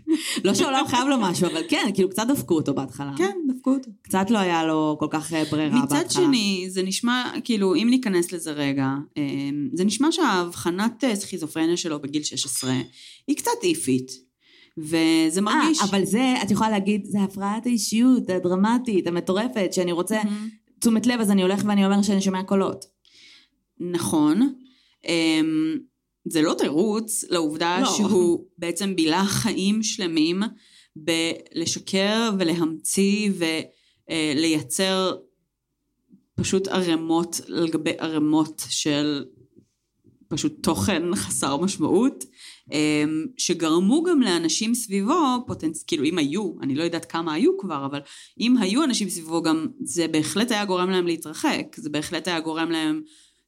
לא 0.45 0.53
שהעולם 0.53 0.87
חייב 0.87 1.07
לו 1.07 1.17
משהו, 1.19 1.47
אבל 1.47 1.61
כן, 1.69 1.89
כאילו 1.93 2.09
קצת 2.09 2.27
דפקו 2.27 2.55
אותו 2.55 2.73
בהתחלה. 2.73 3.11
כן, 3.17 3.37
דפקו 3.47 3.73
אותו. 3.73 3.91
קצת 4.01 4.29
לא 4.29 4.37
היה 4.37 4.65
לו 4.65 4.97
כל 4.99 5.07
כך 5.09 5.33
אה, 5.33 5.43
ברירה 5.51 5.81
בהתחלה. 5.81 5.99
מצד 5.99 6.11
שני, 6.11 6.65
זה 6.69 6.83
נשמע, 6.83 7.31
כאילו, 7.43 7.75
אם 7.75 7.87
ניכנס 7.89 8.31
לזה 8.31 8.51
רגע, 8.51 8.87
אמ, 9.17 9.69
זה 9.73 9.85
נשמע 9.85 10.11
שהאבחנת 10.11 11.03
אה, 11.03 11.15
סכיזופרניה 11.15 11.77
שלו 11.77 12.01
בגיל 12.01 12.23
16 12.23 12.73
היא 13.27 13.37
קצת 13.37 13.51
איפית. 13.63 14.11
וזה 14.77 15.41
מרגיש... 15.41 15.79
אה, 15.79 15.85
אבל 15.85 16.05
זה, 16.05 16.33
את 16.43 16.51
יכולה 16.51 16.69
להגיד, 16.69 17.05
זה 17.05 17.21
הפרעת 17.21 17.65
האישיות 17.65 18.29
הדרמטית, 18.29 19.07
המטורפת, 19.07 19.73
שאני 19.73 19.91
רוצה 19.91 20.23
מהמם. 20.23 20.49
תשומת 20.79 21.07
לב, 21.07 21.19
אז 21.19 21.31
אני 21.31 21.41
הולך 21.41 21.63
ואני 21.65 21.85
אומר 21.85 22.01
שאני 22.01 22.21
שומע 22.21 22.43
קולות. 22.43 22.85
נכון. 23.79 24.53
זה 26.25 26.41
לא 26.41 26.55
תירוץ 26.57 27.23
לעובדה 27.29 27.79
לא. 27.81 27.87
שהוא 27.97 28.45
בעצם 28.57 28.95
בילה 28.95 29.23
חיים 29.25 29.83
שלמים 29.83 30.41
בלשקר 30.95 32.29
ולהמציא 32.39 33.29
ולייצר 34.09 35.15
פשוט 36.35 36.67
ערימות 36.67 37.41
על 37.47 37.69
גבי 37.69 37.91
ערימות 37.97 38.63
של 38.69 39.25
פשוט 40.27 40.63
תוכן 40.63 41.15
חסר 41.15 41.57
משמעות, 41.57 42.25
אמ, 42.71 43.25
שגרמו 43.37 44.03
גם 44.03 44.21
לאנשים 44.21 44.75
סביבו, 44.75 45.43
פוטנצ... 45.47 45.83
כאילו 45.83 46.03
אם 46.03 46.17
היו, 46.17 46.51
אני 46.61 46.75
לא 46.75 46.83
יודעת 46.83 47.05
כמה 47.05 47.33
היו 47.33 47.57
כבר, 47.57 47.85
אבל 47.85 47.99
אם 48.39 48.57
היו 48.57 48.83
אנשים 48.83 49.09
סביבו 49.09 49.41
גם, 49.41 49.67
זה 49.83 50.07
בהחלט 50.07 50.51
היה 50.51 50.65
גורם 50.65 50.89
להם 50.89 51.07
להתרחק, 51.07 51.75
זה 51.75 51.89
בהחלט 51.89 52.27
היה 52.27 52.39
גורם 52.39 52.71
להם 52.71 53.01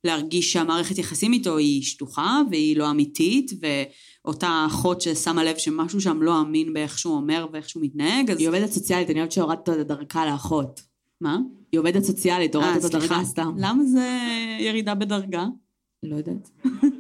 להרגיש 0.08 0.54
שהמערכת 0.54 0.98
יחסים 0.98 1.34
איתו 1.34 1.58
היא 1.58 1.84
שטוחה 1.84 2.42
והיא 2.52 2.78
לא 2.78 2.92
אמיתית, 2.92 3.52
ואותה 3.62 4.66
אחות 4.68 5.02
ששמה 5.02 5.44
לב 5.44 5.58
שמשהו 5.58 6.02
שם 6.02 6.22
לא 6.22 6.42
אמין 6.42 6.74
באיך 6.74 7.00
שהוא 7.00 7.16
אומר 7.16 7.48
ואיך 7.54 7.70
שהוא 7.70 7.84
מתנהג, 7.84 8.32
אז... 8.32 8.40
היא 8.40 8.48
עובדת 8.48 8.72
סוציאלית, 8.72 9.10
אני 9.10 9.20
אוהבת 9.20 9.32
שהורדת 9.32 9.70
את 9.70 9.70
הדרכה 9.70 10.26
לאחות. 10.26 10.82
מה? 11.22 11.38
היא 11.72 11.80
עובדת 11.80 12.04
סוציאלית, 12.04 12.56
אה, 12.56 12.62
הורדת 12.62 12.86
את 12.86 12.92
סליחה. 12.92 13.06
הדרגה 13.06 13.26
סתם. 13.26 13.56
למה 13.58 13.84
זה 13.84 14.18
ירידה 14.60 14.96
בדרגה? 14.96 15.46
לא 16.04 16.16
יודעת. 16.16 16.50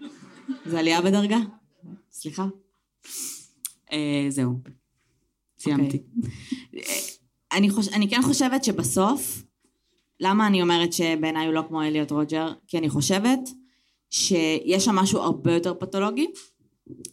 זה 0.69 0.79
עלייה 0.79 1.01
בדרגה? 1.01 1.37
סליחה. 2.11 2.47
אה, 3.91 4.25
זהו. 4.29 4.59
סיימתי. 5.59 6.01
אני, 7.51 7.69
חוש... 7.69 7.87
אני 7.87 8.09
כן 8.09 8.21
חושבת 8.21 8.63
שבסוף, 8.63 9.43
למה 10.19 10.47
אני 10.47 10.61
אומרת 10.61 10.93
שבעיניי 10.93 11.45
הוא 11.45 11.53
לא 11.53 11.63
כמו 11.67 11.81
אליוט 11.81 12.11
רוג'ר? 12.11 12.53
כי 12.67 12.77
אני 12.77 12.89
חושבת 12.89 13.39
שיש 14.09 14.85
שם 14.85 14.95
משהו 14.95 15.19
הרבה 15.19 15.53
יותר 15.53 15.73
פתולוגי. 15.73 16.27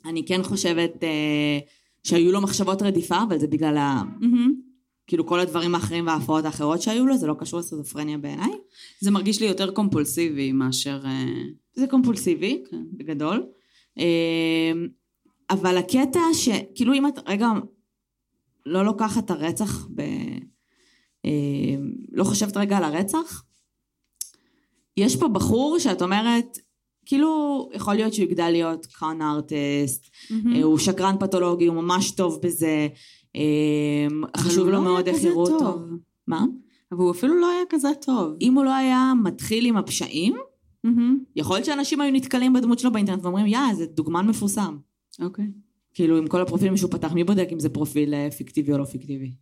אני 0.05 0.27
כן 0.27 0.43
חושבת 0.43 1.05
אה, 1.05 1.59
שהיו 2.03 2.33
לו 2.33 2.41
מחשבות 2.41 2.83
רדיפה, 2.83 3.23
אבל 3.29 3.39
זה 3.39 3.47
בגלל 3.47 3.77
ה... 3.77 4.03
מהמם. 4.21 4.55
כאילו 5.07 5.27
כל 5.27 5.41
הדברים 5.41 5.75
האחרים 5.75 6.07
וההפרעות 6.07 6.45
האחרות 6.45 6.83
שהיו 6.83 7.07
לו, 7.07 7.17
זה 7.17 7.27
לא 7.27 7.35
קשור 7.39 7.61
לסכיזופרניה 7.61 8.19
בעיניי. 8.19 8.51
זה 9.01 9.11
מרגיש 9.11 9.41
לי 9.41 9.47
יותר 9.47 9.71
קומפולסיבי 9.71 10.53
מאשר... 10.53 11.01
אה, 11.05 11.43
זה 11.75 11.87
קומפולסיבי, 11.87 12.63
כן. 12.71 12.83
בגדול. 12.93 13.47
אה, 13.99 14.73
אבל 15.51 15.77
הקטע 15.77 16.21
ש... 16.35 16.49
כאילו 16.75 16.95
אם 16.95 17.07
את 17.07 17.19
רגע 17.27 17.49
לא 18.67 18.85
לוקחת 18.85 19.25
את 19.25 19.31
הרצח 19.31 19.89
ב... 19.95 20.03
לא 22.13 22.25
חושבת 22.25 22.57
רגע 22.57 22.77
על 22.77 22.85
הרצח, 22.85 23.45
יש 24.97 25.17
פה 25.17 25.29
בחור 25.29 25.79
שאת 25.79 26.03
אומרת, 26.03 26.59
כאילו 27.07 27.69
יכול 27.75 27.95
להיות 27.95 28.15
שהוא 28.15 28.25
יגדל 28.25 28.51
להיות 28.51 28.87
קאן 28.87 29.23
ארטיסט. 29.23 30.11
אה, 30.55 30.63
הוא 30.63 30.79
שקרן 30.79 31.17
פתולוגי, 31.21 31.67
הוא 31.67 31.77
ממש 31.77 32.11
טוב 32.11 32.41
בזה, 32.43 32.89
אה, 33.37 34.07
חשוב 34.37 34.67
לו 34.67 34.73
לא 34.73 34.83
מאוד 34.83 35.09
איך 35.09 35.25
יראו 35.25 35.47
אותו. 35.47 35.79
מה? 36.27 36.45
אבל 36.93 37.01
הוא 37.01 37.11
אפילו 37.11 37.41
לא 37.41 37.51
היה 37.51 37.63
כזה 37.69 37.89
טוב. 38.01 38.37
אם 38.41 38.55
הוא 38.55 38.65
לא 38.65 38.75
היה 38.75 39.13
מתחיל 39.23 39.67
עם 39.67 39.77
הפשעים, 39.77 40.37
מהמם. 40.85 41.19
יכול 41.37 41.57
להיות 41.57 41.67
שאנשים 41.67 42.01
היו 42.01 42.13
נתקלים 42.13 42.53
בדמות 42.53 42.79
שלו 42.79 42.93
באינטרנט 42.93 43.23
ואומרים, 43.23 43.47
יא, 43.47 43.75
זה 43.75 43.87
דוגמן 43.87 44.27
מפורסם. 44.27 44.77
אוקיי. 45.21 45.45
כאילו, 45.95 46.19
עם 46.19 46.27
כל 46.27 46.41
הפרופילים 46.41 46.77
שהוא 46.77 46.91
פתח, 46.91 47.13
מי 47.13 47.25
בודק 47.25 47.49
אם 47.53 47.61
זה 47.61 47.69
פרופיל 47.69 48.15
אה, 48.15 48.31
פיקטיבי 48.31 48.73
או 48.73 48.79
לא 48.79 48.85
פיקטיבי? 48.85 49.33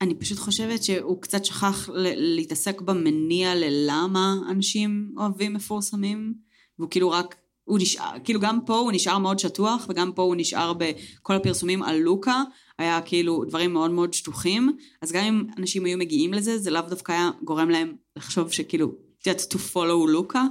אני 0.00 0.14
פשוט 0.14 0.38
חושבת 0.38 0.82
שהוא 0.82 1.22
קצת 1.22 1.44
שכח 1.44 1.88
להתעסק 2.16 2.80
במניע 2.80 3.54
ללמה 3.54 4.36
אנשים 4.50 5.12
אוהבים 5.16 5.52
מפורסמים, 5.54 6.34
והוא 6.78 6.90
כאילו 6.90 7.10
רק, 7.10 7.36
הוא 7.64 7.78
נשאר, 7.78 8.10
כאילו 8.24 8.40
גם 8.40 8.58
פה 8.66 8.78
הוא 8.78 8.92
נשאר 8.92 9.18
מאוד 9.18 9.38
שטוח, 9.38 9.86
וגם 9.88 10.12
פה 10.12 10.22
הוא 10.22 10.34
נשאר 10.38 10.72
בכל 10.72 11.34
הפרסומים 11.34 11.82
על 11.82 11.96
לוקה, 11.98 12.42
היה 12.78 13.00
כאילו 13.00 13.44
דברים 13.44 13.72
מאוד 13.72 13.90
מאוד 13.90 14.12
שטוחים, 14.12 14.76
אז 15.02 15.12
גם 15.12 15.24
אם 15.24 15.44
אנשים 15.58 15.84
היו 15.84 15.98
מגיעים 15.98 16.34
לזה, 16.34 16.58
זה 16.58 16.70
לאו 16.70 16.82
דווקא 16.88 17.12
היה 17.12 17.30
גורם 17.44 17.70
להם 17.70 17.92
לחשוב 18.16 18.52
שכאילו, 18.52 18.92
את 19.22 19.26
יודעת, 19.26 19.40
to 19.52 19.74
follow 19.74 20.08
לוקה. 20.10 20.44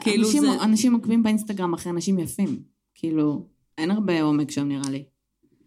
כאילו 0.00 0.26
אנשים, 0.26 0.42
זה- 0.42 0.62
אנשים 0.64 0.94
עוקבים 0.94 1.22
באינסטגרם 1.22 1.74
אחרי 1.74 1.92
אנשים 1.92 2.18
יפים. 2.18 2.62
כאילו, 2.94 3.46
אין 3.78 3.90
הרבה 3.90 4.22
עומק 4.22 4.50
שם 4.50 4.68
נראה 4.68 4.90
לי. 4.90 5.04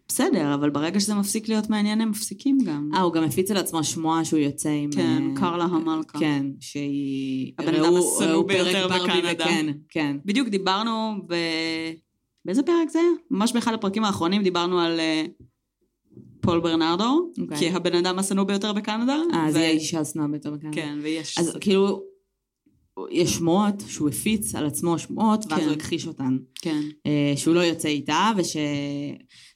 בסדר, 0.09 0.53
אבל 0.53 0.69
ברגע 0.69 0.99
שזה 0.99 1.15
מפסיק 1.15 1.49
להיות 1.49 1.69
מעניין, 1.69 2.01
הם 2.01 2.09
מפסיקים 2.09 2.57
גם. 2.65 2.89
אה, 2.93 3.01
הוא 3.01 3.13
גם 3.13 3.23
הפיץ 3.23 3.51
על 3.51 3.57
עצמו 3.57 3.83
שמועה 3.83 4.25
שהוא 4.25 4.39
יוצא 4.39 4.69
עם... 4.69 4.91
כן, 4.91 5.23
אה, 5.29 5.35
קרלה 5.35 5.63
המלכה. 5.63 6.19
כן, 6.19 6.45
שהיא... 6.59 7.53
הבן 7.59 7.75
אדם 7.75 7.93
השנוא 7.95 8.47
ביותר 8.47 8.87
בקנדה. 8.87 9.29
וכן, 9.33 9.65
כן. 9.89 10.17
בדיוק 10.25 10.47
דיברנו 10.47 11.15
ב... 11.27 11.35
באיזה 12.45 12.63
פרק 12.63 12.89
זה 12.89 12.99
היה? 12.99 13.09
ממש 13.31 13.53
באחד 13.53 13.73
הפרקים 13.73 14.03
האחרונים 14.03 14.43
דיברנו 14.43 14.79
על 14.79 14.99
אה, 14.99 15.25
פול 16.41 16.59
ברנרדו, 16.59 17.31
אוקיי. 17.41 17.57
כי 17.57 17.69
הבן 17.69 17.95
אדם 17.95 18.19
השנוא 18.19 18.43
ביותר 18.43 18.73
בקנדה. 18.73 19.17
אה, 19.33 19.45
ו- 19.49 19.51
זה 19.51 19.59
האישה 19.59 19.99
השנואה 19.99 20.27
ביותר 20.27 20.51
בכאן. 20.51 20.71
כן, 20.73 20.97
ויש... 21.01 21.37
אז 21.37 21.57
כאילו, 21.61 22.03
יש 23.11 23.33
שמועות 23.33 23.83
שהוא 23.87 24.09
הפיץ 24.09 24.55
על 24.55 24.65
עצמו 24.65 24.99
שמועות, 24.99 25.45
ואז 25.49 25.59
כן. 25.59 25.65
הוא 25.65 25.73
הכחיש 25.73 26.07
אותן. 26.07 26.37
כן. 26.61 26.81
אה, 27.05 27.33
שהוא 27.35 27.55
לא 27.55 27.59
יוצא 27.59 27.87
איתה, 27.87 28.31
וש... 28.37 28.57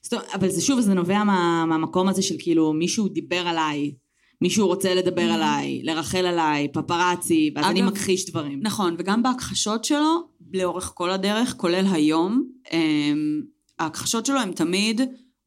זאת 0.02 0.14
אבל 0.34 0.48
זה 0.48 0.60
שוב, 0.60 0.80
זה 0.80 0.94
נובע 0.94 1.24
מה, 1.24 1.64
מהמקום 1.68 2.08
הזה 2.08 2.22
של 2.22 2.34
כאילו, 2.38 2.72
מישהו 2.72 3.08
דיבר 3.08 3.46
עליי, 3.46 3.92
מישהו 4.40 4.66
רוצה 4.66 4.94
לדבר 4.94 5.22
עליי, 5.22 5.80
לרחל 5.82 6.26
עליי, 6.26 6.68
פפראצי, 6.72 7.50
ואז 7.54 7.66
אני 7.66 7.80
אגב- 7.80 7.88
מכחיש 7.90 8.30
דברים. 8.30 8.60
נכון, 8.62 8.94
וגם 8.98 9.22
בהכחשות 9.22 9.84
שלו, 9.84 10.20
לאורך 10.54 10.92
כל 10.94 11.10
הדרך, 11.10 11.54
כולל 11.56 11.84
היום, 11.92 12.44
אמ, 12.72 13.42
ההכחשות 13.78 14.26
שלו 14.26 14.38
הם 14.40 14.52
תמיד 14.52 15.00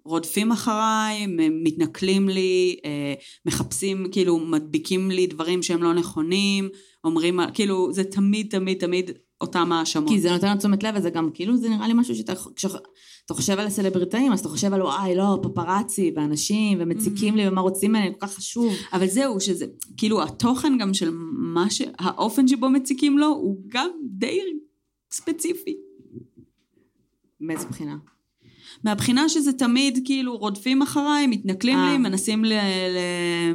רודפים 0.05 0.51
אחריי, 0.51 1.23
הם 1.23 1.37
מתנכלים 1.63 2.29
לי, 2.29 2.75
אה, 2.85 3.13
מחפשים, 3.45 4.05
כאילו, 4.11 4.39
מדביקים 4.39 5.11
לי 5.11 5.27
דברים 5.27 5.63
שהם 5.63 5.83
לא 5.83 5.93
נכונים, 5.93 6.69
אומרים, 7.07 7.39
כאילו, 7.53 7.93
זה 7.93 8.03
תמיד, 8.03 8.47
תמיד, 8.49 8.79
תמיד 8.79 9.11
אותם 9.41 9.71
האשמות. 9.71 10.09
כי 10.09 10.21
זה 10.21 10.31
נותן 10.31 10.51
לו 10.51 10.57
תשומת 10.57 10.83
לב, 10.83 10.95
וזה 10.97 11.09
גם 11.09 11.29
כאילו, 11.33 11.57
זה 11.57 11.69
נראה 11.69 11.87
לי 11.87 11.93
משהו 11.93 12.15
שאתה, 12.15 12.33
כשאתה 12.55 13.33
חושב 13.33 13.59
על 13.59 13.67
הסלבריטאים, 13.67 14.31
אז 14.31 14.39
אתה 14.39 14.49
חושב 14.49 14.73
על 14.73 14.81
וואי, 14.81 15.15
לא, 15.15 15.39
פפרצי, 15.43 16.13
ואנשים, 16.15 16.77
ומציקים 16.81 17.35
לי, 17.35 17.47
ומה 17.47 17.61
רוצים 17.61 17.91
ממני, 17.91 18.13
כל 18.19 18.27
כך 18.27 18.33
חשוב. 18.33 18.73
אבל 18.93 19.07
זהו, 19.07 19.39
שזה, 19.39 19.65
כאילו, 19.97 20.23
התוכן 20.23 20.77
גם 20.77 20.93
של 20.93 21.09
מה 21.33 21.69
ש... 21.69 21.81
האופן 21.99 22.47
שבו 22.47 22.69
מציקים 22.69 23.17
לו, 23.17 23.27
הוא 23.27 23.57
גם 23.67 23.89
די 24.09 24.39
ספציפי. 25.11 25.77
מאיזה 27.41 27.67
בחינה? 27.67 27.97
מהבחינה 28.83 29.29
שזה 29.29 29.53
תמיד 29.53 29.99
כאילו 30.05 30.37
רודפים 30.37 30.81
אחריי, 30.81 31.27
מתנכלים 31.27 31.77
אה. 31.77 31.91
לי, 31.91 31.97
מנסים 31.97 32.45
ל- 32.45 32.53
ל- 32.89 33.53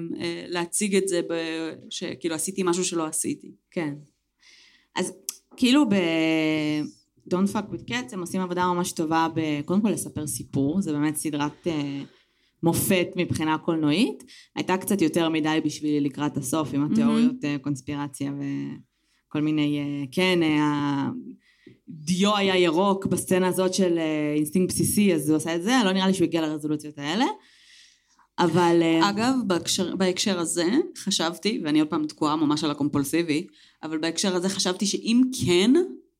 להציג 0.48 0.96
את 0.96 1.08
זה, 1.08 1.20
ב- 1.30 1.72
שכאילו 1.90 2.34
עשיתי 2.34 2.62
משהו 2.64 2.84
שלא 2.84 3.06
עשיתי. 3.06 3.50
כן. 3.70 3.94
אז 4.96 5.12
כאילו 5.56 5.88
ב... 5.88 5.94
Don't 7.28 7.52
fuck 7.52 7.72
with 7.74 7.90
cats 7.90 8.12
הם 8.12 8.20
עושים 8.20 8.40
עבודה 8.40 8.66
ממש 8.66 8.92
טובה 8.92 9.28
ב... 9.34 9.60
קודם 9.64 9.80
כל 9.80 9.88
לספר 9.90 10.26
סיפור, 10.26 10.80
זה 10.80 10.92
באמת 10.92 11.16
סדרת 11.16 11.66
אה, 11.66 12.02
מופת 12.62 13.06
מבחינה 13.16 13.58
קולנועית. 13.58 14.24
הייתה 14.56 14.76
קצת 14.76 15.02
יותר 15.02 15.28
מדי 15.28 15.60
בשבילי 15.64 16.00
לקראת 16.00 16.36
הסוף 16.36 16.74
עם 16.74 16.92
התיאוריות 16.92 17.44
אה, 17.44 17.56
קונספירציה 17.60 18.32
וכל 19.28 19.40
מיני, 19.40 19.78
אה, 19.78 20.04
כן, 20.12 20.42
אה, 20.42 21.08
דיו 21.88 22.36
היה 22.36 22.56
ירוק 22.56 23.06
בסצנה 23.06 23.48
הזאת 23.48 23.74
של 23.74 23.98
אה, 23.98 24.34
אינסטינקט 24.36 24.74
בסיסי, 24.74 25.14
אז 25.14 25.28
הוא 25.28 25.36
עשה 25.36 25.54
את 25.54 25.62
זה, 25.62 25.72
לא 25.84 25.92
נראה 25.92 26.06
לי 26.06 26.14
שהוא 26.14 26.24
הגיע 26.24 26.40
לרזולוציות 26.40 26.98
האלה. 26.98 27.26
אבל... 28.38 28.82
אה, 28.82 29.10
אגב, 29.10 29.34
בהקשר, 29.46 29.96
בהקשר 29.96 30.38
הזה 30.38 30.68
חשבתי, 30.98 31.60
ואני 31.64 31.80
עוד 31.80 31.88
פעם 31.88 32.06
תקועה 32.06 32.36
ממש 32.36 32.64
על 32.64 32.70
הקומפולסיבי, 32.70 33.46
אבל 33.82 33.98
בהקשר 33.98 34.36
הזה 34.36 34.48
חשבתי 34.48 34.86
שאם 34.86 35.22
כן, 35.44 35.70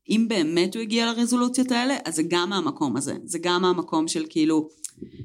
אם 0.09 0.27
באמת 0.29 0.75
הוא 0.75 0.83
הגיע 0.83 1.07
לרזולוציות 1.07 1.71
האלה, 1.71 1.97
אז 2.05 2.17
זה 2.17 2.23
גם 2.29 2.51
מהמקום 2.51 2.97
הזה. 2.97 3.17
זה 3.25 3.39
גם 3.43 3.63
מהמקום 3.63 4.09
של 4.09 4.25
כאילו, 4.29 4.69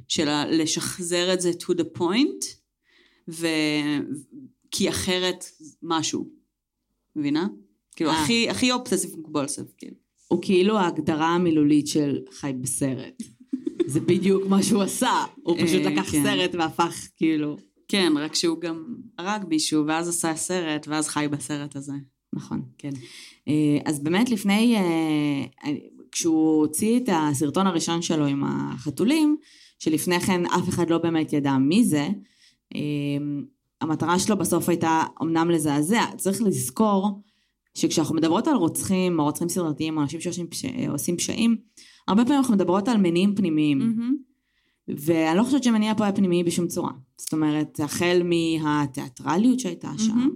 של 0.07 0.29
לשחזר 0.49 1.33
את 1.33 1.41
זה 1.41 1.51
to 1.51 1.73
the 1.73 1.99
point, 1.99 2.45
ו... 3.29 3.47
כי 4.71 4.89
אחרת 4.89 5.45
משהו. 5.83 6.27
מבינה? 7.15 7.47
כאילו, 7.95 8.09
אה. 8.09 8.23
הכי, 8.23 8.49
הכי 8.49 8.71
אובססיב 8.71 9.11
קומפולסיב, 9.11 9.65
כאילו. 9.77 9.95
הוא 10.27 10.39
כאילו 10.41 10.77
ההגדרה 10.77 11.27
המילולית 11.27 11.87
של 11.87 12.19
חי 12.31 12.53
בסרט. 12.61 13.23
זה 13.87 13.99
בדיוק 13.99 14.43
מה 14.49 14.63
שהוא 14.63 14.81
עשה. 14.81 15.25
הוא 15.43 15.57
פשוט 15.63 15.85
אה, 15.85 15.91
לקח 15.91 16.11
כן. 16.11 16.23
סרט 16.23 16.55
והפך 16.55 17.07
כאילו... 17.17 17.57
כן, 17.89 18.13
רק 18.17 18.35
שהוא 18.35 18.61
גם 18.61 18.95
הרג 19.17 19.45
מישהו, 19.49 19.87
ואז 19.87 20.09
עשה 20.09 20.35
סרט, 20.35 20.87
ואז 20.87 21.07
חי 21.07 21.27
בסרט 21.31 21.75
הזה. 21.75 21.93
נכון. 22.33 22.61
כן. 22.77 22.89
אה, 23.47 23.77
אז 23.85 23.99
באמת 23.99 24.29
לפני, 24.29 24.75
אה, 24.75 25.71
כשהוא 26.11 26.61
הוציא 26.61 26.97
את 26.97 27.09
הסרטון 27.11 27.67
הראשון 27.67 28.01
שלו 28.01 28.25
עם 28.25 28.43
החתולים, 28.45 29.37
שלפני 29.79 30.19
כן 30.19 30.45
אף 30.45 30.69
אחד 30.69 30.89
לא 30.89 30.97
באמת 30.97 31.33
ידע 31.33 31.57
מי 31.57 31.83
זה, 31.83 32.07
המטרה 33.81 34.19
שלו 34.19 34.37
בסוף 34.37 34.69
הייתה 34.69 35.03
אמנם 35.21 35.51
לזעזע. 35.51 36.03
צריך 36.17 36.41
לזכור 36.41 37.21
שכשאנחנו 37.77 38.15
מדברות 38.15 38.47
על 38.47 38.55
רוצחים, 38.55 39.19
או 39.19 39.23
רוצחים 39.23 39.49
סדרתיים, 39.49 39.97
או 39.97 40.01
אנשים 40.01 40.21
שעושים. 40.21 40.47
עושים 40.89 41.17
פשעים, 41.17 41.57
הרבה 42.07 42.23
פעמים 42.23 42.39
אנחנו 42.39 42.53
מדברות 42.53 42.87
על 42.87 42.97
מניעים 42.97 43.35
פנימיים. 43.35 43.79
מהמם. 43.79 44.15
ואני 44.87 45.37
לא 45.37 45.43
חושבת 45.43 45.63
שמניע 45.63 45.93
פה 45.97 46.03
היה 46.03 46.13
פנימי 46.13 46.43
בשום 46.43 46.67
צורה. 46.67 46.91
זאת 47.17 47.33
אומרת, 47.33 47.79
החל 47.79 48.21
מהתיאטרליות 48.23 49.59
שהייתה 49.59 49.91
שם, 49.97 50.15
מהמם. 50.15 50.29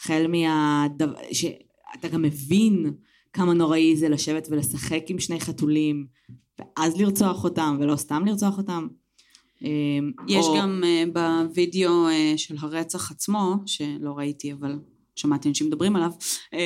החל 0.00 0.26
מהדבר... 0.28 1.14
שאתה 1.32 2.08
גם 2.12 2.22
מבין 2.22 2.92
כמה 3.32 3.54
נוראי 3.54 3.96
זה 3.96 4.08
לשבת 4.08 4.48
ולשחק 4.50 5.04
עם 5.08 5.18
שני 5.18 5.40
חתולים, 5.40 6.06
ואז 6.58 7.00
לרצוח 7.00 7.44
אותם, 7.44 7.76
ולא 7.80 7.96
סתם 7.96 8.22
לרצוח 8.26 8.58
אותם. 8.58 8.88
אה, 9.64 9.68
יש 10.28 10.46
או- 10.46 10.56
גם 10.58 10.82
uh, 10.84 11.10
בווידאו 11.12 12.08
uh, 12.08 12.38
של 12.38 12.54
הרצח 12.58 13.10
עצמו, 13.10 13.54
שלא 13.66 14.12
ראיתי 14.12 14.52
אבל 14.52 14.78
שמעתי 15.18 15.48
אנשים 15.48 15.66
מדברים 15.66 15.96
עליו, 15.96 16.10
um, 16.54 16.58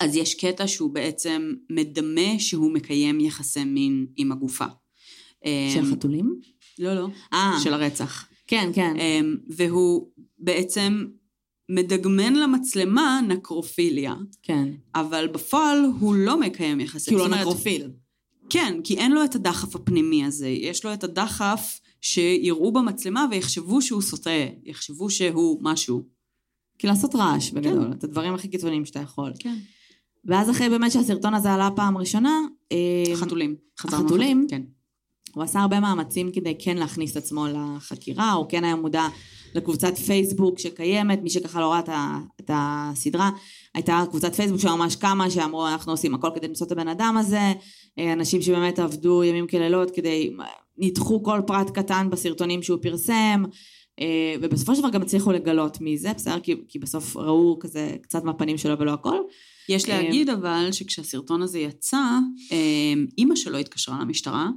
אז 0.00 0.16
יש 0.16 0.34
קטע 0.34 0.66
שהוא 0.66 0.90
בעצם 0.90 1.52
מדמה 1.70 2.38
שהוא 2.38 2.72
מקיים 2.72 3.20
יחסי 3.20 3.64
מין 3.64 4.06
עם 4.16 4.32
הגופה. 4.32 4.64
Um, 4.64 5.46
של 5.74 5.84
חתולים? 5.84 6.40
לא, 6.78 6.94
לא. 6.94 7.08
אה, 7.32 7.58
של 7.64 7.74
הרצח. 7.74 8.28
כן, 8.46 8.70
כן. 8.74 8.96
Um, 8.96 9.52
והוא 9.56 10.08
בעצם 10.38 11.06
מדגמן 11.68 12.34
למצלמה 12.34 13.20
נקרופיליה, 13.28 14.14
כן. 14.42 14.68
אבל 14.94 15.28
בפועל 15.28 15.84
הוא 16.00 16.14
לא 16.14 16.40
מקיים 16.40 16.80
יחסי. 16.80 17.10
כי 17.10 17.14
הוא 17.14 17.28
לא 17.28 17.36
נקרופיל. 17.36 17.90
כן, 18.50 18.80
כי 18.84 18.98
אין 18.98 19.12
לו 19.12 19.24
את 19.24 19.34
הדחף 19.34 19.76
הפנימי 19.76 20.24
הזה, 20.24 20.48
יש 20.48 20.84
לו 20.84 20.94
את 20.94 21.04
הדחף 21.04 21.80
שיראו 22.00 22.72
במצלמה 22.72 23.26
ויחשבו 23.30 23.82
שהוא 23.82 24.02
סוטה, 24.02 24.30
יחשבו 24.64 25.10
שהוא 25.10 25.58
משהו. 25.62 26.17
כי 26.78 26.86
לעשות 26.86 27.14
רעש 27.14 27.50
בגדול, 27.50 27.92
את 27.98 28.04
הדברים 28.04 28.34
הכי 28.34 28.48
קיצוניים 28.48 28.84
שאתה 28.84 29.00
יכול. 29.00 29.32
כן. 29.38 29.54
ואז 30.24 30.50
אחרי 30.50 30.68
באמת 30.68 30.92
שהסרטון 30.92 31.34
הזה 31.34 31.52
עלה 31.52 31.68
פעם 31.76 31.98
ראשונה, 31.98 32.40
אה, 32.72 33.16
חתולים. 33.16 33.56
החתולים? 33.78 34.46
כן. 34.50 34.62
הוא 35.34 35.44
עשה 35.44 35.60
הרבה 35.60 35.80
מאמצים 35.80 36.30
כדי 36.32 36.54
כן 36.58 36.76
להכניס 36.76 37.12
את 37.12 37.16
עצמו 37.16 37.46
לחקירה, 37.46 38.32
הוא 38.32 38.46
כן 38.48 38.64
היה 38.64 38.76
מודע 38.76 39.06
לקבוצת 39.54 39.98
פייסבוק 39.98 40.58
שקיימת, 40.58 41.22
מי 41.22 41.30
שככה 41.30 41.60
לא 41.60 41.72
ראה 41.72 41.80
את 42.40 42.50
הסדרה, 42.52 43.30
הייתה 43.74 44.04
קבוצת 44.10 44.34
פייסבוק 44.34 44.60
שממש 44.60 44.96
קמה, 44.96 45.30
שאמרו 45.30 45.68
אנחנו 45.68 45.92
עושים 45.92 46.14
הכל 46.14 46.30
כדי 46.34 46.48
למצוא 46.48 46.66
את 46.66 46.72
הבן 46.72 46.88
אדם 46.88 47.16
הזה, 47.18 47.52
אה, 47.98 48.12
אנשים 48.12 48.42
שבאמת 48.42 48.78
עבדו 48.78 49.24
ימים 49.24 49.46
כלילות 49.46 49.90
כדי, 49.90 50.30
ניתחו 50.78 51.22
כל 51.22 51.40
פרט 51.46 51.70
קטן 51.70 52.08
בסרטונים 52.10 52.62
שהוא 52.62 52.78
פרסם, 52.82 53.44
ובסופו 54.40 54.74
של 54.74 54.80
דבר 54.80 54.90
גם 54.90 55.02
הצליחו 55.02 55.32
לגלות 55.32 55.80
מי 55.80 55.98
זה, 55.98 56.12
בסדר? 56.12 56.40
כי, 56.40 56.54
כי 56.68 56.78
בסוף 56.78 57.16
ראו 57.16 57.58
כזה 57.60 57.96
קצת 58.02 58.24
מהפנים 58.24 58.58
שלו 58.58 58.78
ולא 58.78 58.92
הכל. 58.92 59.16
יש 59.68 59.88
אה, 59.88 60.02
להגיד 60.02 60.30
אבל 60.30 60.68
שכשהסרטון 60.72 61.42
הזה 61.42 61.58
יצא, 61.58 62.02
אה, 62.52 62.92
אימא 63.18 63.36
שלו 63.36 63.58
התקשרה 63.58 63.98
למשטרה, 64.00 64.48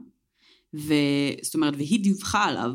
וזאת 0.73 1.55
אומרת, 1.55 1.73
והיא 1.77 2.03
דיווחה 2.03 2.43
עליו. 2.43 2.71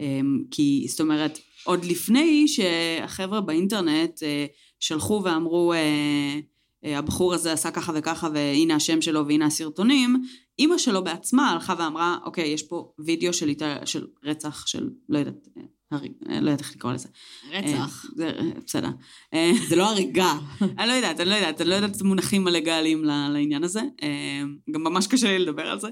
אה, 0.00 0.20
כי, 0.50 0.86
זאת 0.88 1.00
אומרת, 1.00 1.38
עוד 1.64 1.84
לפני 1.84 2.48
שהחבר'ה 2.48 3.40
באינטרנט 3.40 4.22
אה, 4.22 4.46
שלחו 4.80 5.22
ואמרו, 5.24 5.72
אה, 5.72 6.40
אה, 6.84 6.98
הבחור 6.98 7.34
הזה 7.34 7.52
עשה 7.52 7.70
ככה 7.70 7.92
וככה 7.94 8.28
והנה 8.34 8.74
השם 8.74 9.02
שלו 9.02 9.26
והנה 9.26 9.46
הסרטונים, 9.46 10.22
אימא 10.58 10.78
שלו 10.78 11.04
בעצמה 11.04 11.50
הלכה 11.50 11.74
ואמרה, 11.78 12.18
אוקיי, 12.24 12.48
יש 12.48 12.62
פה 12.62 12.92
וידאו 12.98 13.32
של, 13.32 13.48
איתה- 13.48 13.86
של 13.86 14.06
רצח 14.24 14.66
של, 14.66 14.90
לא 15.08 15.18
יודעת, 15.18 15.48
אה, 15.56 15.62
אה, 15.62 15.68
לא 15.92 16.36
יודעת 16.36 16.60
איך 16.60 16.76
לקרוא 16.76 16.92
לזה. 16.92 17.08
רצח. 17.52 18.04
אה, 18.04 18.10
זה, 18.16 18.28
אה, 18.28 18.50
בסדר. 18.66 18.88
אה, 19.34 19.52
זה 19.68 19.76
לא 19.76 19.90
הריגה. 19.90 20.38
אני 20.78 20.88
לא 20.88 20.92
יודעת, 20.92 21.20
אני 21.20 21.28
לא 21.28 21.34
יודעת, 21.34 21.60
אני 21.60 21.68
לא 21.70 21.74
יודעת 21.74 21.96
את 21.96 22.00
המונחים 22.00 22.46
הלגאליים 22.46 23.04
לעניין 23.04 23.64
הזה. 23.64 23.80
אה, 24.02 24.42
גם 24.70 24.82
ממש 24.84 25.06
קשה 25.06 25.28
לי 25.28 25.38
לדבר 25.38 25.62
על 25.62 25.80
זה. 25.80 25.88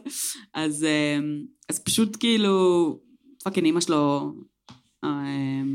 אז, 0.55 0.85
אה, 0.85 1.19
אז 1.69 1.79
פשוט 1.79 2.17
כאילו, 2.21 2.99
fucking 3.45 3.67
אימא 3.67 3.81
שלו... 3.81 4.35
אה, 5.05 5.11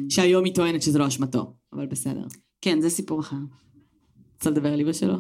שהיום 0.10 0.46
היא 0.46 0.56
טוענת 0.56 0.82
שזה 0.82 1.00
לא 1.00 1.08
אשמתו, 1.08 1.54
אבל 1.74 1.86
בסדר. 1.86 2.26
כן, 2.62 2.82
זה 2.82 2.90
סיפור 2.90 3.20
אחר. 3.20 3.36
רוצה 4.34 4.50
לדבר 4.50 4.74
על 4.74 4.80
אמא 4.80 4.94
שלו? 4.94 5.16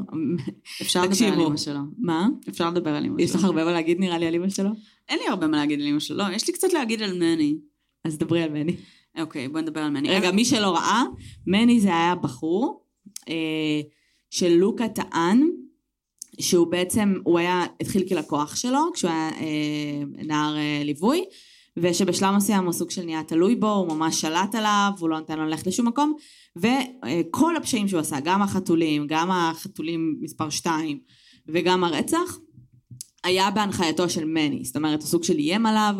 אפשר 0.81 1.03
לדבר 1.03 1.25
על. 1.25 1.39
אימא 1.39 1.57
שלו. 1.57 1.79
מה? 1.97 2.27
אפשר 2.49 2.69
לדבר 2.69 2.89
על 2.89 3.03
אימא 3.03 3.17
שלו. 3.17 3.25
יש 3.25 3.35
לך 3.35 3.43
הרבה 3.43 3.65
מה 3.65 3.71
להגיד 3.71 3.99
נראה 3.99 4.17
לי 4.17 4.27
על 4.27 4.35
אמא 4.35 4.49
שלו? 4.49 4.69
אין 5.09 5.19
לי 5.19 5.27
הרבה 5.27 5.47
מה 5.47 5.57
להגיד 5.57 5.79
על 5.79 5.85
אימא 5.85 5.99
שלו. 5.99 6.17
לא, 6.17 6.23
יש 6.33 6.47
לי 6.47 6.53
קצת 6.53 6.73
להגיד 6.73 7.01
על 7.01 7.13
מני. 7.13 7.57
אז 8.05 8.17
דברי 8.17 8.43
על 8.43 8.49
מני. 8.49 8.75
אוקיי, 9.19 9.47
בוא 9.47 9.61
נדבר 9.61 9.81
על 9.81 9.89
מני. 9.89 10.09
רגע, 10.09 10.31
מי 10.31 10.45
שלא 10.45 10.75
ראה, 10.75 11.03
מני 11.47 11.79
זה 11.79 11.87
היה 11.87 12.15
בחור 12.15 12.83
אה, 13.29 13.81
שלוקה 14.29 14.87
טען 14.87 15.49
שהוא 16.39 16.67
בעצם, 16.67 17.13
הוא 17.23 17.39
היה, 17.39 17.65
התחיל 17.81 18.09
כלקוח 18.09 18.55
שלו 18.55 18.79
כשהוא 18.93 19.11
היה 19.11 19.29
אה, 19.29 20.23
נער 20.25 20.57
אה, 20.57 20.81
ליווי, 20.83 21.25
ושבשלב 21.77 22.35
מסוים 22.35 22.65
הוא 22.65 22.73
סוג 22.73 22.91
של 22.91 23.05
נהיה 23.05 23.23
תלוי 23.23 23.55
בו, 23.55 23.71
הוא 23.71 23.87
ממש 23.87 24.21
שלט 24.21 24.55
עליו, 24.55 24.91
הוא 24.99 25.09
לא 25.09 25.19
נתן 25.19 25.39
לו 25.39 25.45
ללכת 25.45 25.67
לשום 25.67 25.87
מקום, 25.87 26.13
וכל 26.55 27.55
הפשעים 27.55 27.87
שהוא 27.87 27.99
עשה, 27.99 28.19
גם 28.23 28.41
החתולים, 28.41 29.07
גם 29.07 29.31
החתולים 29.31 30.17
מספר 30.21 30.49
2 30.49 30.99
וגם 31.47 31.83
הרצח, 31.83 32.37
היה 33.23 33.51
בהנחייתו 33.51 34.09
של 34.09 34.25
מני, 34.25 34.65
זאת 34.65 34.75
אומרת 34.75 35.01
הוא 35.01 35.07
סוג 35.07 35.23
של 35.23 35.37
איים 35.37 35.65
עליו, 35.65 35.95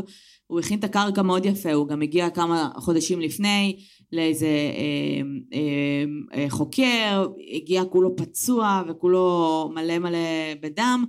הוא 0.54 0.60
הכין 0.60 0.80
את 0.80 0.84
הקרקע 0.84 1.22
מאוד 1.22 1.46
יפה, 1.46 1.74
הוא 1.74 1.88
גם 1.88 2.02
הגיע 2.02 2.30
כמה 2.30 2.70
חודשים 2.76 3.22
לפני 3.22 3.78
לאיזה 4.12 4.46
אה, 4.46 5.22
אה, 5.54 6.04
אה, 6.34 6.50
חוקר, 6.50 7.28
הגיע 7.56 7.84
כולו 7.86 8.16
פצוע 8.16 8.84
וכולו 8.88 9.72
מלא 9.76 10.00
מלא 10.00 10.18
בדם, 10.62 11.06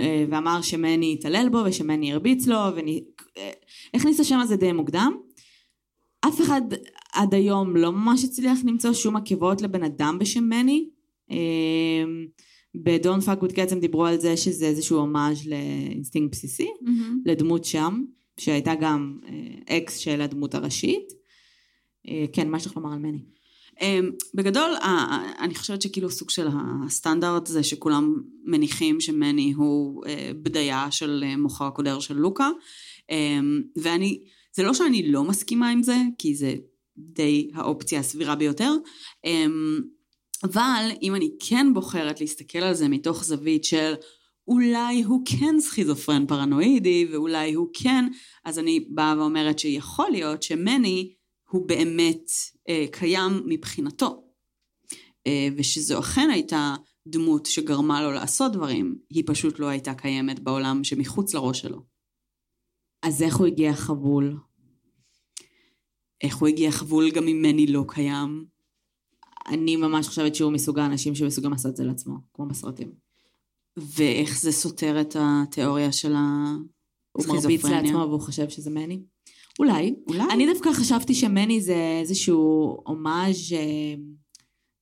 אה, 0.00 0.24
ואמר 0.30 0.62
שמני 0.62 1.12
התעלל 1.12 1.48
בו 1.48 1.58
ושמני 1.66 2.12
הרביץ 2.12 2.46
לו, 2.46 2.58
והכניס 3.94 4.16
את 4.16 4.20
השם 4.20 4.38
הזה 4.38 4.56
די 4.56 4.72
מוקדם. 4.72 5.12
אף 6.28 6.40
אחד 6.40 6.62
עד 7.14 7.34
היום 7.34 7.76
לא 7.76 7.92
ממש 7.92 8.24
הצליח 8.24 8.58
למצוא 8.64 8.92
שום 8.92 9.16
עקבות 9.16 9.62
לבן 9.62 9.82
אדם 9.82 10.18
בשם 10.20 10.44
מני, 10.44 10.88
אה, 11.30 12.04
ב-Don't 12.74 13.24
fuck 13.24 13.44
with 13.44 13.56
cats 13.56 13.72
הם 13.72 13.80
דיברו 13.80 14.06
על 14.06 14.20
זה 14.20 14.36
שזה 14.36 14.66
איזשהו 14.66 14.98
הומאז' 14.98 15.46
לאינסטינקט 15.46 16.32
בסיסי, 16.32 16.68
לדמות 17.26 17.64
שם, 17.64 18.02
שהייתה 18.40 18.74
גם 18.80 19.18
אה, 19.28 19.76
אקס 19.76 19.96
של 19.96 20.20
הדמות 20.20 20.54
הראשית. 20.54 21.12
אה, 22.08 22.24
כן, 22.32 22.50
מה 22.50 22.56
יש 22.56 22.66
לך 22.66 22.76
לומר 22.76 22.92
על 22.92 22.98
מני? 22.98 23.18
אמ, 23.80 24.10
בגדול, 24.34 24.70
אני 25.40 25.54
חושבת 25.54 25.82
שכאילו 25.82 26.10
סוג 26.10 26.30
של 26.30 26.48
הסטנדרט 26.86 27.46
זה 27.46 27.62
שכולם 27.62 28.14
מניחים 28.44 29.00
שמני 29.00 29.52
הוא 29.52 30.06
אה, 30.06 30.30
בדיה 30.42 30.90
של 30.90 31.24
אה, 31.26 31.36
מוכר 31.36 31.64
הקודר 31.64 32.00
של 32.00 32.14
לוקה, 32.14 32.50
ואני, 33.76 34.20
זה 34.52 34.62
לא 34.62 34.74
שאני 34.74 35.12
לא 35.12 35.24
מסכימה 35.24 35.70
עם 35.70 35.82
זה, 35.82 35.96
כי 36.18 36.34
זה 36.34 36.54
די 36.98 37.50
האופציה 37.54 38.00
הסבירה 38.00 38.34
ביותר, 38.34 38.72
אבל 40.44 40.90
אם 41.02 41.14
אני 41.14 41.30
כן 41.48 41.66
בוחרת 41.74 42.20
להסתכל 42.20 42.58
על 42.58 42.74
זה 42.74 42.88
מתוך 42.88 43.24
זווית 43.24 43.64
של 43.64 43.94
אולי 44.48 45.02
הוא 45.02 45.22
כן 45.26 45.60
סכיזופרן 45.60 46.26
פרנואידי, 46.26 47.08
ואולי 47.12 47.52
הוא 47.52 47.68
כן, 47.74 48.04
אז 48.44 48.58
אני 48.58 48.80
באה 48.80 49.14
ואומרת 49.18 49.58
שיכול 49.58 50.10
להיות 50.10 50.42
שמני 50.42 51.14
הוא 51.50 51.68
באמת 51.68 52.30
אה, 52.68 52.84
קיים 52.92 53.42
מבחינתו, 53.46 54.24
אה, 55.26 55.48
ושזו 55.56 55.98
אכן 55.98 56.30
הייתה 56.30 56.74
דמות 57.06 57.46
שגרמה 57.46 58.02
לו 58.02 58.12
לעשות 58.12 58.52
דברים, 58.52 58.98
היא 59.10 59.24
פשוט 59.26 59.58
לא 59.58 59.66
הייתה 59.66 59.94
קיימת 59.94 60.40
בעולם 60.40 60.84
שמחוץ 60.84 61.34
לראש 61.34 61.60
שלו. 61.60 61.82
אז 63.02 63.22
איך 63.22 63.36
הוא 63.36 63.46
הגיע 63.46 63.72
חבול? 63.72 64.36
איך 66.20 66.36
הוא 66.36 66.48
הגיע 66.48 66.70
חבול 66.70 67.10
גם 67.10 67.28
אם 67.28 67.42
מני 67.42 67.66
לא 67.66 67.84
קיים? 67.88 68.46
אני 69.46 69.76
ממש 69.76 70.08
חושבת 70.08 70.34
שהוא 70.34 70.52
מסוג 70.52 70.78
האנשים 70.78 71.14
שמסוגלים 71.14 71.52
לעשות 71.52 71.70
את 71.70 71.76
זה 71.76 71.84
לעצמו, 71.84 72.14
כמו 72.34 72.46
בסרטים. 72.46 73.03
ואיך 73.76 74.40
זה 74.40 74.52
סותר 74.52 75.00
את 75.00 75.16
התיאוריה 75.18 75.92
של 75.92 76.12
הוא 76.12 77.24
מרביץ 77.26 77.44
הסכיזופרניה? 77.44 77.82
לעצמו 77.82 77.98
והוא 77.98 78.20
חושב 78.20 78.48
שזה 78.48 78.70
מני? 78.70 79.02
אולי. 79.58 79.94
אולי. 80.06 80.24
אני 80.30 80.46
דווקא 80.52 80.72
חשבתי 80.72 81.14
שמני 81.14 81.60
זה 81.60 81.98
איזשהו 82.00 82.76
הומאז' 82.86 83.52
אה, 83.52 83.94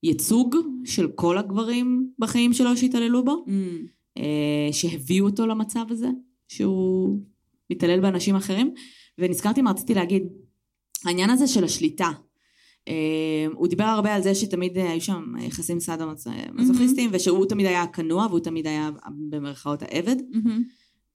ייצוג 0.02 0.56
של 0.84 1.08
כל 1.14 1.38
הגברים 1.38 2.10
בחיים 2.18 2.52
שלו 2.52 2.76
שהתעללו 2.76 3.24
בו, 3.24 3.44
Mm, 3.46 3.50
אה, 4.18 4.72
שהביאו 4.72 5.26
אותו 5.26 5.46
למצב 5.46 5.84
הזה, 5.90 6.08
שהוא 6.48 7.18
מתעלל 7.70 8.00
באנשים 8.00 8.36
אחרים. 8.36 8.74
ונזכרתי 9.18 9.62
מה 9.62 9.70
רציתי 9.70 9.94
להגיד, 9.94 10.22
העניין 11.04 11.30
הזה 11.30 11.46
של 11.46 11.64
השליטה. 11.64 12.10
אה, 12.88 13.46
הוא 13.54 13.68
דיבר 13.68 13.84
הרבה 13.84 14.14
על 14.14 14.22
זה 14.22 14.34
שתמיד 14.34 14.78
היו 14.78 15.00
שם 15.00 15.34
יחסים 15.40 15.80
סאדו 15.80 16.04
מזוכיסטים, 16.52 17.10
ושהוא 17.12 17.46
תמיד 17.46 17.66
היה 17.66 17.82
הכנוע 17.82 18.26
והוא 18.26 18.40
תמיד 18.40 18.66
היה 18.66 18.90
במרכאות 19.30 19.82
העבד. 19.82 20.16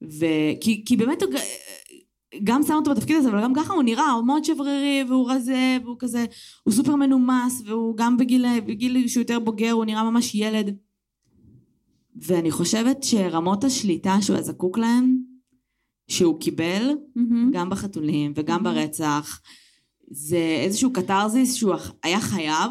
וכי 0.02 0.82
כי 0.86 0.96
באמת 0.96 1.22
הוא 1.22 1.32
גם 2.44 2.62
שם 2.62 2.74
אותו 2.74 2.90
בתפקיד 2.90 3.16
הזה, 3.16 3.30
אבל 3.30 3.42
גם 3.42 3.54
ככה 3.54 3.74
הוא 3.74 3.82
נראה, 3.82 4.10
הוא 4.10 4.26
מאוד 4.26 4.44
שברירי, 4.44 5.04
והוא 5.08 5.30
רזה, 5.30 5.78
והוא 5.84 5.96
כזה, 5.98 6.24
הוא 6.64 6.74
סופר 6.74 6.96
מנומס, 6.96 7.62
והוא 7.66 7.96
גם 7.96 8.16
בגיל, 8.16 8.60
בגיל 8.60 9.08
שהוא 9.08 9.20
יותר 9.20 9.38
בוגר, 9.38 9.70
הוא 9.70 9.84
נראה 9.84 10.10
ממש 10.10 10.34
ילד. 10.34 10.76
ואני 12.16 12.50
חושבת 12.50 13.02
שרמות 13.02 13.64
השליטה 13.64 14.16
שהוא 14.20 14.34
היה 14.34 14.42
זקוק 14.42 14.78
להן, 14.78 15.16
שהוא 16.08 16.40
קיבל. 16.40 16.96
גם 17.52 17.70
בחתולים 17.70 18.32
וגם. 18.34 18.64
ברצח, 18.64 19.40
זה 20.10 20.60
איזשהו 20.64 20.92
קתרזיס 20.92 21.54
שהוא 21.54 21.74
היה 22.02 22.20
חייב, 22.20 22.70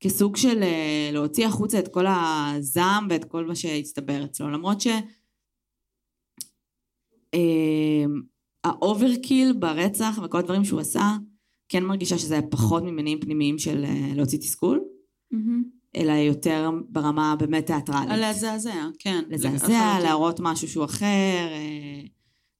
כסוג 0.00 0.36
של 0.36 0.62
אה, 0.62 1.10
להוציא 1.12 1.46
החוצה 1.46 1.78
את 1.78 1.88
כל 1.88 2.04
הזעם 2.08 3.06
ואת 3.10 3.24
כל 3.24 3.46
מה 3.46 3.54
שהצטבר 3.54 4.24
אצלו, 4.24 4.50
למרות 4.50 4.80
ש... 4.80 4.86
אה, 7.34 8.04
ה 8.64 8.74
overkill 8.74 9.52
ברצח 9.52 10.18
וכל 10.24 10.38
הדברים 10.38 10.64
שהוא 10.64 10.80
עשה, 10.80 11.16
כן 11.68 11.84
מרגישה 11.84 12.18
שזה 12.18 12.34
היה 12.34 12.42
פחות 12.50 12.82
ממניעים 12.82 13.20
פנימיים 13.20 13.58
של 13.58 13.84
אה, 13.84 14.14
להוציא 14.14 14.38
תסכול, 14.38 14.80
מהמם. 15.30 15.78
אלא 15.96 16.12
יותר 16.12 16.70
ברמה 16.88 17.36
באמת 17.38 17.66
תיאטרלית. 17.66 18.08
לזעזע, 18.08 18.86
כן. 18.98 19.24
לזעזע. 19.28 19.98
להראות 20.02 20.40
משהו 20.40 20.68
שהוא 20.68 20.84
אחר, 20.84 21.48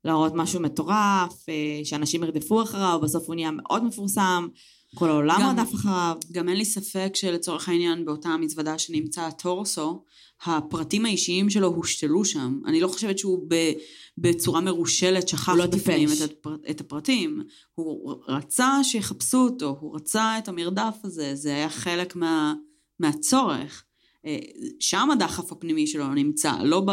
להראות 0.05 0.33
משהו 0.35 0.61
מטורף, 0.61 1.49
אה, 1.49 1.81
שאנשים 1.85 2.25
ירדפו 2.25 2.63
אחריו, 2.63 3.01
בסוף 3.03 3.27
הוא 3.27 3.35
נהיה 3.35 3.51
מאוד 3.51 3.85
מפורסם, 3.85 4.49
כל 4.95 5.09
העולם 5.09 5.41
רדף 5.51 5.75
אחריו. 5.75 6.17
גם 6.33 6.49
אין 6.49 6.57
לי 6.57 6.65
ספק 6.65 7.11
שלצורך 7.15 7.69
העניין 7.69 8.05
באותה 8.05 8.37
מזוודה 8.37 8.79
שנמצא 8.79 9.23
הטורסו, 9.23 10.05
הפרטים 10.45 11.05
האישיים 11.05 11.51
שלו 11.51 11.67
הושתלו 11.67 12.25
שם. 12.25 12.61
אני 12.67 12.81
לא 12.81 12.89
חושבת 12.89 13.19
שהוא 13.19 13.47
ב, 13.49 13.73
בצורה 14.19 14.61
מרושלת 14.61 15.29
שכח 15.29 15.49
לא 15.49 15.67
בפנים. 15.67 16.09
את, 16.25 16.31
הפר, 16.31 16.57
את 16.71 16.81
הפרטים. 16.81 17.43
הוא 17.75 18.15
רצה 18.29 18.79
שיחפשו 18.83 19.39
אותו, 19.39 19.77
הוא 19.81 19.97
רצה 19.97 20.39
את 20.39 20.49
המרדף 20.49 20.95
הזה, 21.05 21.35
זה 21.35 21.55
היה 21.55 21.71
חלק 21.71 22.17
מה, 22.17 22.55
מהצורך. 23.01 23.85
אה, 24.29 24.39
שם 24.81 25.09
הדחף 25.13 25.53
הפנימי 25.53 25.87
שלו 25.87 26.15
נמצא, 26.15 26.53
לא, 26.63 26.81
ב, 26.81 26.91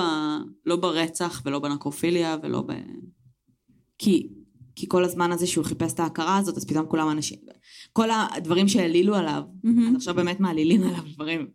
לא 0.65 0.75
ברצח 0.75 1.41
ולא 1.45 1.59
בנקרופיליה 1.59 2.37
ולא 2.43 2.61
ב... 2.61 2.71
כי, 3.97 4.27
כי 4.75 4.85
כל 4.87 5.03
הזמן 5.03 5.31
הזה 5.31 5.47
שהוא 5.47 5.65
חיפש 5.65 5.93
את 5.93 5.99
ההכרה 5.99 6.37
הזאת, 6.37 6.57
אז 6.57 6.65
פתאום 6.65 6.85
כולם 6.85 7.09
אנשים, 7.09 7.39
כל 7.93 8.09
הדברים 8.11 8.67
שהעלילו 8.67 9.15
עליו, 9.15 9.41
אז 9.89 9.95
עכשיו 9.95 10.15
באמת 10.15 10.39
מעלילים 10.39 10.83
עליו 10.83 11.03
דברים, 11.13 11.47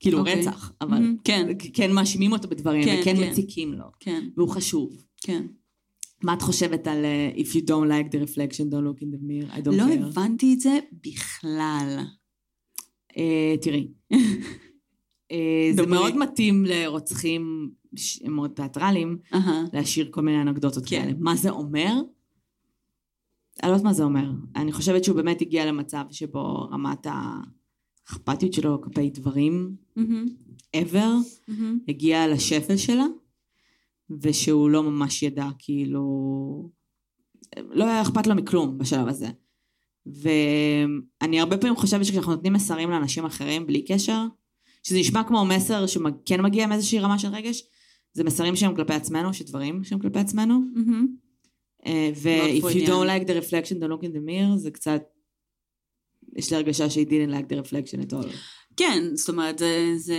כאילו 0.00 0.18
אוקיי. 0.18 0.40
רצח, 0.40 0.72
אבל 0.80 0.90
מהמם, 0.90 1.16
כן, 1.24 1.48
כן 1.72 1.92
מאשימים 1.92 2.32
אותו 2.32 2.48
בדברים, 2.48 2.84
כן, 2.84 2.98
וכן 3.00 3.16
כן. 3.16 3.30
מציקים 3.30 3.72
לו, 3.72 3.84
כן, 4.00 4.28
והוא 4.36 4.48
חשוב. 4.48 5.04
כן. 5.22 5.46
מה 6.22 6.34
את 6.34 6.42
חושבת 6.42 6.86
על 6.86 7.04
uh, 7.04 7.38
If 7.38 7.54
you 7.54 7.60
don't 7.60 7.88
like 7.88 8.12
the 8.12 8.18
reflection, 8.18 8.64
don't 8.70 8.84
look 8.84 9.02
in 9.02 9.10
the 9.14 9.20
mirror, 9.20 9.54
I 9.54 9.68
don't 9.68 9.76
לא 9.76 9.84
care. 9.84 10.06
הבנתי 10.06 10.54
את 10.54 10.60
זה 10.60 10.78
בכלל. 11.06 11.98
אה, 13.16 13.54
תראי, 13.62 13.88
זה 15.74 15.82
דברי. 15.82 15.86
מאוד 15.86 16.16
מתאים 16.16 16.64
לרוצחים 16.64 17.70
מאוד 18.28 18.50
תיאטרליים. 18.50 19.18
להשאיר 19.72 20.08
כל 20.10 20.20
מיני 20.20 20.42
אנקדוטות 20.42 20.86
כן. 20.86 21.02
כאלה. 21.02 21.12
מה 21.18 21.36
זה 21.36 21.50
אומר? 21.50 21.92
אני 23.62 23.70
לא 23.70 23.76
יודעת 23.76 23.84
מה 23.84 23.92
זה 23.92 24.04
אומר. 24.04 24.30
אני 24.56 24.72
חושבת 24.72 25.04
שהוא 25.04 25.16
באמת 25.16 25.40
הגיע 25.40 25.66
למצב 25.66 26.04
שבו 26.10 26.68
רמת 26.70 27.06
האכפתיות 27.06 28.52
שלו 28.52 28.80
כלפי 28.80 29.10
דברים, 29.10 29.76
ever. 30.76 31.52
הגיעה 31.88 32.26
לשפל 32.26 32.76
שלה, 32.76 33.06
ושהוא 34.22 34.70
לא 34.70 34.82
ממש 34.82 35.22
ידע, 35.22 35.48
כאילו... 35.58 36.70
לא 37.70 37.84
היה 37.84 38.02
אכפת 38.02 38.26
לו 38.26 38.34
מכלום 38.34 38.78
בשלב 38.78 39.08
הזה. 39.08 39.28
ואני 40.06 41.40
הרבה 41.40 41.58
פעמים 41.58 41.76
חושבת 41.76 42.04
שכשאנחנו 42.04 42.34
נותנים 42.34 42.52
מסרים 42.52 42.90
לאנשים 42.90 43.24
אחרים 43.24 43.66
בלי 43.66 43.84
קשר, 43.84 44.26
שזה 44.88 44.98
נשמע 44.98 45.24
כמו 45.24 45.44
מסר 45.44 45.86
שכן 45.86 46.40
מגיע 46.40 46.64
עם 46.64 46.72
איזושהי 46.72 46.98
רמה 46.98 47.18
של 47.18 47.28
רגש, 47.28 47.62
זה 48.12 48.24
מסרים 48.24 48.56
שהם 48.56 48.76
כלפי 48.76 48.94
עצמנו, 48.94 49.34
שדברים 49.34 49.84
שהם 49.84 49.98
כלפי 49.98 50.18
עצמנו. 50.18 50.60
מהמם. 50.74 51.06
אה, 51.86 52.10
ו-if 52.16 52.62
you 52.62 52.86
don't 52.86 53.06
like 53.06 53.28
the 53.28 53.32
reflection, 53.42 53.74
don't 53.74 53.90
look 53.90 54.04
in 54.04 54.12
the 54.14 54.28
mirror, 54.28 54.56
זה 54.56 54.70
קצת... 54.70 55.02
יש 56.36 56.50
לי 56.50 56.56
הרגשה 56.56 56.90
שהיא 56.90 57.06
didn't 57.06 57.30
like 57.30 57.52
the 57.52 57.66
reflection 57.66 58.10
at 58.10 58.12
all. 58.12 58.28
כן, 58.76 59.02
זאת 59.14 59.28
אומרת, 59.28 59.58
זה, 59.58 59.92
זה, 59.96 60.18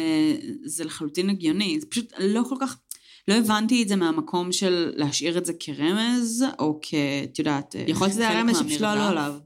זה 0.66 0.84
לחלוטין 0.84 1.30
הגיוני. 1.30 1.80
זה 1.80 1.88
פשוט 1.88 2.14
לא 2.20 2.44
כל 2.50 2.56
כך... 2.62 2.80
לא 3.28 3.34
הבנתי 3.34 3.84
את 3.84 3.88
זה 3.88 3.96
מהמקום 3.96 4.52
של 4.52 4.92
להשאיר 4.96 5.38
את 5.38 5.46
זה 5.46 5.54
כרמז, 5.60 6.46
או 6.60 6.80
כ... 6.82 6.94
את 7.24 7.40
יודעת... 7.40 7.76
יכול 7.88 8.08
להיות 8.08 8.14
שזה 8.14 8.30
היה 8.30 8.42
רמז 8.42 8.60
שפשוט 8.60 8.82
לא 8.82 8.88
עלו 8.88 9.02
מהמרדף. 9.02 9.18
עליו. 9.18 9.40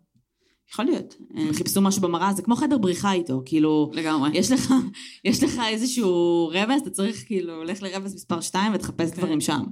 יכול 0.71 0.85
להיות. 0.85 1.15
הם 1.33 1.53
חיפשו 1.53 1.81
משהו 1.81 2.01
במראה, 2.01 2.33
זה 2.33 2.41
כמו 2.41 2.55
חדר 2.55 2.77
בריחה 2.77 3.13
איתו, 3.13 3.41
כאילו... 3.45 3.91
לגמרי. 3.93 4.29
יש 4.33 4.51
לך, 4.51 4.73
יש 5.25 5.43
לך 5.43 5.61
איזשהו 5.69 6.51
רמז, 6.53 6.81
אתה 6.81 6.89
צריך 6.89 7.23
כאילו, 7.25 7.63
לך 7.63 7.83
לרמז 7.83 8.15
מספר 8.15 8.41
2 8.41 8.73
ותחפש 8.73 9.11
כן. 9.11 9.17
דברים 9.17 9.41
שם. 9.41 9.63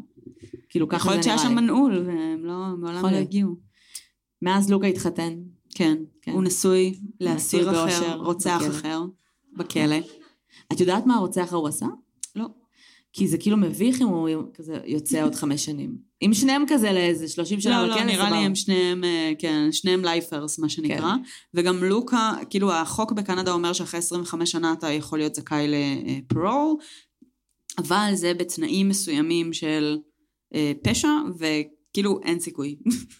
כאילו 0.69 0.87
ככה 0.87 0.97
יכול 0.97 1.09
זה 1.11 1.15
להיות 1.15 1.23
שהיה 1.23 1.35
נראה 1.35 1.47
שם 1.47 1.55
לי. 1.55 1.61
מנעול, 1.61 2.03
והם 2.07 2.45
לא, 2.45 2.53
מעולם 2.77 2.97
יכול 2.97 3.11
לא. 3.11 3.15
הגיעו. 3.15 3.55
מאז 4.41 4.69
לוקה 4.69 4.87
התחתן. 4.87 5.33
כן. 5.75 5.97
כן. 6.21 6.31
הוא 6.31 6.43
נשוי 6.43 6.99
לאסיר 7.21 7.71
אחר, 7.71 7.85
באושר, 7.85 8.17
רוצח 8.17 8.61
בכלא. 8.61 8.69
אחר, 8.69 9.01
בכלא. 9.57 9.95
את 10.73 10.79
יודעת 10.79 11.05
מה 11.05 11.15
הרוצח 11.15 11.53
ההוא 11.53 11.67
עשה? 11.67 11.85
לא. 12.35 12.45
כי 13.13 13.27
זה 13.27 13.37
כאילו 13.37 13.57
מביך 13.57 14.01
אם 14.01 14.07
הוא 14.07 14.29
כזה 14.53 14.79
יוצא 14.85 15.23
עוד 15.23 15.35
חמש 15.35 15.65
שנים. 15.65 16.11
אם 16.22 16.34
שניהם 16.34 16.63
כזה 16.67 16.91
לאיזה 16.91 17.28
30 17.28 17.61
שנה 17.61 17.82
לא, 17.82 17.88
לא, 17.88 17.95
בכלא, 17.95 18.05
נראה 18.05 18.30
לי. 18.30 18.38
הם 18.38 18.55
שניהם, 18.55 19.03
אה, 19.03 19.32
כן, 19.39 19.72
שניהם 19.72 20.05
לייפרס, 20.05 20.59
מה 20.59 20.69
שנקרא. 20.69 21.15
וגם 21.53 21.84
לוקה, 21.84 22.34
כאילו 22.49 22.74
החוק 22.74 23.11
בקנדה 23.11 23.51
אומר 23.51 23.74
שאחרי 23.74 23.97
25 23.97 24.51
שנה 24.51 24.74
אתה 24.74 24.89
יכול 24.89 25.19
להיות 25.19 25.36
זכאי 25.36 25.67
לפרול, 25.67 26.76
אבל 27.78 28.11
זה 28.13 28.34
בתנאים 28.34 28.89
מסוימים 28.89 29.53
של 29.53 29.97
אה, 30.55 30.72
פשע, 30.84 31.09
וכאילו 31.38 32.19
אין 32.24 32.39
סיכוי, 32.39 32.76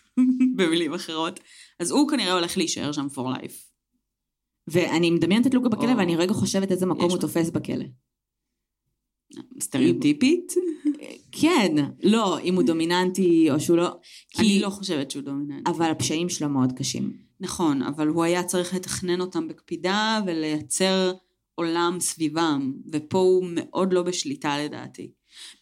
במילים 0.58 0.94
אחרות. 0.94 1.40
אז 1.80 1.92
הוא 1.92 2.10
כנראה 2.10 2.34
הולך 2.34 2.58
להישאר 2.58 2.92
שם 2.92 3.08
for 3.16 3.38
life. 3.38 3.72
ואני 4.68 5.12
מדמיינת 5.12 5.48
את 5.48 5.54
לוקה 5.54 5.70
בכלא, 5.70 5.92
או. 5.92 5.98
ואני 5.98 6.16
רגע 6.16 6.34
חושבת 6.34 6.72
איזה 6.72 6.86
מקום 6.86 7.12
הוא. 7.12 7.18
תופס 7.18 7.50
בכלא. 7.50 7.86
סטריאוטיפית? 9.62 10.54
כן, 11.42 11.76
לא, 12.04 12.40
אם 12.40 12.56
הוא 12.56 12.64
דומיננטי 12.64 13.52
או 13.52 13.60
שהוא 13.60 13.78
לא... 13.78 13.90
כי... 14.30 14.42
אני 14.42 14.60
לא 14.60 14.70
חושבת 14.70 15.12
שהוא 15.12 15.24
דומיננטי. 15.24 15.72
אבל 15.72 15.92
הפשעים 15.92 16.30
שלו 16.30 16.50
מאוד 16.50 16.72
קשים. 16.72 17.14
נכון, 17.40 17.82
אבל 17.82 18.08
הוא 18.08 18.24
היה 18.24 18.44
צריך 18.44 18.74
לתכנן 18.74 19.22
אותם 19.22 19.48
בקפידה 19.48 20.20
ולייצר 20.26 21.14
עולם 21.56 21.98
סביבם, 22.00 22.74
ופה 22.94 23.18
הוא 23.18 23.46
מאוד 23.56 23.94
לא 23.94 24.04
בשליטה 24.04 24.60
לדעתי. 24.60 25.12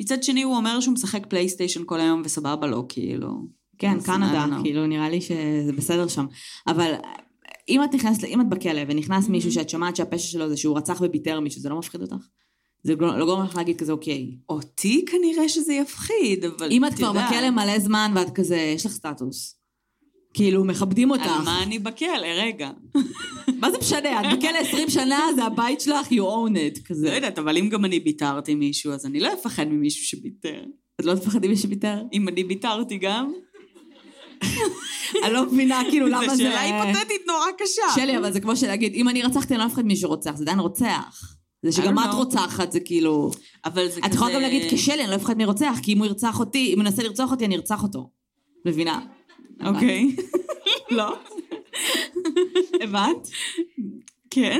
מצד 0.01 0.23
שני 0.23 0.41
הוא 0.41 0.55
אומר 0.55 0.79
שהוא 0.79 0.93
משחק 0.93 1.25
פלייסטיישן 1.25 1.81
כל 1.85 1.99
היום 1.99 2.21
וסבבה 2.25 2.67
לו, 2.67 2.85
כאילו. 2.89 3.29
כן, 3.77 3.99
קנדה. 3.99 4.45
כאילו 4.63 4.87
נראה 4.87 5.09
לי 5.09 5.21
שזה 5.21 5.71
בסדר 5.77 6.07
שם. 6.07 6.25
אבל 6.67 6.93
אם 7.69 7.83
את 7.83 7.93
נכנסת, 7.93 8.23
אם 8.23 8.41
את 8.41 8.49
בכלא 8.49 8.81
ונכנס 8.87 9.27
Mm-hmm. 9.27 9.31
מישהו 9.31 9.51
שאת 9.51 9.69
שומעת 9.69 9.95
שהפשע 9.95 10.27
שלו 10.27 10.49
זה 10.49 10.57
שהוא 10.57 10.77
רצח 10.77 11.01
וביטר 11.01 11.39
מישהו, 11.39 11.61
זה 11.61 11.69
לא 11.69 11.79
מפחיד 11.79 12.01
אותך? 12.01 12.25
זה 12.83 12.95
לא 12.99 13.19
לא 13.19 13.25
גורם 13.25 13.45
לך 13.45 13.55
להגיד 13.55 13.79
כזה 13.79 13.91
אוקיי. 13.91 14.31
אותי 14.49 15.05
כנראה 15.05 15.49
שזה 15.49 15.73
יפחיד, 15.73 16.45
אבל 16.45 16.71
אם 16.71 16.85
את 16.85 16.93
כבר 16.93 17.11
בכלא 17.11 17.49
מלא 17.49 17.79
זמן 17.79 18.11
ואת 18.15 18.35
כזה, 18.35 18.55
יש 18.57 18.85
לך 18.85 18.91
סטטוס. 18.91 19.55
כאילו, 20.33 20.65
מכבדים 20.65 21.11
אותך. 21.11 21.25
על 21.25 21.45
מה 21.45 21.63
אני 21.63 21.79
בכלא? 21.79 22.27
רגע. 22.35 22.69
מה 23.59 23.71
זה 23.71 23.77
משנה? 23.77 24.21
את 24.21 24.37
בכלא 24.37 24.57
20 24.57 24.89
שנה, 24.89 25.19
זה 25.35 25.43
הבית 25.43 25.81
שלך, 25.81 26.07
you 26.07 26.15
own 26.15 26.55
it, 26.55 26.79
לא 26.79 26.83
כזה. 26.85 27.09
יודעת, 27.09 27.39
אבל 27.39 27.57
אם 27.57 27.69
גם 27.69 27.85
אני 27.85 27.99
ביטרתי 27.99 28.55
מישהו, 28.55 28.93
אז 28.93 29.05
אני 29.05 29.19
לא 29.19 29.33
אפחד 29.33 29.67
ממישהו 29.67 30.05
שביטר. 30.05 30.63
את 30.99 31.05
לא 31.05 31.15
תפחדי 31.15 31.47
משהו 31.47 31.69
ביטר? 31.69 32.01
אם 32.13 32.27
אני 32.27 32.43
ביטרתי 32.43 32.97
גם, 32.97 33.31
אני 35.23 35.33
לא 35.33 35.45
מבינה, 35.45 35.81
כאילו, 35.89 36.07
למה 36.07 36.29
זה... 36.29 36.35
זו 36.35 36.43
שאלה 36.43 36.61
היפותטית 36.61 37.21
נורא 37.27 37.45
קשה. 37.57 37.81
שלי, 37.95 38.17
אבל 38.17 38.31
זה 38.31 38.39
כמו 38.39 38.55
שלהגיד, 38.55 38.93
אם 38.93 39.09
אני 39.09 39.21
רצחתי, 39.21 39.53
אני 39.53 39.61
לא 39.61 39.67
מפחד 39.67 39.85
מישהו 39.85 40.09
רוצח, 40.09 40.35
זה 40.35 40.43
עדיין 40.43 40.59
רוצח. 40.59 41.38
זה 41.63 41.71
שגם 41.71 41.99
את 41.99 42.05
know. 42.05 42.15
רוצחת, 42.15 42.71
זה 42.71 42.79
כאילו... 42.79 43.31
אבל 43.65 43.87
זה 43.89 44.01
כזה... 44.01 44.09
את 44.09 44.13
יכולה 44.13 44.33
גם 44.33 44.41
להגיד, 44.41 44.63
כשלי, 44.71 45.03
אני 45.03 45.11
לא 45.11 45.15
אפחד 45.15 45.37
מרוצח, 45.37 45.77
כי 45.83 45.93
אם 45.93 45.97
הוא 45.97 46.05
ירצח 46.05 46.39
אותי, 46.39 46.73
אם 46.73 46.79
הוא 46.79 46.87
ינסה 46.87 47.03
לרצוח 47.03 47.31
אותי, 47.31 47.45
אני 47.45 47.55
ארצח 47.55 47.83
אותו. 47.83 48.09
מבינה? 48.65 48.99
אוקיי. 49.65 50.15
לא. 50.91 51.15
הבנת? 52.81 53.27
כן? 54.29 54.59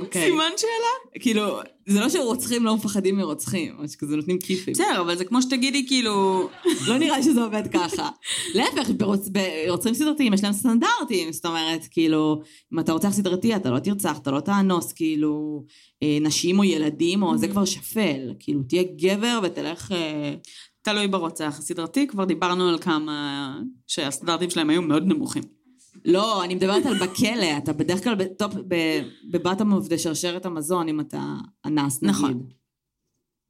אוקיי. 0.00 0.24
סימן 0.24 0.50
שאלה? 0.56 1.22
כאילו, 1.22 1.58
זה 1.86 2.00
לא 2.00 2.08
שרוצחים 2.08 2.64
לא 2.64 2.76
מפחדים 2.76 3.16
מרוצחים, 3.16 3.74
או 3.78 3.88
שכזה 3.88 4.16
נותנים 4.16 4.38
כיפים. 4.38 4.74
בסדר, 4.74 5.00
אבל 5.00 5.16
זה 5.16 5.24
כמו 5.24 5.42
שתגידי 5.42 5.86
כאילו... 5.86 6.48
לא 6.86 6.98
נראה 6.98 7.22
שזה 7.22 7.42
עובד 7.42 7.62
ככה. 7.72 8.08
להפך, 8.54 8.88
ברוצ- 8.88 9.30
ברוצחים 9.66 9.94
סדרתיים 9.94 10.34
יש 10.34 10.44
להם 10.44 10.52
סטנדרטים, 10.52 11.32
זאת 11.32 11.46
אומרת, 11.46 11.86
כאילו, 11.90 12.42
אם 12.74 12.78
אתה 12.78 12.92
רוצח 12.92 13.10
סדרתי, 13.10 13.56
אתה 13.56 13.70
לא 13.70 13.78
תרצח, 13.78 14.18
אתה 14.18 14.30
לא 14.30 14.40
תאנוס, 14.40 14.92
כאילו, 14.92 15.64
אה, 16.02 16.18
נשים 16.20 16.58
או 16.58 16.64
ילדים, 16.64 17.22
או 17.22 17.38
זה 17.38 17.48
כבר 17.48 17.64
שפל. 17.64 18.34
כאילו, 18.38 18.62
תהיה 18.62 18.82
גבר 18.96 19.40
ותלך... 19.42 19.92
אה, 19.92 20.34
תלוי 20.82 21.08
ברוצח 21.08 21.56
הסדרתי, 21.58 22.06
כבר 22.06 22.24
דיברנו 22.24 22.68
על 22.68 22.78
כמה 22.78 23.54
שהסטנדרטים 23.86 24.50
שלהם 24.50 24.70
היו 24.70 24.82
מאוד 24.82 25.06
נמוכים. 25.06 25.57
לא, 26.04 26.44
אני 26.44 26.54
מדברת 26.54 26.86
על 26.86 26.98
בכלא, 26.98 27.58
אתה 27.58 27.72
בדרך 27.72 28.04
כלל 28.04 28.14
ב 28.14 28.22
top, 28.22 28.54
of 29.72 29.88
the 29.88 29.98
שרשרת 29.98 30.46
המזון, 30.46 30.88
אם 30.88 31.00
אתה 31.00 31.34
אנס, 31.66 32.02
נגיד. 32.02 32.14
נכון. 32.14 32.46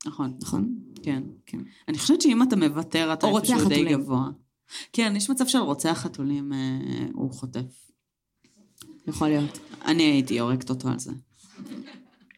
נכון, 0.07 0.35
נכון? 0.43 0.75
כן. 1.03 1.23
כן. 1.47 1.59
אני 1.89 1.99
חושבת 1.99 2.21
שאם 2.21 2.43
אתה 2.43 2.57
מוותר, 2.57 3.13
אתה 3.13 3.27
איפשהו 3.29 3.69
די. 3.69 3.85
גבוה. 3.85 4.31
כן, 4.93 5.13
יש 5.17 5.31
מצב 5.31 5.47
של 5.47 5.59
רוצח 5.59 5.99
חתולים, 6.03 6.53
אה, 6.53 7.07
הוא 7.15 7.33
חוטף. 7.33 7.91
יכול 9.09 9.29
להיות. 9.29 9.59
אני 9.85 10.03
הייתי 10.03 10.41
הורגת 10.41 10.71
אותו 10.71 10.89
על 10.89 10.99
זה. 10.99 11.13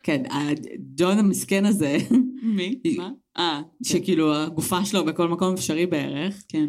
כן, 0.03 0.23
הג'ון 0.31 1.19
המסכן 1.19 1.65
הזה, 1.65 1.99
מי? 2.43 2.81
מה? 2.97 3.11
אה, 3.37 3.63
שכאילו 3.83 4.35
הגופה 4.35 4.85
שלו 4.85 5.05
בכל 5.05 5.29
מקום 5.29 5.55
אפשרי 5.55 5.87
בערך, 5.87 6.43
כן. 6.49 6.67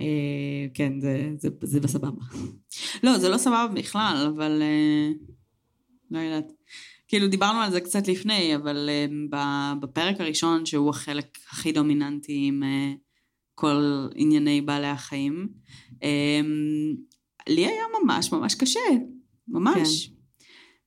אה, 0.00 0.66
כן, 0.74 1.00
זה, 1.00 1.30
זה, 1.36 1.48
זה 1.62 1.80
בסבבה. 1.80 2.24
לא, 3.02 3.18
זה 3.18 3.28
לא 3.28 3.38
סבבה 3.38 3.68
בכלל, 3.74 4.32
אבל... 4.34 4.62
אה, 4.62 5.10
לא 6.10 6.18
יודעת. 6.18 6.52
כאילו, 7.08 7.28
דיברנו 7.28 7.60
על 7.60 7.70
זה 7.70 7.80
קצת 7.80 8.08
לפני, 8.08 8.56
אבל 8.56 8.90
אה, 9.32 9.74
בפרק 9.80 10.20
הראשון, 10.20 10.66
שהוא 10.66 10.90
החלק 10.90 11.38
הכי 11.50 11.72
דומיננטי 11.72 12.44
עם 12.46 12.62
כל 13.54 14.08
ענייני 14.14 14.60
בעלי 14.60 14.86
החיים, 14.86 15.48
לי 17.48 17.66
היה 17.66 17.84
ממש 18.02 18.32
ממש 18.32 18.54
קשה. 18.54 18.80
ממש. 19.48 20.06
כן. 20.06 20.12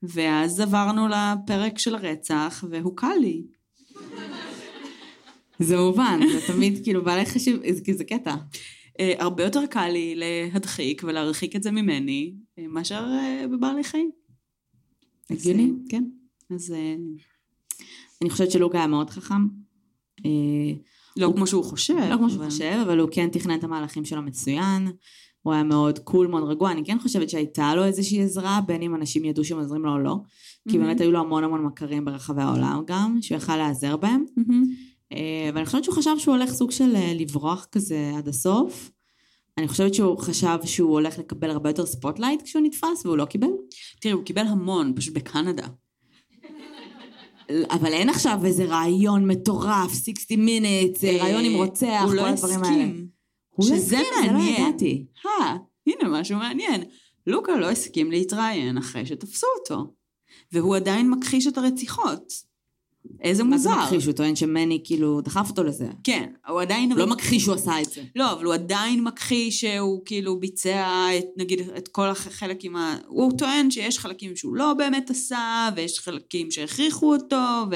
ואז 0.03 0.59
עברנו 0.59 1.07
לפרק 1.07 1.79
של 1.79 1.95
הרצח, 1.95 2.63
והוא 2.69 2.97
קל 2.97 3.15
לי. 3.21 3.43
זה 5.59 5.77
מובן, 5.77 6.19
זה 6.31 6.53
תמיד 6.53 6.83
כאילו 6.83 7.03
בעלי 7.03 7.25
חשיב, 7.25 7.59
זה, 7.71 7.83
כי 7.83 7.93
זה 7.93 8.03
קטע. 8.03 8.35
אה, 8.99 9.13
הרבה 9.17 9.43
יותר 9.43 9.65
קל 9.69 9.87
לי 9.89 10.15
להדחיק 10.15 11.01
ולהרחיק 11.05 11.55
את 11.55 11.63
זה 11.63 11.71
ממני, 11.71 12.33
אה, 12.59 12.67
מאשר 12.67 13.05
אה, 13.09 13.45
בבעלי 13.51 13.83
חיים. 13.83 14.11
הגיוני. 15.29 15.71
כן. 15.89 16.03
אז 16.55 16.73
אני 18.21 18.29
חושבת 18.29 18.51
שלוק 18.51 18.75
היה 18.75 18.87
מאוד 18.87 19.09
חכם. 19.09 19.47
לא 21.17 21.33
כמו 21.35 21.47
שהוא 21.47 21.63
חושב. 21.63 21.93
לא 22.09 22.17
כמו 22.17 22.29
שהוא 22.29 22.41
אבל- 22.41 22.49
חושב, 22.49 22.77
אבל 22.85 22.99
הוא 22.99 23.09
כן 23.11 23.29
תכנן 23.31 23.59
את 23.59 23.63
המהלכים 23.63 24.05
שלו 24.05 24.21
מצוין. 24.21 24.87
הוא 25.41 25.53
היה 25.53 25.63
מאוד 25.63 25.99
cool, 25.99 26.27
מאוד 26.27 26.43
רגוע. 26.43 26.71
אני 26.71 26.85
כן 26.85 26.99
חושבת 26.99 27.29
שהייתה 27.29 27.75
לו 27.75 27.83
איזושהי 27.85 28.21
עזרה, 28.23 28.59
בין 28.67 28.81
אם 28.81 28.95
אנשים 28.95 29.25
ידעו 29.25 29.43
שהם 29.43 29.57
עוזרים 29.57 29.85
לו 29.85 29.91
או 29.91 29.99
לא. 29.99 30.15
כי. 30.69 30.77
באמת 30.77 31.01
היו 31.01 31.11
לו 31.11 31.19
המון 31.19 31.43
המון 31.43 31.65
מכרים 31.65 32.05
ברחבי 32.05 32.41
העולם 32.41 32.83
גם, 32.87 33.17
שהוא 33.21 33.37
יכל 33.37 33.55
להיעזר 33.57 33.97
בהם. 33.97 34.25
אה, 35.11 35.49
ואני 35.53 35.65
חושבת 35.65 35.83
שהוא 35.83 35.95
חשב 35.95 36.15
שהוא 36.17 36.35
הולך 36.35 36.51
סוג 36.51 36.71
של 36.71 36.95
אה, 36.95 37.13
לברוח 37.15 37.67
כזה 37.71 38.11
עד 38.17 38.27
הסוף. 38.27 38.91
אני 39.57 39.67
חושבת 39.67 39.93
שהוא 39.93 40.19
חשב 40.19 40.57
שהוא 40.65 40.91
הולך 40.91 41.19
לקבל 41.19 41.49
הרבה 41.49 41.69
יותר 41.69 41.85
spotlight 41.85 42.41
כשהוא 42.41 42.63
נתפס, 42.63 43.05
והוא 43.05 43.17
לא 43.17 43.25
קיבל. 43.25 43.47
תראי, 44.01 44.13
הוא 44.13 44.23
קיבל 44.23 44.45
המון, 44.47 44.93
פשוט 44.95 45.13
בקנדה. 45.13 45.67
אבל 47.69 47.93
אין 47.93 48.09
עכשיו 48.09 48.39
איזה 48.45 48.65
ריאיון 48.65 49.27
מטורף, 49.27 49.93
60 50.05 50.47
minutes, 50.47 51.05
אה, 51.05 51.17
ריאיון 51.21 51.45
עם 51.45 51.53
רוצח, 51.55 52.01
הוא 52.01 52.09
כל 52.09 52.15
לא 52.15 52.27
הדברים 52.27 52.63
האלה. 52.63 52.83
הסכים. 52.83 53.07
הוא 53.49 53.69
לא 53.69 53.75
הסכים, 53.75 53.99
זה 54.25 54.31
לא. 54.31 54.39
ידעתי. 54.39 55.05
אה, 55.25 55.55
הנה 55.87 56.19
משהו 56.19 56.37
מעניין. 56.37 56.83
לוקה 57.27 57.57
לא 57.57 57.69
הסכים 57.69 58.11
להתראיין 58.11 58.77
אחרי 58.77 59.05
שתפסו 59.05 59.47
אותו. 59.59 59.93
והוא 60.51 60.75
עדיין 60.75 61.09
מכחיש 61.09 61.47
את 61.47 61.57
הרציחות. 61.57 62.33
איזה 63.21 63.43
מה 63.43 63.57
זה 63.57 63.69
מוזר. 63.69 63.83
מכחיש? 63.83 64.05
הוא 64.05 64.13
טוען 64.13 64.35
שמני 64.35 64.81
כאילו 64.83 65.21
דחף 65.21 65.49
אותו 65.49 65.63
לזה. 65.63 65.87
כן, 66.03 66.29
הוא 66.47 66.61
עדיין... 66.61 66.91
לא 66.91 67.07
מכחיש 67.07 67.43
שהוא 67.43 67.55
עשה 67.55 67.81
את 67.81 67.89
זה. 67.89 68.03
לא, 68.15 68.31
אבל 68.31 68.45
הוא 68.45 68.53
עדיין 68.53 69.03
מכחיש 69.03 69.61
שהוא 69.61 70.01
כאילו 70.05 70.39
ביצע 70.39 71.07
את, 71.17 71.25
נגיד, 71.37 71.59
את 71.77 71.87
כל 71.87 72.09
החלקים 72.09 72.75
ה... 72.75 72.97
הוא 73.07 73.37
טוען 73.37 73.71
שיש 73.71 73.99
חלקים 73.99 74.35
שהוא 74.35 74.55
לא 74.55 74.73
באמת 74.73 75.09
עשה, 75.09 75.69
ויש 75.75 75.99
חלקים 75.99 76.51
שהכריחו 76.51 77.13
אותו, 77.13 77.65
ו... 77.71 77.75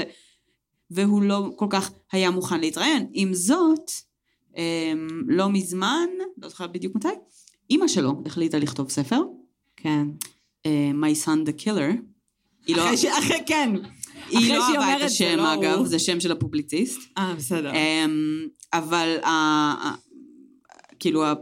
והוא 0.91 1.23
לא 1.23 1.49
כל 1.55 1.67
כך 1.69 1.91
היה 2.11 2.32
מוכן 2.32 2.59
להתראיין. 2.59 3.07
עם 3.13 3.34
זאת, 3.34 3.91
אמ, 4.57 5.07
לא 5.27 5.49
מזמן, 5.49 6.07
לא 6.38 6.49
זוכרת 6.49 6.71
בדיוק 6.71 6.95
מתי, 6.95 7.07
אימא 7.69 7.88
שלו 7.88 8.21
החליטה 8.25 8.59
לכתוב 8.59 8.89
ספר, 8.89 9.21
כן. 9.77 10.07
אה, 10.65 10.91
My 10.93 11.25
son 11.25 11.49
the 11.49 11.63
killer. 11.63 11.95
לא, 12.69 12.84
אחרי 12.84 12.97
ש... 12.97 13.05
אחרי, 13.05 13.38
כן. 13.45 13.69
היא 14.30 14.53
לא 14.53 14.63
אהבה 14.67 14.97
את 14.97 15.01
השם, 15.01 15.38
לא 15.38 15.53
אגב, 15.53 15.78
הוא. 15.78 15.88
זה 15.88 15.99
שם 15.99 16.20
של 16.20 16.32
הפובליציסט. 16.32 16.99
אה, 17.17 17.34
בסדר. 17.38 17.72
אמ, 17.76 18.47
אבל 18.74 19.17
ה- 19.24 19.30
ה- 19.88 19.95
כאילו, 20.99 21.26
ה- 21.26 21.34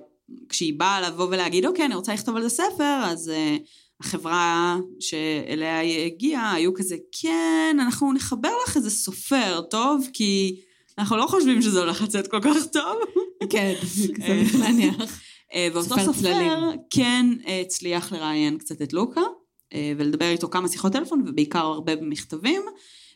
כשהיא 0.50 0.74
באה 0.80 1.02
לבוא 1.02 1.26
ולהגיד, 1.26 1.66
אוקיי, 1.66 1.86
אני 1.86 1.96
רוצה 1.96 2.14
לכתוב 2.14 2.36
על 2.36 2.44
זה 2.44 2.50
ספר, 2.50 3.00
אז 3.06 3.30
אה, 3.30 3.58
החברה 4.02 4.78
שאליה 5.00 5.80
היא 5.80 6.06
הגיעה, 6.06 6.54
היו 6.54 6.74
כזה, 6.74 6.96
כן, 7.22 7.78
אנחנו 7.82 8.14
נחבר 8.14 8.52
לך 8.68 8.78
איזה 8.78 8.90
סופר, 8.90 9.62
טוב? 9.62 10.08
כי 10.14 10.56
אנחנו 10.98 11.18
לא 11.18 11.26
חושבים 11.28 11.62
שזה 11.62 11.80
הולך 11.80 12.02
לצאת 12.02 12.28
כל 12.28 12.40
כך 12.44 12.66
טוב. 12.74 12.96
כן, 13.50 13.74
זה 14.52 14.58
להניח. 14.60 15.22
ואותו 15.74 15.96
סופר. 16.06 16.34
כן 16.90 17.26
הצליח 17.66 18.12
לראיין 18.14 18.58
קצת 18.58 18.82
את 18.82 18.94
לוקה, 18.94 19.22
ולדבר 19.98 20.30
איתו 20.30 20.50
כמה 20.50 20.68
שיחות 20.68 20.94
טלפון, 20.94 21.24
ובעיקר 21.28 21.60
הרבה 21.66 21.96
במכתבים, 21.96 22.62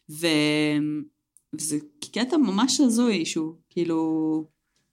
ו... 0.09 0.27
וזה 1.55 1.77
קטע 2.11 2.37
ממש 2.37 2.79
הזוי 2.79 3.25
שהוא 3.25 3.55
כאילו 3.69 4.47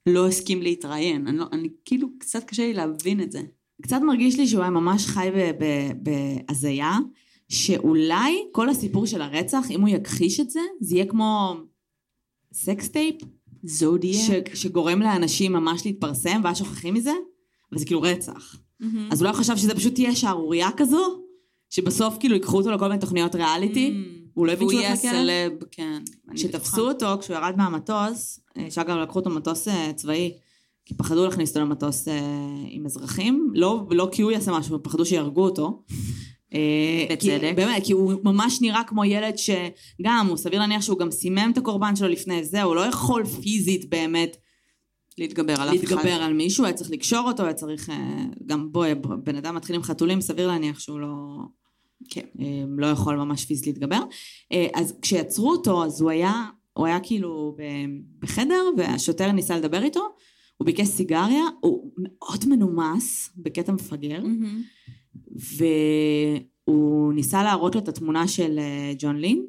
לא 0.05 0.27
הסכים 0.27 0.61
להתראיין. 0.61 1.27
אני, 1.27 1.37
לא, 1.37 1.45
אני 1.51 1.69
כאילו, 1.85 2.07
קצת 2.19 2.43
קשה 2.43 2.67
לי 2.67 2.73
להבין 2.73 3.21
את 3.21 3.31
זה. 3.31 3.41
קצת 3.81 3.99
מרגיש 4.07 4.39
לי 4.39 4.47
שהוא 4.47 4.61
היה 4.61 4.69
ממש 4.69 5.05
חי 5.05 5.29
בהזיה, 5.95 6.97
שאולי 7.49 8.43
כל 8.51 8.69
הסיפור 8.69 9.05
של 9.05 9.21
הרצח, 9.21 9.65
אם 9.71 9.81
הוא 9.81 9.89
יכחיש 9.89 10.39
את 10.39 10.49
זה, 10.49 10.59
זה 10.81 10.95
יהיה 10.95 11.05
כמו 11.05 11.55
sex 12.53 12.89
tape, 12.89 13.15
זודיאק. 13.63 14.55
ש- 14.55 14.61
שגורם 14.61 14.99
לאנשים 15.01 15.53
ממש 15.53 15.85
להתפרסם, 15.85 16.41
ואז 16.43 16.57
שוכחים 16.57 16.93
מזה, 16.93 17.13
וזה 17.71 17.85
כאילו 17.85 18.01
רצח. 18.01 18.55
אז 19.11 19.21
אולי 19.21 19.31
הוא 19.33 19.39
חשב 19.39 19.57
שזה 19.57 19.75
פשוט 19.75 19.93
תהיה 19.93 20.15
שערורייה 20.15 20.69
כזו, 20.77 21.18
שבסוף 21.69 22.17
כאילו 22.19 22.35
ייקחו 22.35 22.57
אותו 22.57 22.71
לכל 22.71 22.87
מיני 22.87 22.99
תוכניות 22.99 23.35
ריאליטי, 23.35 23.93
Mm. 23.93 24.29
הוא 24.33 24.47
לא 24.47 24.51
הבין 24.51 24.69
שהוא 24.69 24.81
יהיה 24.81 24.89
הולך 24.89 24.99
לכלא? 24.99 25.11
סלב, 25.11 25.51
כן. 25.71 26.01
כשתפסו. 26.35 26.89
אותו, 26.89 27.17
כשהוא 27.19 27.35
ירד 27.35 27.53
מהמטוס, 27.57 28.39
אה, 28.57 28.71
שאגב 28.71 28.97
לקחו 28.97 29.19
אותו 29.19 29.29
מטוס 29.29 29.67
אה, 29.67 29.91
צבאי, 29.95 30.33
כי 30.85 30.93
פחדו 30.93 31.25
להכניס 31.25 31.49
אותו 31.49 31.59
למטוס 31.59 32.07
אה, 32.07 32.19
עם 32.69 32.85
אזרחים, 32.85 33.51
לא, 33.53 33.87
לא 33.91 34.09
כי 34.11 34.21
הוא 34.21 34.31
יעשה 34.31 34.51
משהו, 34.51 34.83
פחדו 34.83 35.05
שיהרגו 35.05 35.43
אותו. 35.43 35.83
בצדק. 37.11 37.53
באמת, 37.55 37.83
כי 37.85 37.93
הוא 37.93 38.13
ממש 38.23 38.61
נראה 38.61 38.83
כמו 38.83 39.05
ילד 39.05 39.33
שגם, 39.37 40.25
הוא 40.29 40.37
סביר 40.37 40.59
להניח 40.59 40.81
שהוא 40.81 40.99
גם 40.99 41.11
סימם 41.11 41.51
את 41.53 41.57
הקורבן 41.57 41.95
שלו 41.95 42.07
לפני 42.07 42.43
זה, 42.43 42.61
הוא 42.61 42.75
לא 42.75 42.81
יכול 42.81 43.25
פיזית 43.25 43.89
באמת 43.89 44.37
להתגבר 45.17 45.53
על 45.53 45.69
אף 45.69 45.75
אחד. 45.75 45.91
להתגבר 45.91 46.11
על 46.11 46.33
מישהו, 46.33 46.65
היה 46.65 46.73
צריך 46.73 46.91
לקשור 46.91 47.27
אותו, 47.27 47.43
היה 47.43 47.53
צריך... 47.53 47.89
גם 48.45 48.71
בואי, 48.71 48.95
בן 48.95 49.35
אדם 49.35 49.55
מתחיל 49.55 49.75
עם 49.75 49.83
חתולים, 49.83 50.21
סביר 50.21 50.47
להניח 50.47 50.79
שהוא 50.79 50.99
לא... 50.99 51.07
כן. 52.09 52.25
אה, 52.39 52.63
לא 52.77 52.87
יכול 52.87 53.15
ממש 53.15 53.45
פיזית 53.45 53.67
להתגבר. 53.67 54.01
אה, 54.51 54.67
אז 54.73 54.93
כשיצרו 55.01 55.51
אותו, 55.51 55.83
אז 55.85 56.01
הוא 56.01 56.09
היה, 56.09 56.45
הוא 56.73 56.85
היה 56.85 56.99
כאילו 56.99 57.55
בחדר, 58.19 58.63
והשוטר 58.77 59.31
ניסה 59.31 59.57
לדבר 59.57 59.83
איתו, 59.83 60.09
הוא 60.57 60.65
ביקש 60.65 60.87
סיגריה, 60.87 61.43
הוא 61.59 61.91
מאוד 61.97 62.45
מנומס, 62.47 63.29
בקטע 63.37 63.71
מפגר, 63.71 64.21
מהמם. 64.21 64.61
והוא 66.67 67.13
ניסה 67.13 67.43
להראות 67.43 67.75
לו 67.75 67.81
את 67.81 67.87
התמונה 67.87 68.27
של 68.27 68.59
אה, 68.59 68.93
ג'ון 68.99 69.17
לין, 69.17 69.45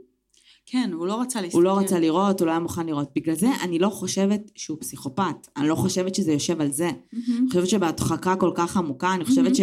כן, 0.66 0.90
הוא 0.92 1.06
לא 1.06 1.20
רצה 1.20 1.40
להסתכל. 1.40 1.58
הוא 1.58 1.64
לא 1.64 1.78
רצה 1.78 1.98
לראות, 1.98 2.40
הוא 2.40 2.46
לא 2.46 2.50
היה 2.50 2.60
מוכן 2.60 2.86
לראות. 2.86 3.08
בגלל 3.16 3.34
זה 3.34 3.48
אני 3.62 3.78
לא 3.78 3.88
חושבת 3.88 4.50
שהוא 4.54 4.78
פסיכופת, 4.80 5.48
אני 5.56 5.68
לא 5.68 5.74
חושבת 5.74 6.14
שזה 6.14 6.32
יושב 6.32 6.60
על 6.60 6.72
זה. 6.72 6.90
מהמם. 7.12 7.38
אני 7.38 7.48
חושבת 7.48 7.68
שבהדחקה 7.68 8.36
כל 8.36 8.52
כך 8.54 8.76
עמוקה, 8.76 9.14
אני 9.14 9.24
חושבת 9.24 9.56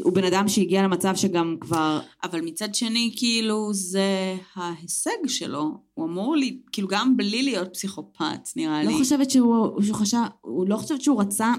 שהוא 0.00 0.12
בן 0.12 0.24
אדם 0.24 0.48
שהגיע 0.48 0.82
למצב 0.82 1.16
שגם 1.16 1.56
כבר... 1.60 2.00
אבל 2.24 2.40
מצד 2.40 2.74
שני, 2.74 3.12
כאילו, 3.16 3.74
זה 3.74 4.36
ההישג 4.54 5.26
שלו. 5.26 5.78
הוא 5.94 6.06
אמור 6.06 6.36
לי, 6.36 6.58
כאילו, 6.72 6.88
גם 6.88 7.16
בלי 7.16 7.42
להיות 7.42 7.68
פסיכופת, 7.72 8.48
נראה 8.56 8.82
לי. 8.82 8.92
לא 8.92 8.98
חושבת 8.98 9.30
שהוא, 9.30 9.82
שהוא 9.82 9.96
חשב, 9.96 10.18
הוא 10.40 10.68
לא 10.68 10.76
חושבת 10.76 11.02
שהוא 11.02 11.20
רצה 11.20 11.52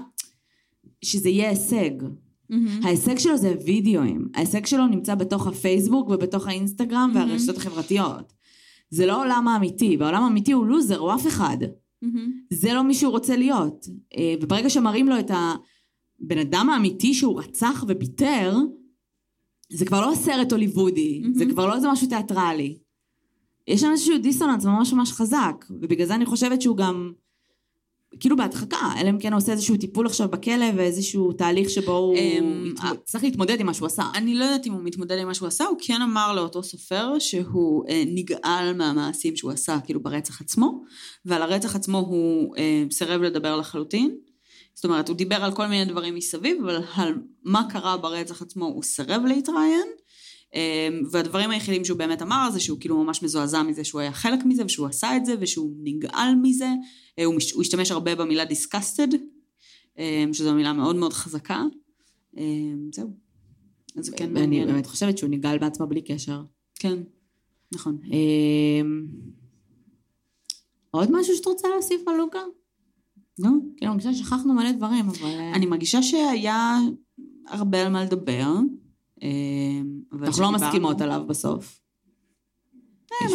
שזה 1.04 1.28
יהיה 1.28 1.50
הישג. 1.50 1.90
מהמם. 2.50 2.80
ההישג 2.84 3.18
שלו 3.18 3.36
זה 3.36 3.54
וידאוים. 3.64 4.28
ההישג 4.34 4.66
שלו 4.66 4.86
נמצא 4.86 5.14
בתוך 5.14 5.46
הפייסבוק 5.46 6.08
ובתוך 6.08 6.46
האינסטגרם 6.46 7.12
והרשתות 7.14 7.56
החברתיות. 7.56 8.32
זה 8.90 9.06
לא 9.06 9.12
העולם 9.12 9.48
האמיתי, 9.48 9.96
והעולם 9.96 10.22
האמיתי 10.22 10.52
הוא 10.52 10.66
לוזר, 10.66 10.98
הוא 10.98 11.14
אף 11.14 11.26
אחד. 11.26 11.56
מהמם. 12.02 12.32
זה 12.50 12.72
לא 12.72 12.82
מי 12.82 12.94
שהוא 12.94 13.12
רוצה 13.12 13.36
להיות. 13.36 13.86
אה, 14.16 14.34
וברגע 14.40 14.70
שמראים 14.70 15.08
לו 15.08 15.18
את 15.18 15.30
הבן 16.22 16.38
אדם 16.38 16.70
האמיתי 16.70 17.14
שהוא 17.14 17.40
רצח 17.40 17.84
ופיטר, 17.88 18.56
זה 19.72 19.84
כבר 19.84 20.00
לא 20.00 20.14
סרט 20.14 20.52
הוליוודי, 20.52 21.20
מהמם. 21.22 21.34
זה 21.34 21.44
כבר 21.46 21.66
לא 21.66 21.74
איזה 21.74 21.88
משהו 21.92 22.08
תיאטרלי. 22.08 22.78
יש 23.68 23.80
שם 23.80 23.90
איזשהו 23.92 24.18
דיסוננס 24.18 24.64
ממש 24.64 24.92
ממש 24.92 25.12
חזק, 25.12 25.64
ובגלל 25.70 26.06
זה 26.06 26.14
אני 26.14 26.26
חושבת 26.26 26.62
שהוא 26.62 26.76
גם, 26.76 27.12
כאילו 28.20 28.36
בהדחקה, 28.36 28.90
אלא 29.00 29.10
אם 29.10 29.18
כן 29.18 29.32
הוא 29.32 29.38
עושה 29.38 29.52
איזשהו 29.52 29.76
טיפול 29.76 30.06
עכשיו 30.06 30.28
בכלא 30.28 30.66
ואיזשהו 30.76 31.32
תהליך 31.32 31.70
שבו 31.70 31.92
הוא 31.96 32.16
אמ, 32.16 32.74
צריך 33.04 33.24
להתמודד 33.24 33.60
עם 33.60 33.66
מה 33.66 33.74
שהוא 33.74 33.86
עשה. 33.86 34.02
אני 34.14 34.34
לא 34.34 34.44
יודעת 34.44 34.66
אם 34.66 34.72
הוא 34.72 34.80
מתמודד 34.84 35.18
עם 35.18 35.26
מה 35.26 35.34
שהוא 35.34 35.48
עשה, 35.48 35.64
הוא 35.64 35.78
כן 35.80 36.02
אמר 36.02 36.32
לאותו 36.32 36.62
סופר 36.62 37.18
שהוא 37.18 37.84
אה, 37.88 38.04
נגעל 38.06 38.74
מהמעשים 38.76 39.36
שהוא 39.36 39.50
עשה, 39.50 39.78
כאילו 39.84 40.02
ברצח 40.02 40.40
עצמו, 40.40 40.82
ועל 41.24 41.42
הרצח 41.42 41.76
עצמו 41.76 41.98
הוא 41.98 42.56
אה, 42.56 42.84
סירב 42.90 43.22
לדבר 43.22 43.56
לחלוטין. 43.56 44.16
זאת 44.74 44.84
אומרת, 44.84 45.08
הוא 45.08 45.16
דיבר 45.16 45.44
על 45.44 45.52
כל 45.54 45.66
מיני 45.66 45.84
דברים 45.84 46.14
מסביב, 46.14 46.58
אבל 46.64 46.82
על 46.94 47.14
מה 47.42 47.68
קרה 47.70 47.96
ברצח 47.96 48.42
עצמו 48.42 48.64
הוא 48.64 48.82
סירב 48.82 49.22
להתראיין. 49.24 49.86
אה, 50.54 50.88
והדברים 51.10 51.50
היחידים 51.50 51.84
שהוא 51.84 51.98
באמת 51.98 52.22
אמר 52.22 52.50
זה 52.52 52.60
שהוא 52.60 52.80
כאילו 52.80 53.04
ממש 53.04 53.22
מזועזע 53.22 53.62
מזה 53.62 53.84
שהוא 53.84 54.00
היה 54.00 54.12
חלק 54.12 54.44
מזה 54.44 54.64
ושהוא 54.64 54.86
עשה 54.86 55.16
את 55.16 55.26
זה 55.26 55.34
ושהוא 55.40 55.74
נגעל 55.82 56.34
מזה. 56.42 56.68
אה, 57.18 57.24
הוא, 57.24 57.34
מש, 57.34 57.52
הוא 57.52 57.62
השתמש 57.62 57.90
הרבה 57.90 58.14
במילה 58.14 58.44
disgusted, 58.44 59.14
אה, 59.98 60.24
שזו 60.32 60.54
מילה 60.54 60.72
מאוד 60.72 60.96
מאוד 60.96 61.12
חזקה. 61.12 61.62
אה, 62.38 62.44
זהו. 62.94 63.10
אז 63.96 64.10
כן 64.10 64.32
מעניין. 64.32 64.66
באמת 64.66 64.86
חושבת 64.86 65.18
שהוא 65.18 65.30
נגעל 65.30 65.58
בעצמו 65.58 65.86
בלי 65.86 66.02
קשר. 66.02 66.42
כן, 66.74 66.98
נכון. 67.74 67.98
אמ, 68.04 69.06
עוד 70.90 71.08
משהו 71.12 71.36
שאת 71.36 71.46
רוצה 71.46 71.68
להוסיף 71.68 72.08
על 72.08 72.16
לוקה? 72.16 72.38
לא? 73.38 73.48
כאילו, 73.76 73.92
אני 73.92 73.98
חושבת 73.98 74.14
ששכחנו 74.14 74.54
מלא 74.54 74.72
דברים, 74.72 75.08
אבל... 75.08 75.26
אה, 75.28 75.54
אני 75.54 75.66
מרגישה 75.66 76.02
שהיה 76.02 76.78
הרבה 77.48 77.82
על 77.82 77.92
מה 77.92 78.04
לדבר. 78.04 78.46
אה, 79.22 79.28
אנחנו 80.12 80.42
לא 80.42 80.52
מסכימות 80.52 81.00
עליו 81.00 81.22
בסוף. 81.28 81.80
אה, 83.12 83.26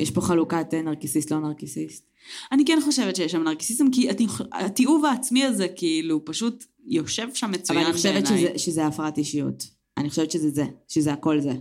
יש 0.00 0.10
פה- 0.10 0.20
חלוקת 0.20 0.74
נרקיסיסט 0.74 1.30
לא 1.30 1.40
נרקיסיסט. 1.40 2.06
אני 2.52 2.64
כן 2.64 2.78
חושבת 2.84 3.16
שיש 3.16 3.32
שם 3.32 3.42
נרקיסיזם, 3.42 3.90
כי 3.90 4.10
התי- 4.10 4.26
התיעוב 4.52 5.04
העצמי 5.04 5.44
הזה 5.44 5.68
כאילו 5.76 6.24
פשוט 6.24 6.64
יושב 6.86 7.28
שם 7.34 7.50
מצוין 7.50 7.78
אבל 7.78 7.86
אני 7.88 7.96
חושבת 7.96 8.22
בעיניי. 8.28 8.58
שזה- 8.58 8.86
הפרעת 8.86 9.18
אישיות. 9.18 9.64
אני 9.96 10.10
חושבת 10.10 10.30
שזה 10.30 10.50
זה, 10.50 10.64
שזה 10.88 11.12
הכל 11.12 11.40
זה. 11.40 11.52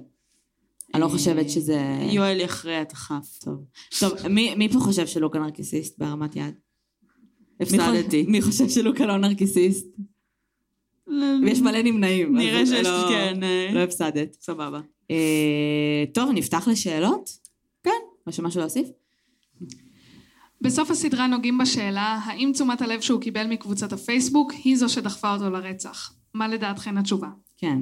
אני 0.94 1.02
לא 1.02 1.08
חושבת 1.08 1.50
שזה... 1.50 1.80
יואל 2.12 2.40
יכריע 2.40 2.82
את 2.82 2.92
הכף. 2.92 3.38
טוב. 3.44 3.66
טוב, 4.00 4.28
מי 4.28 4.56
מי 4.56 4.70
פה 4.70 4.80
חושב 4.80 5.08
שלוקה 5.08 5.40
נרקיסיסט 5.40 5.98
בהרמת 6.00 6.36
יד? 6.36 6.54
הפסדתי. 7.64 8.26
מי 8.28 8.42
חושב 8.42 8.70
שלוקה 8.70 9.06
לא 9.06 9.18
נרקיסיסט? 9.18 9.88
ויש 11.46 11.60
מלא 11.62 11.82
נמנעים. 11.82 12.38
נראה 12.38 12.66
שיש, 12.66 12.88
לא- 12.88 13.06
כן. 13.10 13.44
אה, 13.44 13.70
לא 13.74 13.80
הפסדת. 13.80 14.38
סבבה. 14.42 14.80
אה, 15.12 16.04
טוב, 16.14 16.30
נפתח 16.34 16.68
לשאלות? 16.68 17.30
כן. 17.84 17.90
יש 18.30 18.40
משהו 18.40 18.60
להוסיף? 18.62 18.88
בסוף 20.62 20.92
הסדרה 20.92 21.28
נוגעים 21.28 21.58
בשאלה 21.58 22.20
האם 22.24 22.52
תשומת 22.54 22.82
הלב 22.82 23.02
שהוא 23.02 23.22
קיבל 23.22 23.48
מקבוצת 23.48 23.94
הפייסבוק 23.94 24.52
היא 24.64 24.76
זו 24.78 24.90
שדחפה 24.90 25.34
אותו 25.34 25.50
לרצח. 25.50 26.14
מה 26.34 26.48
לדעתכן 26.48 26.98
התשובה? 26.98 27.28
כן. 27.58 27.80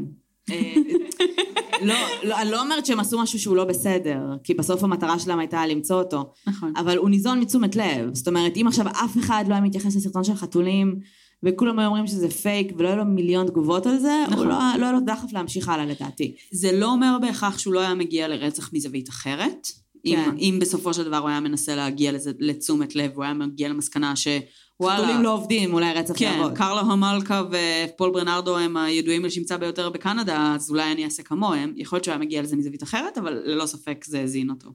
לא, 1.84 1.96
לא, 2.24 2.42
אני 2.42 2.52
לא 2.52 2.62
אומרת 2.62 2.86
שהם 2.86 3.00
עשו 3.00 3.20
משהו 3.22 3.40
שהוא 3.40 3.56
לא 3.56 3.64
בסדר, 3.64 4.20
כי 4.44 4.54
בסוף 4.54 4.84
המטרה 4.84 5.20
שלהם 5.20 5.40
הייתה 5.40 5.68
למצוא 5.68 5.96
אותו, 5.96 6.34
נכון. 6.48 6.74
אבל 6.78 6.98
הוא 6.98 7.10
ניזון 7.10 7.40
מתשומת 7.40 7.76
לב. 7.76 8.14
זאת 8.14 8.28
אומרת, 8.28 8.58
אם 8.58 8.66
עכשיו 8.68 8.88
אף 8.88 9.18
אחד 9.20 9.46
לא 9.48 9.54
היה 9.54 9.64
מתייחס 9.64 9.96
לסרטון 9.96 10.24
של 10.24 10.36
חתולים, 10.36 11.00
וכולם 11.44 11.80
היו 11.80 11.88
אומרים 11.88 12.08
שזה 12.08 12.30
פייק, 12.30 12.74
ולא 12.78 12.88
היו 12.88 12.98
לו 12.98 13.06
מיליון 13.06 13.48
תגובות 13.48 13.86
על 13.86 14.00
זה, 14.00 14.24
נכון. 14.28 14.38
הוא 14.38 14.46
לא, 14.46 14.60
לא 14.78 14.86
היה 14.86 14.92
לו 14.92 15.00
דחף 15.00 15.34
להמשיך 15.34 15.70
הלאה 15.70 15.86
לדעתי. 15.86 16.36
זה 16.52 16.72
לא 16.72 16.92
אומר 16.92 17.18
בהכרח 17.22 17.58
שהוא 17.58 17.74
לא 17.74 17.80
היה 17.80 17.94
מגיע 17.94 18.28
לרצח 18.28 18.74
מזווית 18.74 19.10
אחרת. 19.10 19.68
אם, 20.06 20.16
כן. 20.26 20.36
אם 20.38 20.58
בסופו 20.62 20.94
של 20.94 21.04
דבר 21.04 21.18
הוא 21.18 21.30
היה 21.30 21.40
מנסה 21.40 21.76
להגיע 21.76 22.12
לזה, 22.12 22.32
לתשומת 22.40 22.96
לב, 22.96 23.12
הוא 23.16 23.24
היה 23.24 23.34
מגיע 23.34 23.70
למסקנה 23.70 24.14
שוואלה, 24.16 24.42
חתולים 24.90 25.22
לא 25.22 25.34
עובדים, 25.34 25.74
אולי 25.74 25.94
רצח 25.94 26.14
כן, 26.18 26.26
יעבוד. 26.26 26.58
קרלה 26.58 26.82
המלכה 26.82 27.44
ופול 27.52 28.12
ברנרדו 28.12 28.58
הם 28.58 28.78
הידועים 28.78 29.26
לשמצה 29.26 29.58
ביותר 29.58 29.90
בקנדה, 29.90 30.54
אז 30.56 30.70
אולי 30.70 30.92
אני 30.92 31.06
אעשה 31.06 31.24
כמוהם. 31.24 31.74
יכול 31.76 31.98
להיות 31.98 32.04
שהוא 32.04 32.12
היה 32.12 32.22
מגיע 32.22 32.42
לזה 32.42 32.56
מזווית 32.56 32.84
אחרת, 32.84 33.18
אבל 33.18 33.42
ללא 33.46 33.66
ספק 33.66 34.06
זה 34.06 34.22
הזין 34.22 34.50
אותו. 34.50 34.70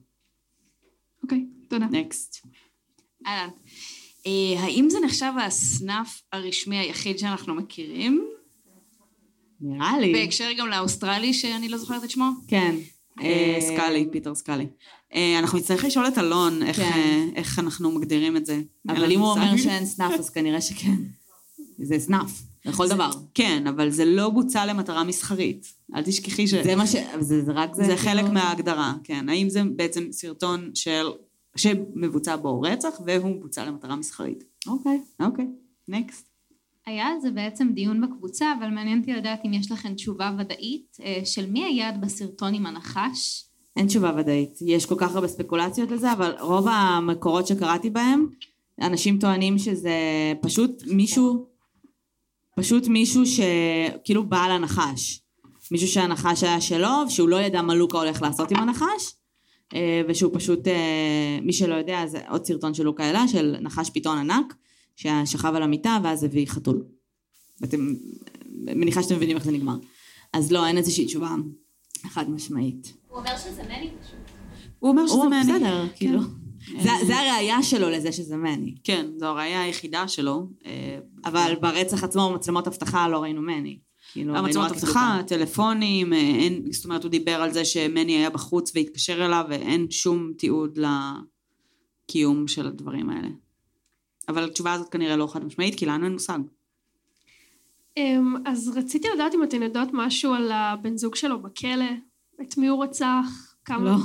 אוקיי, 1.23 1.45
תודה. 1.67 1.85
נקסט. 1.85 2.45
אהלן. 3.27 3.49
אה, 4.27 4.61
האם 4.63 4.89
זה 4.89 4.97
נחשב 5.05 5.31
הסנאף 5.41 6.21
הרשמי 6.33 6.77
היחיד 6.77 7.19
שאנחנו 7.19 7.55
מכירים? 7.55 8.27
נראה 9.61 9.99
לי. 9.99 10.13
בהקשר 10.13 10.49
גם 10.57 10.67
לאוסטרלי 10.67 11.33
שאני 11.33 11.69
לא 11.69 11.77
זוכרת 11.77 12.03
את 12.03 12.09
שמו? 12.09 12.29
כן. 12.47 12.75
אה, 13.21 13.57
סקאלי, 13.61 14.07
פיטר 14.11 14.35
סקאלי. 14.35 14.67
אה, 15.13 15.39
אנחנו 15.39 15.57
נצטרך 15.57 15.83
לשאול 15.83 16.07
את 16.07 16.17
אלון 16.17 16.63
איך, 16.63 16.77
כן. 16.77 16.83
אה, 16.83 17.25
איך 17.35 17.59
אנחנו 17.59 17.91
מגדירים 17.91 18.37
את 18.37 18.45
זה. 18.45 18.61
אבל 18.89 19.11
אם 19.11 19.19
הוא 19.19 19.31
אומר. 19.31 19.57
שאין 19.57 19.85
סנאף, 19.85 20.13
אז 20.19 20.29
כנראה 20.29 20.61
שכן. 20.61 20.95
זה 21.77 21.99
סנאף, 21.99 22.41
לכל 22.65 22.87
דבר. 22.87 23.09
כן, 23.33 23.67
אבל 23.67 23.89
זה 23.89 24.05
לא 24.05 24.29
בוצע 24.29 24.65
למטרה 24.65 25.03
מסחרית. 25.03 25.73
אל 25.95 26.03
תשכחי 26.03 26.47
ש... 26.47 26.53
זה 26.53 26.75
מה 26.75 26.87
ש... 26.87 26.95
זה 27.19 27.45
זה 27.45 27.51
רק 27.51 27.75
זה. 27.75 27.83
זה 27.83 27.97
חלק 27.97 28.25
מההגדרה, 28.25 28.93
כן. 29.03 29.29
האם 29.29 29.49
זה 29.49 29.61
בעצם 29.75 30.07
סרטון 30.11 30.71
של... 30.73 31.07
שמבוצע 31.55 32.35
בו 32.35 32.61
רצח, 32.61 32.89
והוא 33.05 33.41
בוצע 33.41 33.65
למטרה 33.65 33.95
מסחרית. 33.95 34.43
אוקיי. 34.67 35.01
אוקיי, 35.19 35.45
נקסט. 35.87 36.27
היה 36.85 37.07
על 37.07 37.19
זה 37.21 37.31
בעצם 37.31 37.71
דיון 37.73 38.01
בקבוצה, 38.01 38.53
אבל 38.59 38.69
מעניין 38.69 38.99
אותי 38.99 39.13
לדעת 39.13 39.39
אם 39.45 39.53
יש 39.53 39.71
לכם 39.71 39.93
תשובה 39.93 40.31
ודאית 40.39 40.97
אה, 41.03 41.21
של 41.25 41.51
מי 41.51 41.63
היד 41.63 42.01
בסרטון 42.01 42.53
עם 42.53 42.65
הנחש. 42.65 43.46
אין 43.77 43.87
תשובה 43.87 44.11
ודאית. 44.17 44.59
יש 44.61 44.85
כל 44.85 44.95
כך 44.97 45.15
הרבה 45.15 45.27
ספקולציות 45.27 45.91
לזה, 45.91 46.13
אבל 46.13 46.35
רוב 46.39 46.67
המקורות 46.67 47.47
שקראתי 47.47 47.89
בהם, 47.89 48.27
אנשים 48.81 49.19
טוענים 49.19 49.57
שזה 49.57 49.93
פשוט 50.41 50.83
מישהו, 50.87 51.45
פשוט 52.55 52.87
מישהו 52.87 53.23
שכאילו 53.25 54.23
בעל 54.23 54.51
הנחש. 54.51 55.21
מישהו 55.71 55.87
שהנחש 55.87 56.43
היה 56.43 56.61
שלו, 56.61 57.09
שהוא 57.09 57.29
לא 57.29 57.35
ידע 57.35 57.61
מה 57.61 57.75
לוקה 57.75 57.97
הולך 57.97 58.21
לעשות 58.21 58.51
עם 58.51 58.57
הנחש, 58.57 59.15
אה, 59.73 60.01
ושהוא 60.07 60.31
פשוט, 60.33 60.67
אה, 60.67 61.39
מי 61.41 61.53
שלא 61.53 61.75
יודע, 61.75 62.07
זה 62.07 62.19
עוד 62.29 62.45
סרטון 62.45 62.73
של 62.73 62.83
לוקה 62.83 63.09
אלה, 63.09 63.27
של 63.27 63.55
נחש 63.61 63.89
פיתון 63.89 64.17
ענק, 64.17 64.55
ששכב 64.95 65.53
על 65.55 65.63
המיטה 65.63 65.97
ואז 66.03 66.23
הביא 66.23 66.47
חתול. 66.47 66.83
ואתם, 67.61 67.93
מניחה 68.55 69.03
שאתם 69.03 69.15
מבינים 69.15 69.35
איך 69.35 69.45
זה 69.45 69.51
נגמר. 69.51 69.77
אז 70.33 70.51
לא, 70.51 70.65
אין 70.65 70.77
איזושהי 70.77 71.05
תשובה 71.05 71.35
חד 72.07 72.29
משמעית. 72.29 72.93
הוא 73.17 73.25
אומר 73.25 73.37
שזה 73.37 73.63
מני 73.63 73.91
פשוט. 74.01 74.15
הוא 74.79 74.89
אומר 74.89 75.07
שזה 75.07 75.17
מני. 75.27 75.53
בסדר, 75.53 75.87
כאילו. 75.95 76.19
זה- 76.81 77.05
זה 77.07 77.19
הראייה 77.19 77.63
שלו 77.63 77.89
לזה 77.89 78.11
שזה 78.11 78.37
מני. 78.37 78.75
כן, 78.83 79.05
זו 79.17 79.25
הראייה 79.25 79.61
היחידה 79.61 80.07
שלו. 80.07 80.49
אה, 80.65 80.99
אבל 81.25 81.53
ברצח 81.61 82.03
עצמו, 82.03 82.33
מצלמות 82.35 82.67
אבטחה, 82.67 83.07
לא 83.07 83.17
ראינו 83.21 83.41
מני. 83.41 83.79
כאילו, 84.13 84.33
ראינו 84.33 84.45
המצלמות 84.47 84.71
רק 84.71 84.77
אבטחה, 84.77 85.19
טלפונים, 85.27 86.13
אה, 86.13 86.17
אין, 86.19 86.71
זאת 86.71 86.85
אומרת, 86.85 87.03
הוא 87.03 87.11
דיבר 87.11 87.41
על 87.41 87.53
זה 87.53 87.65
שמני 87.65 88.11
היה 88.17 88.29
בחוץ 88.29 88.71
והתקשר 88.75 89.25
אליו, 89.25 89.45
ואין 89.49 89.91
שום 89.91 90.31
תיעוד 90.37 90.79
לקיום 92.07 92.47
של 92.47 92.67
הדברים 92.67 93.09
האלה. 93.09 93.27
אבל 94.29 94.43
התשובה 94.43 94.73
הזאת 94.73 94.89
כנראה 94.89 95.15
לא 95.15 95.27
חד 95.27 95.45
משמעית, 95.45 95.75
כי 95.75 95.85
לנו 95.85 96.05
אין 96.05 96.13
מושג. 96.13 96.39
אמ, 97.97 98.35
אז 98.45 98.71
רציתי 98.75 99.07
לדעת 99.15 99.35
אם 99.35 99.43
אתן 99.43 99.63
יודעות 99.63 99.89
משהו 99.93 100.33
על 100.33 100.51
הבן 100.51 100.97
זוג 100.97 101.15
שלו 101.15 101.41
בכלא, 101.41 101.85
את 102.41 102.57
מי 102.57 102.67
הוא 102.67 102.83
רצח, 102.83 103.25
כמה... 103.65 103.83
לא. 103.91 103.95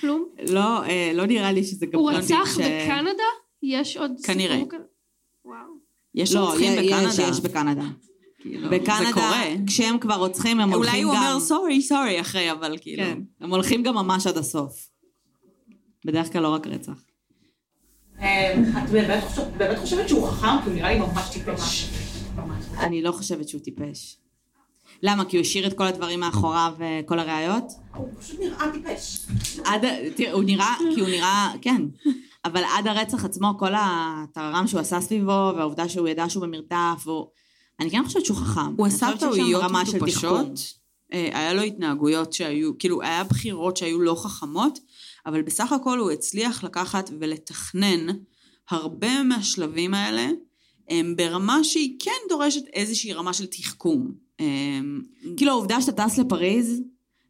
כלום? 0.00 0.28
לא, 0.48 0.84
אה, 0.84 1.12
לא 1.14 1.26
נראה 1.26 1.52
לי 1.52 1.64
שזה 1.64 1.86
גם... 1.86 1.98
הוא 2.00 2.10
לא 2.12 2.16
רצח 2.16 2.44
ש- 2.54 2.58
בקנדה? 2.58 3.22
יש 3.62 3.96
עוד 3.96 4.10
כנראה. 4.24 4.54
סיפור 4.56 4.70
כזה? 4.70 4.84
וואו. 5.44 5.56
יש 6.14 6.34
לא, 6.34 6.40
רוצחים 6.50 6.72
יש, 6.72 6.86
בקנדה. 6.92 7.30
יש 7.30 7.40
בקנדה. 7.40 7.82
כאילו, 8.40 8.68
בקנדה, 8.70 8.98
זה 9.06 9.12
קורה. 9.14 9.42
כשהם 9.66 9.98
כבר 9.98 10.14
רוצחים, 10.14 10.60
הם 10.60 10.72
הולכים 10.72 11.02
גם... 11.02 11.08
אולי 11.08 11.20
הוא 11.20 11.30
אומר 11.30 11.40
סורי, 11.40 11.82
סורי 11.82 12.20
אחרי, 12.20 12.52
אבל 12.52 12.76
כאילו... 12.80 13.02
כן, 13.04 13.18
הם 13.40 13.50
הולכים 13.50 13.82
גם 13.82 13.94
ממש 13.94 14.26
עד 14.26 14.36
הסוף. 14.36 14.88
בדרך 16.04 16.32
כלל 16.32 16.42
לא 16.42 16.48
רק 16.48 16.66
רצח. 16.66 17.04
את 18.18 18.22
באמת 18.92 19.24
חושבת- 19.24 19.52
באמת 19.56 19.78
חושבת 19.78 20.08
שהוא 20.08 20.26
חכם? 20.28 20.46
כי 20.64 20.70
הוא 20.70 20.74
נראה 20.76 20.92
לי 20.92 20.98
ממש 21.00 21.28
טיפש. 21.32 21.88
אני 22.78 23.02
לא 23.02 23.12
חושבת 23.12 23.48
שהוא 23.48 23.60
טיפש. 23.60 24.16
למה? 25.02 25.24
כי 25.24 25.36
הוא 25.36 25.42
השאיר 25.42 25.66
את 25.66 25.72
כל 25.72 25.84
הדברים 25.86 26.20
מאחוריו, 26.20 26.72
אה, 26.80 27.00
כל 27.06 27.18
הראיות? 27.18 27.64
הוא 27.94 28.08
פשוט 28.20 28.40
נראה 28.40 28.72
טיפש. 28.72 29.26
עד, 29.64 29.84
ה- 29.84 30.10
תראה, 30.16 30.32
הוא 30.32 30.42
נראה, 30.44 30.74
כי 30.94 31.00
הוא 31.00 31.08
נראה, 31.08 31.52
כן. 31.62 31.82
אבל 32.44 32.62
עד 32.76 32.86
הרצח 32.86 33.24
עצמו, 33.24 33.54
כל 33.58 33.72
הטררם 33.76 34.66
שהוא 34.66 34.80
עשה 34.80 35.00
סביבו, 35.00 35.52
והעובדה 35.56 35.88
שהוא 35.88 36.08
ידע 36.08 36.28
שהוא 36.28 36.42
במרדף, 36.42 37.06
והוא... 37.06 37.26
אני 37.80 37.90
כן 37.90 38.04
חושבת 38.06 38.24
שהוא 38.24 38.36
חכם. 38.36 38.74
הוא 38.76 38.86
עשה 38.86 39.06
טעויות. 39.20 39.62
מטופשות, 39.96 40.60
אה, 41.12 41.28
היה 41.32 41.54
לו 41.54 41.62
התנהגויות 41.62 42.32
שהיו, 42.32 42.78
כאילו, 42.78 43.02
היה 43.02 43.24
בחירות 43.24 43.76
שהיו 43.76 44.00
לא 44.00 44.14
חכמות, 44.14 44.78
אבל 45.26 45.42
בסך 45.42 45.72
הכל 45.72 45.98
הוא 45.98 46.10
הצליח 46.10 46.64
לקחת 46.64 47.10
ולתכנן 47.20 48.06
הרבה 48.70 49.22
מהשלבים 49.22 49.94
האלה, 49.94 50.28
הם 50.88 51.16
ברמה 51.16 51.64
שהיא 51.64 51.96
כן 51.98 52.10
דורשת 52.28 52.62
איזושהי 52.72 53.12
רמה 53.12 53.32
של 53.32 53.46
תחכום. 53.46 54.21
אה, 54.42 54.80
כאילו 55.36 55.52
העובדה 55.52 55.80
שאתה 55.80 56.04
טס 56.08 56.18
לפריז, 56.18 56.82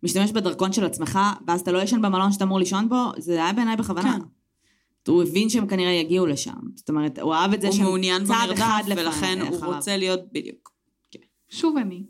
משתמש 0.02 0.32
בדרכון 0.32 0.72
של 0.72 0.84
עצמך, 0.84 1.18
ואז 1.46 1.60
אתה 1.60 1.72
לא 1.72 1.82
ישן 1.82 2.02
במלון 2.02 2.32
שאתה 2.32 2.44
אמור 2.44 2.58
לישון 2.58 2.88
בו, 2.88 2.96
זה 3.18 3.32
היה 3.44 3.52
בעיניי 3.52 3.76
בכוונה. 3.76 4.18
כן. 4.18 5.12
הוא 5.12 5.22
הבין 5.22 5.48
שהם 5.48 5.66
כנראה 5.66 5.90
יגיעו 5.92 6.26
לשם. 6.26 6.52
זאת 6.74 6.88
אומרת, 6.88 7.18
הוא 7.18 7.34
אהב 7.34 7.52
את 7.52 7.60
זה 7.60 7.72
שהם 7.72 7.84
מעוניין 7.84 8.24
צעד 8.24 8.50
אחד 8.50 8.82
לפני- 8.86 9.02
ולכן 9.02 9.38
הוא 9.40 9.56
אחריו. 9.58 9.74
רוצה 9.74 9.96
להיות 9.96 10.20
בדיוק. 10.32 10.72
שוב 11.50 11.76
אני. 11.76 12.02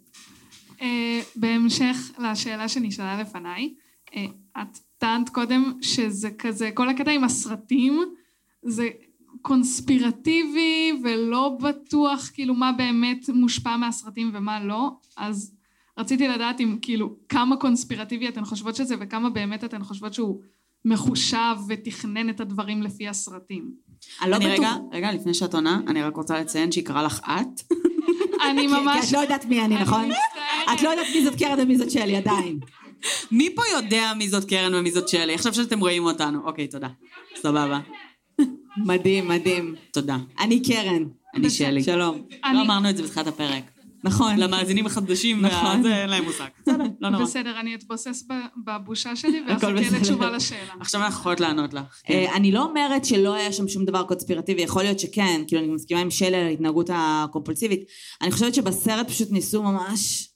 אה, 0.83 1.21
בהמשך 1.37 1.97
לשאלה 2.19 2.69
שנשאלה 2.69 3.21
לפניי, 3.21 3.75
אה, 4.17 4.25
את 4.63 4.79
טענת 4.99 5.29
קודם 5.29 5.73
שזה 5.83 6.31
כזה, 6.39 6.71
כל 6.75 6.89
הקטע 6.89 7.11
עם 7.11 7.25
הסרטים 7.25 8.01
זה 8.63 8.89
קונספירטיבי 9.43 10.93
ולא 11.05 11.59
בטוח 11.63 12.31
כאילו 12.35 12.55
מה 12.55 12.73
באמת 12.73 13.29
מושפע 13.29 13.77
מהסרטים 13.77 14.31
ומה 14.35 14.65
לא, 14.65 14.91
אז 15.17 15.55
רציתי 15.99 16.29
לדעת 16.29 16.61
אם 16.61 16.79
כאילו 16.83 17.17
כמה 17.29 17.57
קונספירטיבי 17.57 18.29
אתן 18.29 18.45
חושבות 18.45 18.77
שזה 18.77 18.95
וכמה 19.01 19.31
באמת 19.31 19.65
אתן 19.65 19.85
חושבות 19.85 20.15
שהוא 20.15 20.41
מחושב 20.85 21.57
ותכנן 21.69 22.31
את 22.31 22.41
הדברים 22.41 22.83
לפי 22.83 23.09
הסרטים. 23.09 23.71
אני 24.23 24.31
לא 24.31 24.37
אני 24.37 24.45
בטוח. 24.45 24.59
רגע, 24.59 24.77
רגע, 24.93 25.13
לפני 25.13 25.35
שאת 25.35 25.55
עונה, 25.55 25.81
אני 25.87 26.03
רק 26.03 26.17
רוצה 26.17 26.41
לציין 26.41 26.73
שהיא 26.73 26.85
קראה 26.85 27.03
לך 27.03 27.21
את. 27.21 27.73
אני 28.51 28.67
ממש... 28.67 29.01
כי 29.01 29.07
את 29.07 29.13
לא 29.13 29.19
יודעת 29.19 29.45
מי 29.45 29.65
אני, 29.65 29.75
נכון? 29.83 30.11
את 30.75 30.83
לא 30.83 30.89
יודעת 30.89 31.07
מי 31.15 31.25
זאת 31.25 31.39
קרן 31.39 31.61
ומי 31.61 31.79
זאת 31.79 31.91
שלי, 31.91 32.17
עדיין. 32.17 32.59
מי 33.33 33.55
פה 33.55 33.63
יודע 33.77 34.13
מי 34.19 34.29
זאת 34.29 34.45
קרן 34.45 34.75
ומי 34.75 34.91
זאת 34.91 35.09
שלי? 35.09 35.35
עכשיו 35.35 35.55
שאתם 35.55 35.81
רואים 35.81 36.05
אותנו. 36.05 36.41
אוקיי, 36.45 36.69
תודה. 36.69 36.89
סבבה. 37.37 37.79
מדהים, 38.77 39.29
מדהים. 39.29 39.75
תודה. 39.93 40.17
אני 40.41 40.63
קרן. 40.63 41.03
אני 41.35 41.51
שלי. 41.51 41.83
שלום. 41.83 42.23
לא 42.55 42.63
אמרנו 42.63 42.91
את 42.91 42.97
זה 42.97 43.03
בתחילת 43.03 43.27
הפרק. 43.27 43.63
נכון. 44.05 44.37
למאזינים 44.37 44.87
החדשים, 44.87 45.47
נכון. 45.47 45.81
וזה, 45.81 46.03
אין 46.03 46.11
להם 46.11 46.25
מושג. 46.25 46.47
בסדר, 46.63 46.85
לא 47.01 47.09
נורא. 47.09 47.25
בסדר, 47.25 47.61
אני 47.61 47.75
אתבוסס 47.75 48.25
ב- 48.31 48.71
בבושה 48.71 49.17
שלי 49.17 49.39
הכל 49.39 49.67
ואחכה 49.67 49.73
בסדר. 49.83 49.99
לתשובה 49.99 50.31
לשאלה. 50.31 50.73
עכשיו 50.81 51.01
אנחנו 51.03 51.21
יכולות 51.21 51.41
לענות 51.41 51.75
לך. 51.75 52.01
כן. 52.05 52.15
אה, 52.15 52.37
אני 52.37 52.53
לא 52.53 52.63
אומרת 52.65 53.05
שלא 53.05 53.35
היה 53.35 53.53
שם 53.53 53.69
שום 53.69 53.85
דבר 53.85 54.03
קונספירטיבי, 54.03 54.63
יכול 54.63 54.83
להיות 54.83 55.01
שכן, 55.01 55.43
כאילו 55.47 55.63
אני 55.63 55.71
מסכימה 55.71 56.01
עם 56.01 56.11
שלי 56.11 56.37
על 56.37 56.47
ההתנהגות 56.47 56.91
הקומפולסיבית. 56.93 57.81
אני 58.23 58.31
חושבת 58.31 58.55
שבסרט 58.55 59.09
פשוט 59.09 59.31
ניסו 59.31 59.63
ממש, 59.63 60.29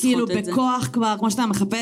כאילו 0.00 0.26
זה. 0.26 0.40
בכוח 0.50 0.88
כבר, 0.92 1.14
כמו 1.18 1.30
שאתה 1.30 1.46
מחפש, 1.46 1.78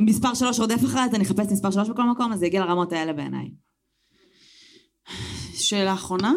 מספר 0.00 0.34
שלוש 0.34 0.60
רודף 0.60 0.84
אחריי, 0.84 1.04
אז 1.04 1.14
אני 1.14 1.24
אחפש 1.24 1.46
מספר 1.52 1.70
שלוש 1.70 1.88
בכל 1.88 2.04
מקום, 2.04 2.32
אז 2.32 2.38
זה 2.40 2.46
הגיע 2.46 2.60
לרמות 2.64 2.92
האלה 2.92 3.12
בעיניי. 3.12 3.48
שאלה 5.54 5.94
אחרונה? 5.94 6.34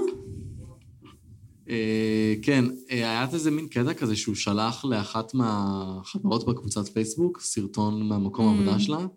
אה, 1.69 2.33
כן, 2.41 2.65
אה, 2.91 2.95
היה 2.97 3.27
איזה 3.33 3.51
מין 3.51 3.67
קטע 3.67 3.93
כזה 3.93 4.15
שהוא 4.15 4.35
שלח 4.35 4.85
לאחת 4.85 5.33
מהחברות 5.33 6.45
בקבוצת 6.45 6.87
פייסבוק 6.87 7.41
סרטון 7.41 8.07
מהמקום 8.09 8.45
Mm. 8.47 8.49
העבודה 8.49 8.79
שלה. 8.79 9.07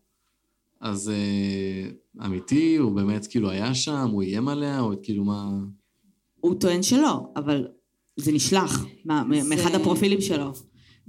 אז 0.80 1.10
אה, 1.10 1.90
אמיתי, 2.26 2.76
הוא 2.76 2.92
באמת 2.92 3.26
כאילו 3.26 3.50
היה 3.50 3.74
שם, 3.74 4.08
הוא 4.12 4.22
איים 4.22 4.48
עליה, 4.48 4.80
או 4.80 4.92
כאילו 5.02 5.24
מה... 5.24 5.50
הוא 6.40 6.54
טוען 6.60 6.82
שלא, 6.82 7.20
אבל 7.36 7.66
זה 8.16 8.32
נשלח 8.32 8.84
מה- 9.04 9.24
זה- 9.42 9.48
מאחד 9.56 9.74
הפרופילים 9.74 10.20
שלו. 10.20 10.52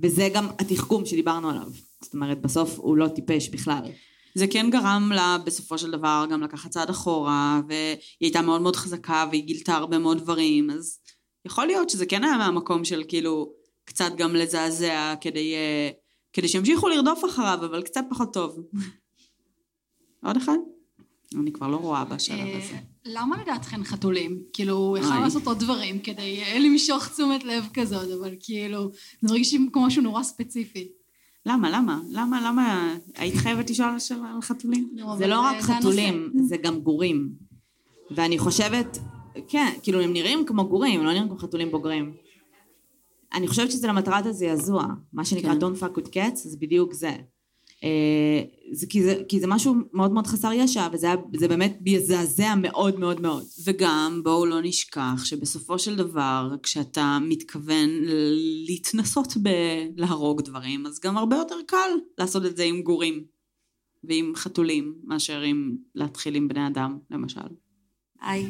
וזה 0.03 0.29
גם 0.33 0.47
התחכום 0.59 1.05
שדיברנו 1.05 1.49
עליו. 1.49 1.71
זאת 2.03 2.13
אומרת, 2.13 2.41
בסוף 2.41 2.79
הוא 2.79 2.97
לא 2.97 3.07
טיפש 3.07 3.49
בכלל. 3.49 3.81
זה 4.35 4.47
כן 4.47 4.69
גרם 4.69 5.11
לה 5.15 5.37
בסופו 5.45 5.77
של 5.77 5.91
דבר 5.91 6.25
גם 6.31 6.41
לקחת 6.41 6.71
צעד 6.71 6.89
אחורה, 6.89 7.61
והיא 7.67 7.97
הייתה 8.21 8.41
מאוד 8.41 8.61
מאוד 8.61 8.75
חזקה 8.75 9.25
והיא 9.31 9.43
גילתה 9.43 9.75
הרבה 9.75 9.97
מאוד 9.97 10.17
דברים, 10.17 10.69
אז 10.69 10.99
יכול 11.45 11.65
להיות 11.65 11.89
שזה 11.89 12.05
כן 12.05 12.23
היה 12.23 12.37
מהמקום 12.37 12.85
של 12.85 13.03
כאילו 13.07 13.53
קצת 13.85 14.11
גם 14.17 14.35
לזעזע 14.35 15.13
כדי, 15.21 15.53
אה, 15.53 15.89
כדי 16.33 16.47
שימשיכו 16.47 16.87
לרדוף 16.87 17.25
אחריו, 17.25 17.59
אבל 17.61 17.81
קצת 17.81 18.05
פחות 18.09 18.33
טוב. 18.33 18.59
עוד 20.25 20.37
אחד? 20.37 20.57
אני 21.39 21.51
כבר 21.51 21.67
לא 21.67 21.77
רואה 21.77 22.05
בשלב 22.05 22.39
אה, 22.39 22.57
הזה. 22.57 22.77
למה 23.05 23.41
לדעתכם 23.41 23.83
חתולים? 23.83 24.43
כאילו, 24.53 24.73
הוא 24.73 24.97
יכל 24.97 25.07
אוי. 25.07 25.21
לעשות 25.21 25.47
עוד 25.47 25.59
דברים 25.59 25.99
כדי 25.99 26.43
אה, 26.43 26.59
למשוך 26.59 27.07
תשומת 27.07 27.43
לב 27.43 27.63
כזאת, 27.73 28.19
אבל 28.19 28.35
כאילו, 28.39 28.91
זה 29.21 29.27
מרגיש 29.27 29.55
כמו 29.73 29.85
משהו 29.85 30.01
נורא 30.01 30.23
ספציפי. 30.23 30.98
למה, 31.45 31.69
למה? 31.69 32.01
למה, 32.09 32.41
למה? 32.41 32.95
היית 33.15 33.35
חייבת 33.35 33.69
לשאול 33.69 33.89
על 34.25 34.41
חתולים? 34.41 34.95
זה 35.17 35.27
לא 35.27 35.41
רק. 35.41 35.61
חתולים, 35.61 36.33
זה 36.43 36.57
גם 36.57 36.79
גורים. 36.79 37.29
ואני 38.11 38.39
חושבת, 38.39 38.97
כן, 39.47 39.73
כאילו 39.83 40.01
הם 40.01 40.13
נראים 40.13 40.45
כמו 40.45 40.67
גורים, 40.67 40.99
הם 40.99 41.05
לא 41.05 41.11
נראים 41.11 41.27
כמו 41.27 41.37
חתולים 41.37 41.71
בוגרים. 41.71 42.13
אני 43.33 43.47
חושבת 43.47 43.71
שזה 43.71 43.87
למטרת 43.87 44.25
הזעזוע, 44.25 44.83
מה 45.13 45.25
שנקרא 45.25 45.53
כן. 45.53 45.59
Don't 45.59 45.79
fuck 45.81 45.97
with 45.99 46.07
cats, 46.07 46.35
זה 46.35 46.57
בדיוק 46.59 46.93
זה. 46.93 47.11
אה, 47.83 48.41
זה, 48.71 48.87
כי, 48.87 49.03
זה 49.03 49.21
כי 49.29 49.39
זה 49.39 49.47
משהו 49.47 49.75
מאוד 49.93 50.11
מאוד 50.11 50.27
חסר 50.27 50.53
ישע, 50.53 50.87
וזה 50.93 51.07
היה- 51.07 51.15
באמת 51.47 51.77
מזעזע 51.85 52.55
מאוד 52.55 52.99
מאוד 52.99 53.21
מאוד. 53.21 53.43
וגם 53.65 54.21
בואו 54.23 54.45
לא 54.45 54.61
נשכח 54.61 55.25
שבסופו 55.25 55.79
של 55.79 55.95
דבר 55.95 56.55
כשאתה 56.63 57.17
מתכוון 57.21 57.89
להתנסות 58.67 59.33
בלהרוג 59.37 60.41
דברים 60.41 60.85
אז 60.85 60.99
גם 60.99 61.17
הרבה 61.17 61.35
יותר 61.35 61.55
קל 61.67 61.89
לעשות 62.17 62.45
את 62.45 62.57
זה 62.57 62.63
עם 62.63 62.81
גורים 62.81 63.23
ועם 64.03 64.31
חתולים 64.35 64.95
מאשר 65.03 65.41
עם 65.41 65.75
להתחיל 65.95 66.35
עם 66.35 66.47
בני 66.47 66.67
אדם 66.67 66.97
למשל. 67.11 67.39
היי. 68.21 68.45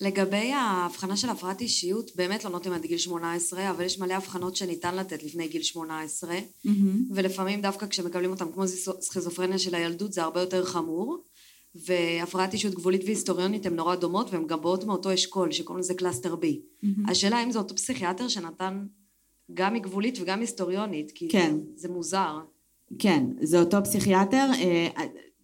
לגבי 0.00 0.52
ההבחנה 0.52 1.16
של 1.16 1.28
הפרעת 1.28 1.60
אישיות, 1.60 2.16
באמת 2.16 2.44
לא 2.44 2.50
נותנים 2.50 2.74
עד 2.74 2.82
גיל 2.86 2.98
18, 2.98 3.70
אבל 3.70 3.84
יש 3.84 3.98
מלא 3.98 4.14
הבחנות 4.14 4.56
שניתן 4.56 4.94
לתת 4.96 5.22
לפני 5.22 5.48
גיל 5.48 5.62
18, 5.62 6.34
ולפעמים 7.10 7.60
דווקא 7.60 7.86
כשמקבלים 7.86 8.30
אותם 8.30 8.52
כמו 8.52 8.64
סכיזופרניה 9.00 9.58
של 9.58 9.74
הילדות 9.74 10.12
זה 10.12 10.22
הרבה 10.22 10.40
יותר 10.40 10.64
חמור, 10.64 11.24
והפרעת 11.74 12.52
אישיות 12.52 12.74
גבולית 12.74 13.04
והיסטריונית 13.04 13.66
הן 13.66 13.74
נורא 13.76 13.94
דומות 13.94 14.30
והן 14.30 14.46
גם 14.46 14.60
באות 14.62 14.84
מאותו 14.84 15.14
אשכול 15.14 15.52
שקוראים 15.52 15.80
לזה 15.80 15.94
cluster 15.94 16.34
B. 16.34 16.46
השאלה 17.08 17.44
אם 17.44 17.50
זה 17.50 17.58
אותו 17.58 17.74
פסיכיאטר 17.74 18.28
שנתן 18.28 18.86
גם 19.54 19.74
מגבולית 19.74 20.18
וגם 20.20 20.40
היסטריונית, 20.40 21.10
כי 21.14 21.28
כן. 21.28 21.56
זה 21.76 21.88
מוזר. 21.88 22.38
כן, 22.98 23.24
זה 23.42 23.60
אותו 23.60 23.76
פסיכיאטר. 23.84 24.50
אה, 24.54 24.88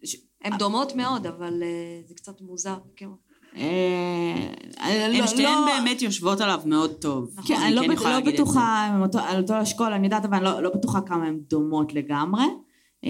ש- 0.03 0.15
הן 0.41 0.57
דומות 0.57 0.95
מאוד, 0.95 1.27
אבל 1.27 1.63
אה, 1.63 1.67
זה 2.07 2.13
קצת 2.15 2.41
מוזר. 2.41 2.77
כן. 2.95 3.07
אה, 3.57 4.47
הן 4.77 5.11
לא- 5.17 5.27
שתיהן 5.27 5.61
לא- 5.61 5.65
באמת 5.65 6.01
יושבות 6.01 6.41
עליו 6.41 6.59
מאוד 6.65 6.91
טוב. 6.91 7.35
כן, 7.45 7.55
אני 7.65 7.75
לא, 7.75 7.81
כן 7.81 7.87
לא. 8.25 8.31
בטוחה, 8.33 8.89
על 9.27 9.41
אותו 9.41 9.61
אשכול, 9.61 9.93
אני 9.93 10.07
יודעת, 10.07 10.25
אבל 10.25 10.47
אני 10.47 10.63
לא, 10.63 10.69
בטוחה 10.69 11.01
כמה 11.01 11.25
הן 11.25 11.39
דומות 11.49 11.93
לגמרי. 11.93 12.43
אמ, 13.03 13.09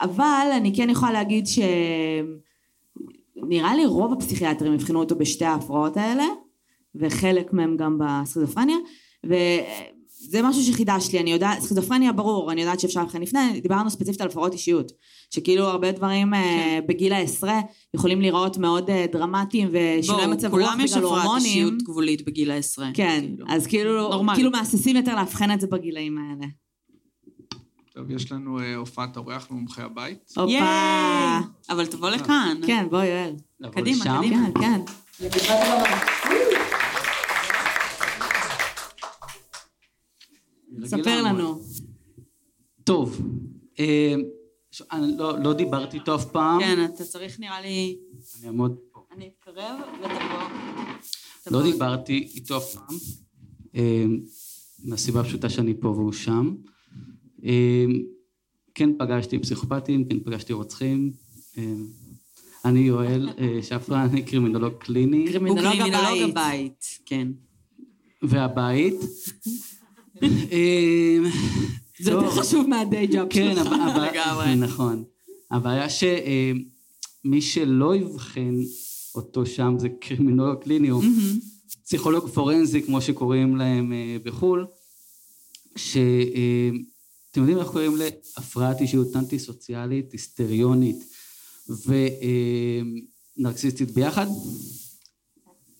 אבל 0.00 0.46
אני 0.56 0.76
כן 0.76 0.90
יכולה 0.90 1.12
להגיד 1.12 1.46
ש... 1.46 1.58
נראה 3.36 3.74
לי 3.74 3.86
רוב 3.86 4.12
הפסיכיאטרים 4.12 4.74
יבחנו 4.74 4.98
אותו 5.00 5.16
בשתי 5.16 5.44
ההפרעות 5.44 5.96
האלה, 5.96 6.24
וחלק 6.94 7.52
מהם 7.52 7.76
גם 7.76 7.98
בסכיזופרניה, 8.00 8.76
וזה 10.28 10.42
משהו 10.42 10.62
שחידש 10.62 11.12
לי, 11.12 11.20
אני 11.20 11.32
יודעת, 11.32 11.60
סכיזופרניה 11.60 12.12
ברור, 12.12 12.52
אני 12.52 12.60
יודעת 12.60 12.80
שאפשר 12.80 13.00
לאבחן 13.00 13.20
לפני, 13.20 13.60
דיברנו 13.60 13.90
ספציפית 13.90 14.20
על 14.20 14.28
הפרעות 14.28 14.52
אישיות, 14.52 14.92
שכאילו 15.30 15.64
הרבה 15.64 15.92
דברים 15.92 16.32
כן. 16.34 16.80
בגיל 16.88 17.12
העשרה 17.12 17.60
יכולים 17.94 18.20
להיראות 18.20 18.58
מאוד 18.58 18.90
אה, 18.90 19.06
דרמטיים 19.12 19.68
ושינוי 19.72 20.26
מצב 20.26 20.54
רוח 20.54 20.74
בגלל 20.74 20.74
הורמונים. 20.74 20.76
כולם 20.76 20.80
יש 20.80 20.92
הפרעת 20.96 21.42
אישיות 21.42 21.82
גבולית 21.82 22.24
בגיל 22.26 22.50
העשרה. 22.50 22.90
כן, 22.94 23.20
כאילו. 23.20 23.46
אז 23.48 23.66
כאילו, 23.66 24.08
נורמלי. 24.10 24.36
כאילו 24.36 24.50
מהססים 24.50 24.96
יותר 24.96 25.14
לאבחן 25.14 25.50
את 25.50 25.60
זה 25.60 25.66
בגילאים 25.66 26.18
האלה. 26.18 26.46
טוב, 27.94 28.10
יש 28.10 28.32
לנו 28.32 28.58
uh, 28.58 28.62
הופעת 28.76 29.16
אורח 29.16 29.50
ממומחי 29.50 29.82
הבית. 29.82 30.32
הופה! 30.36 31.38
אבל 31.70 31.86
תבוא 31.86 32.10
לכאן. 32.10 32.56
כן, 32.66 32.86
בוא 32.90 32.98
יואל. 32.98 33.34
קדימה, 33.72 34.04
קדימה. 34.04 34.48
כן, 34.60 34.80
ספר 40.84 41.22
לנו. 41.22 41.60
טוב, 42.84 43.20
אה, 43.78 44.14
אני 44.92 45.16
לא, 45.16 45.38
לא 45.42 45.52
דיברתי 45.52 45.98
איתו 45.98 46.14
אף 46.14 46.24
פעם. 46.24 46.60
כן, 46.60 46.84
אתה 46.84 47.04
צריך 47.04 47.40
נראה 47.40 47.60
לי... 47.60 47.98
אני 48.38 48.46
אעמוד 48.46 48.76
פה. 48.92 49.00
אני 49.16 49.28
אתקרב 49.28 49.80
ותבוא. 50.00 51.58
לא 51.58 51.62
דיברתי 51.62 52.28
איתו 52.34 52.56
אף 52.56 52.74
פעם, 52.74 52.96
אה, 53.74 54.04
מהסיבה 54.84 55.20
הפשוטה 55.20 55.48
שאני 55.48 55.74
פה 55.80 55.88
והוא 55.88 56.12
שם. 56.12 56.54
אמ, 57.42 58.02
כן 58.74 58.90
פגשתי 58.98 59.38
פסיכופטים, 59.38 60.08
כן 60.08 60.20
פגשתי 60.20 60.52
רוצחים. 60.52 61.12
אני 62.64 62.80
יואל 62.80 63.28
אה, 63.38 63.62
שפרה, 63.62 64.04
אני 64.04 64.22
קרימינולוג 64.26 64.74
קליני. 64.78 65.24
קרימינולוג 65.28 65.80
הבית. 66.30 66.84
כן. 67.06 67.28
והבית. 68.22 68.94
אמ, 70.22 71.24
זה 72.00 72.10
יותר 72.10 72.30
חשוב 72.30 72.66
מהדיי 72.66 73.06
ג'אב 73.06 73.26
כן, 73.30 73.54
שלך. 73.54 73.68
כן, 74.44 74.60
נכון. 74.60 75.04
הבעיה 75.50 75.86
שמי 75.90 77.40
שלא 77.40 77.96
יבחן 77.96 78.54
אותו 79.14 79.46
שם 79.46 79.74
זה 79.78 79.88
קרימינולוג 80.00 80.62
קליני, 80.62 80.90
או 80.90 81.00
פסיכולוג 81.84 82.28
פורנזי, 82.28 82.82
כמו 82.82 83.00
שקוראים 83.00 83.56
להם 83.56 83.92
אה, 83.92 84.16
בחו"ל, 84.24 84.66
ש... 85.76 85.96
אתם 87.30 87.40
יודעים 87.40 87.58
איך 87.58 87.68
קוראים 87.68 87.96
להפרעת 87.96 88.80
אישיות 88.80 89.16
אנטי 89.16 89.38
סוציאלית, 89.38 90.12
היסטריונית 90.12 90.96
ונרקסיסטית 93.36 93.90
ביחד? 93.90 94.26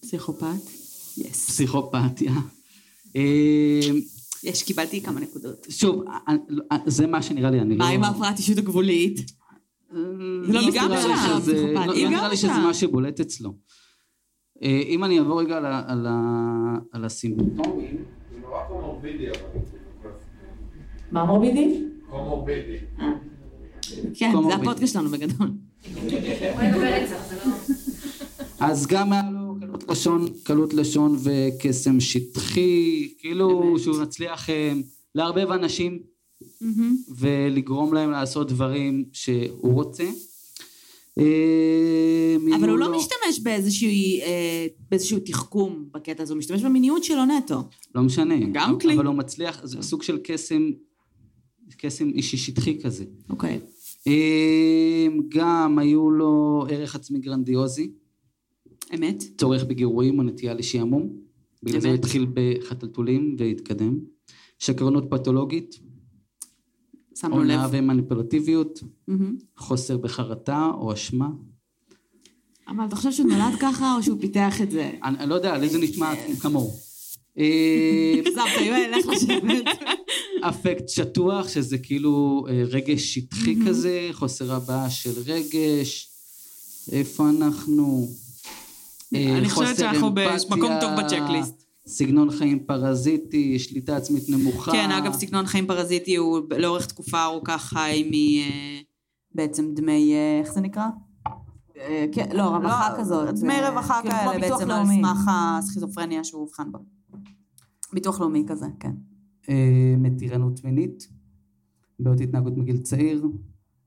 פסיכופת? 0.01 0.47
יס. 1.17 1.47
פסיכופתיה. 1.47 2.33
יש, 4.45 4.63
קיבלתי 4.63 5.03
כמה 5.03 5.21
נקודות. 5.21 5.67
שוב, 5.71 6.05
זה 6.87 7.07
מה 7.07 7.23
שנראה 7.23 7.51
לי, 7.51 7.61
אני 7.61 7.77
לא... 7.77 7.85
מה 7.85 7.89
עם 7.89 8.05
ההפרעת 8.05 8.39
אישיות 8.39 8.59
הגבולית? 8.59 9.31
לא 9.91 10.61
היא 10.61 10.71
גם 10.75 10.91
שם, 11.03 11.41
פסיכופת. 11.41 11.87
לא 11.87 11.95
נראה 11.95 12.29
לי 12.29 12.37
שזה 12.37 12.59
מה 12.67 12.75
שבולט 12.75 13.21
אצלו. 13.21 13.55
אם 14.63 15.05
אני 15.05 15.19
אעבור 15.19 15.41
רגע 15.41 15.57
על 16.93 17.05
הסימפטומים... 17.05 18.05
זה 18.33 18.41
נורא 18.41 18.65
קומורבידי 18.69 19.31
אבל. 19.31 19.39
מה 21.13 21.25
מורבידי? 21.25 21.85
קומורבידי. 22.11 22.79
כן, 24.15 24.33
זה 24.49 24.55
הפודקאסט 24.55 24.93
שלנו 24.93 25.09
בגדול. 25.09 25.51
אז 28.61 28.87
גם 28.87 29.13
קלות 29.75 29.91
לשון, 29.91 30.29
קלות 30.43 30.75
לשון 30.75 31.17
וקסם 31.23 32.01
שטחי, 32.01 33.09
כאילו 33.19 33.75
שהוא 33.79 34.03
מצליח 34.03 34.51
אה, 34.51 34.73
לערבב 35.15 35.51
אנשים 35.51 35.99
ולגרום 37.17 37.95
להם 37.95 38.11
לעשות 38.11 38.49
דברים 38.49 39.05
שהוא 39.13 39.73
רוצה. 39.73 40.05
אה, 41.19 42.37
אבל 42.57 42.71
הוא 42.71 42.79
לא, 42.79 42.91
לא 42.91 42.97
משתמש 42.97 43.47
אה, 44.23 44.67
באיזשהו 44.91 45.19
תחכום 45.25 45.89
בקטע 45.93 46.23
הזה, 46.23 46.33
הוא 46.33 46.39
משתמש 46.39 46.63
במיניות 46.63 47.05
שלו 47.05 47.25
נטו. 47.25 47.63
לא 47.95 48.03
משנה. 48.03 48.35
גם 48.53 48.79
כלי. 48.79 48.95
אבל 48.95 49.07
הוא 49.07 49.15
מצליח, 49.15 49.61
זה 49.65 49.83
סוג 49.83 50.03
של 50.03 50.19
קסם 50.25 50.71
קסם 51.79 52.09
אישי 52.09 52.37
שטחי 52.37 52.79
כזה. 52.83 53.05
אוקיי. 53.31 53.61
גם 55.29 55.79
היו 55.79 56.11
לו 56.11 56.67
ערך 56.71 56.95
עצמי 56.95 57.19
גרנדיוזי. 57.19 57.91
אמת. 58.95 59.25
צורך 59.39 59.65
בגירויים 59.65 60.19
או 60.19 60.23
נטייה 60.23 60.55
לשעמום. 60.55 61.17
בגלל 61.63 61.81
זה 61.81 61.93
התחיל 61.93 62.27
בחתלתולים 62.35 63.37
והתקדם. 63.39 63.99
שקרנות 64.59 65.05
פתולוגית. 65.11 65.79
שמנו 67.15 67.45
לב. 67.45 67.51
עונה 67.51 67.69
ומניפולטיביות. 67.71 68.83
חוסר 69.57 69.97
בחרטה 69.97 70.71
או 70.75 70.93
אשמה. 70.93 71.29
אבל 72.69 72.85
אתה 72.85 72.97
חושב 72.97 73.13
שהוא 73.13 73.31
נולד 73.31 73.55
ככה 73.61 73.97
או 73.97 74.03
שהוא 74.03 74.21
פיתח 74.21 74.63
את 74.63 74.71
זה? 74.71 74.91
אני 75.03 75.29
לא 75.29 75.35
יודע, 75.35 75.59
לי 75.59 75.69
זה 75.69 75.79
נשמע 75.79 76.13
כמוהו. 76.41 76.71
אכזבת, 78.21 78.67
יואל, 78.67 78.91
איך 78.95 79.07
לשבת. 79.09 79.65
אפקט 80.41 80.89
שטוח, 80.89 81.49
שזה 81.49 81.79
כאילו 81.79 82.45
אה, 82.49 82.63
רגש 82.67 83.15
שטחי 83.15 83.57
כזה, 83.67 84.09
חוסר 84.13 84.53
הבעה 84.53 84.91
של 84.91 85.11
רגש. 85.27 86.11
איפה 86.93 87.31
אנחנו? 87.31 88.09
אה, 89.15 89.39
אני 89.39 89.51
חושבת 89.51 89.77
שאנחנו 89.77 90.15
במקום 90.15 90.73
טוב 90.81 90.91
בצ'קליסט. 90.99 91.65
סגנון 91.87 92.31
חיים 92.31 92.67
פרזיטי, 92.67 93.59
שליטה 93.59 93.97
עצמית 93.97 94.23
נמוכה. 94.29 94.73
כן, 94.73 94.91
אגב, 94.91 95.13
סגנון 95.13 95.47
חיים 95.47 95.67
פרזיטי 95.67 96.17
הוא 96.17 96.41
לאורך 96.59 96.87
תקופה 96.87 97.25
ארוכה 97.25 97.59
חי 97.59 98.11
מ... 98.11 98.15
אה, 98.15 98.81
בעצם 99.35 99.75
דמי... 99.75 100.15
איך 100.41 100.53
זה 100.53 100.61
נקרא? 100.61 100.87
כן, 102.13 102.29
לא, 102.33 102.43
רווחה 102.43 102.91
לא, 102.93 102.99
כזאת. 102.99 103.35
דמי 103.35 103.55
רווחה 103.69 104.01
כאילו 104.03 104.15
כאלה 104.15 104.39
בעצם 104.39 104.71
על 104.71 104.87
סמך 104.87 105.31
הסכיזופרניה 105.31 106.25
שהוא 106.25 106.41
אובחן 106.43 106.73
בה. 106.73 106.79
ביטוח 107.95 108.21
לאומי 108.21 108.45
כזה, 108.47 108.67
כן. 108.81 108.93
אה, 109.49 109.95
מתירנות 109.99 110.65
מינית, 110.65 111.09
בעיות 111.99 112.21
התנהגות 112.21 112.57
מגיל 112.57 112.79
צעיר, 112.79 113.27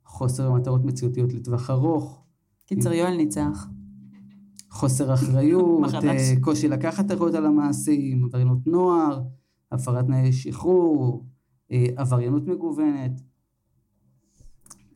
חוסר 0.06 0.52
מטרות 0.52 0.86
מציאותיות 0.86 1.34
לטווח 1.34 1.70
ארוך. 1.70 2.24
קיצר, 2.66 2.94
יואל 2.94 3.18
ניצח. 3.18 3.68
חוסר 4.78 5.14
אחריות, 5.14 5.94
אה, 6.08 6.34
קושי 6.42 6.68
לקחת 6.68 7.12
אחריות 7.12 7.36
על 7.36 7.46
המעשים, 7.46 8.26
עבריינות 8.26 8.68
נוער, 8.68 9.22
הפרת 9.72 10.06
תנאי 10.06 10.34
שחרור, 10.34 11.26
אה, 11.72 11.86
עבריינות 11.96 12.48
מגוונת. 12.48 13.22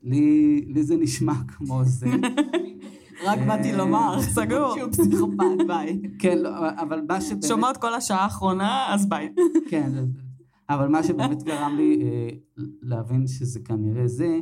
לי, 0.04 0.66
לי 0.68 0.84
זה 0.84 0.96
נשמע 0.98 1.34
כמו 1.58 1.84
זה. 1.84 2.08
רק 3.28 3.40
באתי 3.48 3.72
לומר, 3.74 4.22
סגור. 4.22 4.76
שהוא 4.76 4.92
פסיכופת, 4.92 5.68
ביי. 5.68 6.02
כן, 6.20 6.38
לא, 6.38 6.50
אבל 6.70 7.02
מה 7.08 7.22
שבאמת... 7.22 7.44
שומעות 7.44 7.78
כל 7.78 7.94
השעה 7.94 8.24
האחרונה, 8.24 8.94
אז 8.94 9.10
ביי. 9.10 9.34
כן, 9.70 9.92
אבל 10.70 10.88
מה 10.88 11.04
שבאמת 11.04 11.44
גרם 11.44 11.76
לי 11.78 12.02
אה, 12.04 12.30
להבין 12.82 13.28
שזה 13.28 13.60
כנראה 13.60 14.08
זה, 14.08 14.40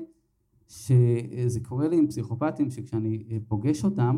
שזה 0.68 1.60
קורה 1.64 1.88
לי 1.88 1.98
עם 1.98 2.07
פסיכופטים, 2.07 2.72
שכשאני 2.72 3.24
אה, 3.32 3.38
פוגש 3.48 3.84
אותם, 3.84 4.18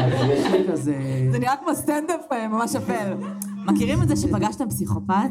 אז 0.00 0.12
יש 0.30 0.52
לי 0.52 0.68
כזה... 0.72 1.28
זה 1.32 1.38
נראה 1.38 1.56
כמו 1.56 1.74
סטנדאפ 1.74 2.32
אה, 2.32 2.48
ממש 2.48 2.76
אפל. 2.76 3.14
מכירים 3.66 4.02
את 4.02 4.08
זה 4.08 4.16
שפגשתם 4.16 4.68
פסיכופת? 4.68 5.30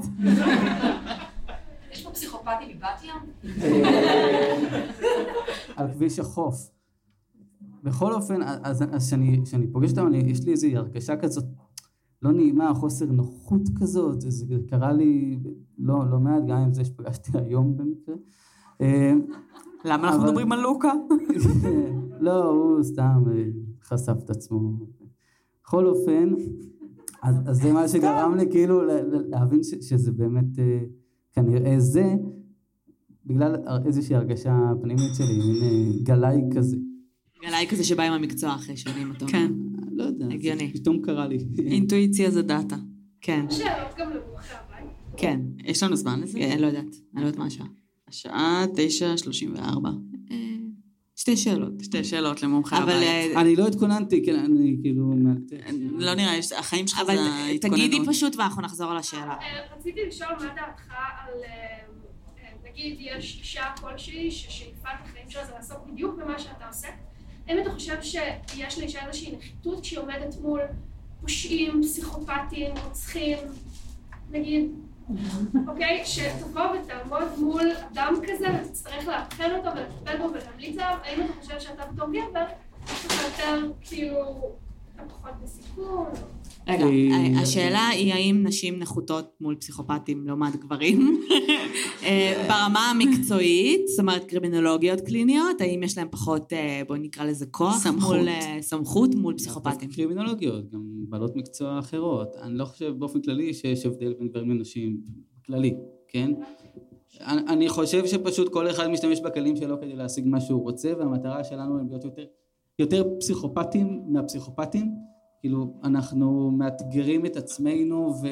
יש 1.92 2.04
פה 2.04 2.12
פסיכופטים 2.12 2.78
מבת 2.78 3.04
ים? 3.04 3.52
על 5.76 5.88
כביש 5.94 6.20
החוף. 6.20 6.70
בכל 7.84 8.14
אופן, 8.14 8.42
אז 8.64 8.84
כשאני 9.44 9.68
פוגש 9.72 9.92
אותם, 9.92 10.14
יש 10.14 10.46
לי 10.46 10.52
איזו 10.52 10.68
הרגשה 10.68 11.16
כזאת 11.16 11.46
לא 12.22 12.32
נעימה, 12.32 12.74
חוסר 12.74 13.06
נוחות 13.06 13.62
כזאת, 13.80 14.22
זה 14.22 14.56
קרה 14.70 14.92
לי 14.92 15.40
לא, 15.78 16.10
לא 16.12 16.20
מעט, 16.20 16.44
גם 16.48 16.58
עם 16.58 16.74
זה 16.74 16.86
שפגשתי 16.86 17.32
היום 17.38 17.78
במקרה. 17.78 18.16
אה, 18.82 19.14
למה 19.86 20.08
אנחנו 20.08 20.24
מדברים 20.24 20.52
על 20.52 20.60
לוקה? 20.60 20.92
לא, 22.20 22.46
הוא 22.46 22.84
סתם 22.84 23.24
אה, 23.32 23.44
חשף 23.88 24.16
את 24.26 24.30
עצמו. 24.30 24.78
בכל 25.64 25.88
אופן, 25.88 26.34
אז, 27.24 27.36
אז 27.46 27.58
זה 27.58 27.74
מה 27.74 27.88
שגרם 27.88 28.36
לי 28.38 28.46
כאילו 28.52 28.82
להבין 29.30 29.64
ש, 29.64 29.70
שזה 29.90 30.12
באמת 30.12 30.60
אה, 30.60 30.80
כנראה 31.34 31.80
זה, 31.80 32.16
בגלל 33.26 33.56
איזושהי 33.86 34.16
הרגשה 34.16 34.72
פנימית 34.82 35.16
שלי, 35.16 35.38
מין 35.38 36.04
גלאי 36.04 36.42
כזה. 36.56 36.78
גלאי 37.42 37.68
כזה 37.70 37.84
שבא 37.84 38.04
עם 38.04 38.14
המקצוע 38.14 38.56
אחרי 38.56 38.78
שנים, 38.78 39.12
אתה 39.12 39.26
אומר. 39.26 39.32
כן. 39.32 39.52
לא 39.92 40.04
יודע, 40.04 40.26
הגיוני. 40.26 40.74
פתאום 40.74 41.02
קרה 41.02 41.28
לי. 41.28 41.38
אינטואיציה 41.58 42.32
זה 42.32 42.42
דאטה. 42.42 42.76
כן. 43.22 43.46
שאלות 43.50 43.98
גם 43.98 44.10
למומחי 44.12 44.54
הבית. 44.54 44.92
כן. 45.18 45.40
יש 45.64 45.84
לנו 45.84 45.96
זמן 45.96 46.20
לזה? 46.22 46.40
כן, 46.40 46.52
אני 46.52 46.62
לא 46.62 46.68
יודעת. 46.68 46.96
אני 47.16 47.22
לא 47.22 47.28
יודעת 47.28 47.40
מה 47.40 47.46
השעה. 47.46 47.68
השעה 48.08 48.66
9.34. 49.46 49.60
שתי 51.20 51.38
שאלות. 51.38 51.72
שתי 51.84 52.04
שאלות 52.04 52.44
למומחה 52.44 52.78
אבל, 52.78 52.90
הבית. 52.92 53.36
אה, 53.36 53.42
אני 53.42 53.56
לא 53.56 53.68
התכוננתי, 53.68 54.26
כן, 54.26 54.36
אני 54.36 54.78
כאילו 54.82 55.06
מאלתר. 55.06 55.56
לא 55.98 56.14
נראה, 56.14 56.36
יש- 56.38 56.52
החיים 56.52 56.88
שלך 56.88 57.00
אבל 57.00 57.16
זה 57.16 57.22
אה, 57.22 57.46
ההתכוננות. 57.46 57.80
תגידי 57.90 58.06
פשוט 58.08 58.36
ואנחנו 58.36 58.62
נחזור 58.62 58.92
על 58.92 58.98
השאלה. 58.98 59.36
אה, 59.42 59.76
רציתי 59.78 60.00
לשאול 60.08 60.30
מה 60.40 60.46
דעתך 60.56 60.90
על, 60.90 61.34
אה, 61.44 61.78
אה, 62.44 62.70
נגיד 62.72 62.98
יש 63.00 63.38
אישה 63.42 63.64
כלשהי 63.82 64.32
ששאיפת 64.32 64.76
החיים 65.04 65.30
שלה 65.30 65.46
זה 65.46 65.52
לעסוק 65.58 65.78
בדיוק 65.92 66.16
במה 66.20 66.40
שאתה 66.40 66.68
עושה, 66.68 66.88
האם 67.48 67.58
אתה 67.62 67.72
חושב 67.72 67.98
שיש 68.02 68.80
לאישה 68.80 69.08
איזושהי 69.08 69.36
נחיתות 69.38 69.82
כשהיא 69.82 70.00
עומדת 70.00 70.36
מול 70.42 70.62
פושעים, 71.22 71.82
פסיכופטים, 71.84 72.72
רוצחים, 72.88 73.38
נגיד, 74.32 74.72
אוקיי? 75.68 76.06
שתבוא 76.06 76.62
ותעמוד 76.62 77.40
מול 77.40 77.72
אדם 77.92 78.14
כזה 78.28 78.48
ותצטרך 78.62 79.08
לאבחן 79.08 79.52
אותו 79.56 79.70
ולטפל 79.78 80.18
בו 80.18 80.34
ולהמליץ 80.34 80.78
עליו, 80.78 80.98
האם 81.04 81.22
אתה 81.22 81.34
חושב 81.42 81.60
שאתה 81.60 81.84
בתור 81.86 82.08
גבר, 82.08 82.46
יש 82.86 83.06
לך 83.06 83.24
יותר 83.24 83.72
כאילו, 83.82 84.52
אתה 84.96 85.04
פחות 85.10 85.32
בסיכון? 85.44 86.06
רגע, 86.68 86.86
השאלה 87.42 87.88
היא 87.88 88.14
האם 88.14 88.44
נשים 88.44 88.80
נחותות 88.80 89.36
מול 89.42 89.56
פסיכופטים 89.56 90.28
לעומת 90.28 90.56
גברים? 90.56 91.22
אה, 92.04 92.46
ברמה 92.48 92.92
המקצועית, 92.92 93.88
זאת 93.88 94.00
אומרת 94.00 94.26
קרימינולוגיות 94.26 95.02
קליניות, 95.02 95.62
האם 95.62 95.84
יש 95.84 95.98
להם 95.98 96.08
פחות, 96.12 96.54
אה, 96.54 96.82
בואי 96.88 97.00
נקרא 97.00 97.26
לזה 97.26 97.46
כוח? 97.46 97.78
סמכות. 97.78 98.16
מול, 98.16 98.28
אה, 98.28 98.58
סמכות 98.62 99.16
מול 99.16 99.34
פסיכופטים. 99.38 99.90
קרימינולוגיות, 99.90 100.72
גם 100.72 100.82
בעלות 101.10 101.36
מקצוע 101.36 101.80
אחרות. 101.80 102.36
אני 102.42 102.58
לא 102.58 102.66
חושב 102.66 102.94
באופן 102.98 103.22
כללי 103.22 103.54
שיש 103.54 103.86
הבדל 103.86 104.14
בין 104.14 104.28
גברים 104.28 104.52
לנשים, 104.52 104.98
כללי, 105.46 105.76
כן? 106.08 106.32
אני 107.26 107.70
חושב 107.70 108.06
שפשוט 108.06 108.54
כל 108.54 108.70
אחד 108.70 108.88
משתמש 108.88 109.20
בכלים 109.20 109.56
שלו 109.56 109.82
כדי 109.82 109.96
להשיג 109.96 110.28
מה 110.28 110.42
שהוא 110.42 110.62
רוצה, 110.62 110.94
והמטרה 111.00 111.44
שלנו 111.44 111.78
היא 111.78 111.88
להיות 111.90 112.04
יותר, 112.04 112.26
יותר 112.80 113.04
פסיכופטים 113.20 114.02
מהפסיכופטים. 114.08 115.17
כאילו, 115.40 115.80
אנחנו 115.84 116.52
מאתגרים 116.52 117.26
את 117.26 117.36
עצמנו, 117.36 118.14
ו, 118.24 118.28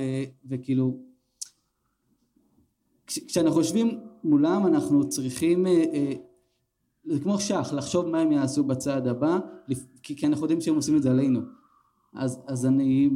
וכאילו, 0.45 0.97
כש, 3.07 3.19
כשאנחנו 3.19 3.59
יושבים 3.59 3.99
מולם, 4.23 4.67
אנחנו 4.67 5.09
צריכים, 5.09 5.67
אה, 5.67 5.83
אה, 5.93 6.13
זה 7.05 7.19
כמו 7.19 7.39
שח, 7.39 7.73
לחשוב 7.73 8.05
מה 8.05 8.19
הם 8.19 8.31
יעשו 8.31 8.63
בצעד 8.63 9.07
הבא, 9.07 9.39
לפ- 9.67 9.99
כי, 10.03 10.15
כי 10.15 10.27
אנחנו 10.27 10.43
יודעים 10.43 10.61
שהם 10.61 10.75
עושים 10.75 10.97
את 10.97 11.03
זה 11.03 11.11
עלינו. 11.11 11.39
אז, 12.13 12.39
אז 12.47 12.65
אני, 12.65 13.09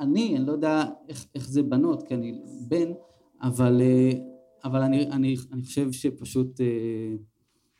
אני, 0.00 0.36
אני 0.36 0.46
לא 0.46 0.52
יודע 0.52 0.84
איך, 1.08 1.26
איך 1.34 1.48
זה 1.48 1.62
בנות, 1.62 2.02
כי 2.02 2.14
אני 2.14 2.40
בן, 2.68 2.92
אבל, 3.42 3.80
אה, 3.82 4.12
אבל 4.64 4.82
אני, 4.82 5.06
אני, 5.10 5.36
אני 5.52 5.62
חושב 5.62 5.92
שפשוט 5.92 6.60
אה, 6.60 6.66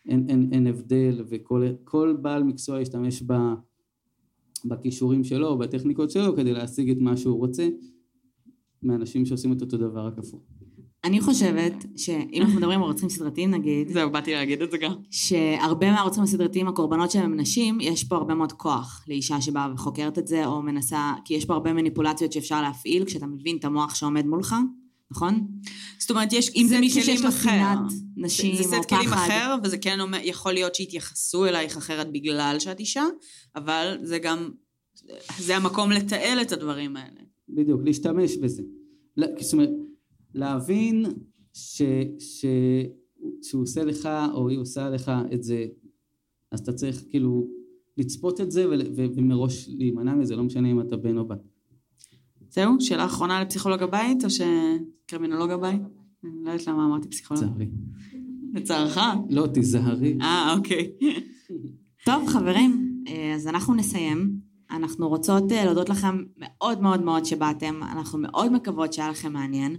אין, 0.08 0.26
אין, 0.28 0.48
אין 0.52 0.66
הבדל, 0.66 1.24
וכל 1.28 1.66
כל 1.84 2.16
בעל 2.22 2.42
מקצוע 2.42 2.80
ישתמש 2.80 3.22
ב, 3.22 3.32
בכישורים 4.64 5.24
שלו, 5.24 5.58
בטכניקות 5.58 6.10
שלו, 6.10 6.36
כדי 6.36 6.52
להשיג 6.52 6.90
את 6.90 6.98
מה 7.00 7.16
שהוא 7.16 7.38
רוצה, 7.38 7.68
מאנשים 8.82 9.26
שעושים 9.26 9.52
את 9.52 9.62
אותו 9.62 9.76
דבר 9.76 10.06
רק 10.06 10.18
הפוך. 10.18 10.42
אני 11.04 11.20
חושבת 11.20 11.84
שאם 11.96 12.42
אנחנו 12.42 12.58
מדברים 12.58 12.82
על 12.82 12.86
רוצחים 12.86 13.08
סדרתיים 13.08 13.50
נגיד, 13.50 13.88
זהו, 13.88 14.10
באתי 14.10 14.32
להגיד 14.32 14.62
את 14.62 14.70
זה 14.70 14.78
גם. 14.78 14.92
שהרבה 15.10 15.92
מהרוצחים 15.92 16.24
הסדרתיים, 16.24 16.68
הקורבנות 16.68 17.10
שלהם 17.10 17.24
הם 17.24 17.40
נשים, 17.40 17.80
יש 17.80 18.04
פה 18.04 18.16
הרבה 18.16 18.34
מאוד 18.34 18.52
כוח 18.52 19.04
לאישה 19.08 19.40
שבאה 19.40 19.72
וחוקרת 19.74 20.18
את 20.18 20.26
זה, 20.26 20.46
או 20.46 20.62
מנסה, 20.62 21.12
כי 21.24 21.34
יש 21.34 21.44
פה 21.44 21.54
הרבה 21.54 21.72
מניפולציות 21.72 22.32
שאפשר 22.32 22.62
להפעיל 22.62 23.04
כשאתה 23.04 23.26
מבין 23.26 23.56
את 23.56 23.64
המוח 23.64 23.94
שעומד 23.94 24.26
מולך, 24.26 24.54
נכון? 25.10 25.46
זאת 26.00 26.10
אומרת, 26.10 26.32
יש 26.32 26.50
אם 26.56 26.66
זה 26.68 26.74
סט 26.74 26.80
מישהו 26.80 27.02
שיש 27.02 27.20
כלים 27.20 27.24
לו. 27.24 27.30
שנאת 27.32 27.78
נשים 28.16 28.56
זה 28.56 28.62
סט 28.62 28.74
או 28.74 28.82
כלים 28.88 29.08
פחד. 29.10 29.16
אחר, 29.26 29.54
וזה 29.64 29.78
כן 29.78 30.00
אומר, 30.00 30.18
יכול 30.22 30.52
להיות 30.52 30.74
שיתייחסו 30.74 31.46
אלייך 31.46 31.76
אחרת 31.76 32.12
בגלל 32.12 32.56
שאת 32.58 32.80
אישה, 32.80 33.04
אבל 33.56 33.98
זה 34.02 34.18
גם, 34.18 34.50
זה 35.38 35.56
המקום 35.56 35.90
לתעל 35.92 36.42
את 36.42 36.52
הדברים 36.52 36.96
האלה. 36.96 37.20
בדיוק, 37.48 37.80
להשתמש 37.84 38.36
בזה. 38.36 38.62
לה- 39.16 39.26
זאת 39.40 39.52
אומרת, 39.52 39.70
להבין 40.34 41.04
ש, 41.54 41.82
ש, 42.18 42.44
שהוא 43.42 43.62
עושה 43.62 43.84
לך 43.84 44.08
או 44.34 44.48
היא 44.48 44.58
עושה 44.58 44.90
לך 44.90 45.12
את 45.34 45.42
זה, 45.42 45.64
אז 46.52 46.60
אתה 46.60 46.72
צריך 46.72 47.04
כאילו 47.10 47.48
לצפות 47.98 48.40
את 48.40 48.50
זה 48.50 48.68
ול, 48.68 48.82
ו, 48.96 49.04
ומראש 49.16 49.68
להימנע 49.68 50.14
מזה, 50.14 50.36
לא 50.36 50.42
משנה 50.42 50.70
אם 50.70 50.80
אתה 50.80 50.96
בן 50.96 51.18
או 51.18 51.28
בת. 51.28 51.38
זהו, 52.54 52.80
שאלה 52.80 53.04
אחרונה 53.04 53.42
לפסיכולוג 53.42 53.82
הבית, 53.82 54.24
או 54.24 54.28
שקרימינולוג 54.30 55.50
הבית? 55.50 55.80
אני 56.24 56.32
לא 56.44 56.50
יודעת 56.50 56.66
למה 56.66 56.84
אמרתי 56.84 57.08
פסיכולוג. 57.08 57.44
לצערי. 57.44 57.68
לצערך? 58.52 58.98
לא, 59.30 59.46
תיזהרי. 59.46 60.18
אה, 60.20 60.54
אוקיי. 60.56 60.90
טוב, 62.04 62.28
חברים, 62.28 63.02
אה, 63.08 63.34
אז 63.34 63.46
אנחנו 63.46 63.74
נסיים. 63.74 64.38
אנחנו 64.70 65.08
רוצות 65.08 65.52
אה, 65.52 65.64
להודות 65.64 65.88
לכם 65.88 66.22
מאוד 66.36 66.80
מאוד 66.80 67.02
מאוד 67.02 67.24
שבאתם, 67.24 67.80
אנחנו 67.82 68.18
מאוד 68.18 68.52
מקוות 68.52 68.92
שהיה 68.92 69.10
לכם 69.10 69.32
מעניין. 69.32 69.76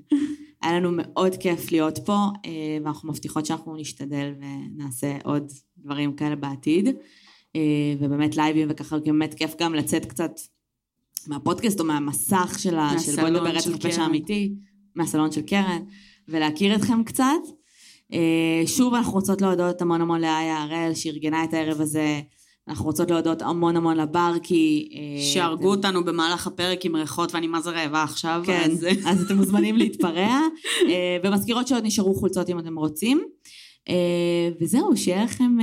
היה 0.62 0.80
לנו 0.80 0.92
מאוד 0.92 1.36
כיף 1.36 1.72
להיות 1.72 2.00
פה, 2.06 2.18
אה, 2.46 2.78
ואנחנו 2.84 3.10
מבטיחות 3.10 3.46
שאנחנו 3.46 3.76
נשתדל 3.76 4.34
ונעשה 4.40 5.18
עוד 5.24 5.52
דברים 5.78 6.14
כאלה 6.14 6.36
בעתיד. 6.36 6.90
ובאמת 8.00 8.38
לייבים 8.38 8.68
וככה, 8.72 9.00
כי 9.00 9.12
באמת 9.12 9.34
כיף 9.34 9.56
גם 9.60 9.74
לצאת 9.74 10.06
קצת 10.06 10.32
מהפודקאסט 11.28 11.80
או 11.80 11.86
מהמסך 11.86 12.56
של 12.60 12.78
ה- 12.78 12.90
של 13.00 13.16
בואי 13.22 13.32
נדבר 13.32 13.50
רצח 13.50 13.76
פשע. 13.88 14.06
אמיתי, 14.06 14.54
מהסלון 14.96 15.32
של 15.32 15.42
קרן, 15.42 15.82
ולהכיר 16.28 16.76
אתכם 16.76 17.04
קצת. 17.04 17.26
אה, 18.14 18.20
שוב 18.66 18.94
אנחנו 18.94 19.14
רוצות 19.14 19.42
להודות 19.42 19.82
המון 19.82 20.02
המון 20.02 20.22
לאיה 20.22 20.64
הראל 20.64 20.94
שארגנה 20.94 21.44
את 21.44 21.54
הערב 21.54 21.82
הזה. 21.82 22.22
אנחנו 22.68 22.86
רוצות 22.86 23.12
להודות 23.12 23.42
המון 23.42 23.76
המון 23.76 23.98
לברקי. 23.98 24.90
אה, 24.94 25.22
שהרגו 25.24 25.70
אותנו 25.72 26.04
במהלך 26.06 26.48
הפרק 26.48 26.86
עם 26.86 26.96
ריחות 26.96 27.34
ואני 27.34 27.48
מה 27.48 27.62
זה 27.62 27.70
רעבה 27.70 28.04
עכשיו. 28.04 28.42
כן, 28.46 28.70
אז- 28.72 28.86
אז 29.10 29.22
אתם 29.26 29.36
מוזמנים 29.38 29.76
להתפרע. 29.78 30.40
אה, 30.90 31.18
ומזכירות 31.24 31.68
שעוד 31.68 31.84
נשארו 31.86 32.14
חולצות 32.16 32.50
אם 32.50 32.60
אתם 32.60 32.76
רוצים. 32.80 33.22
וזהו, 34.62 34.98
שיהיה 34.98 35.24
לכם... 35.24 35.58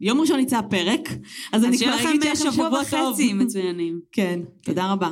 יום 0.00 0.20
ראשון 0.20 0.40
יצא 0.40 0.58
הפרק, 0.58 1.08
אז 1.52 1.64
אני 1.64 1.72
אז 1.72 1.78
שיהיה 1.78 1.98
כבר 1.98 2.10
לכם 2.10 2.52
שבוע. 2.52 2.80
וחצי 3.12 3.32
מצוינים. 3.32 4.00
כן, 4.12 4.40
תודה 4.62 4.92
רבה. 4.92 5.10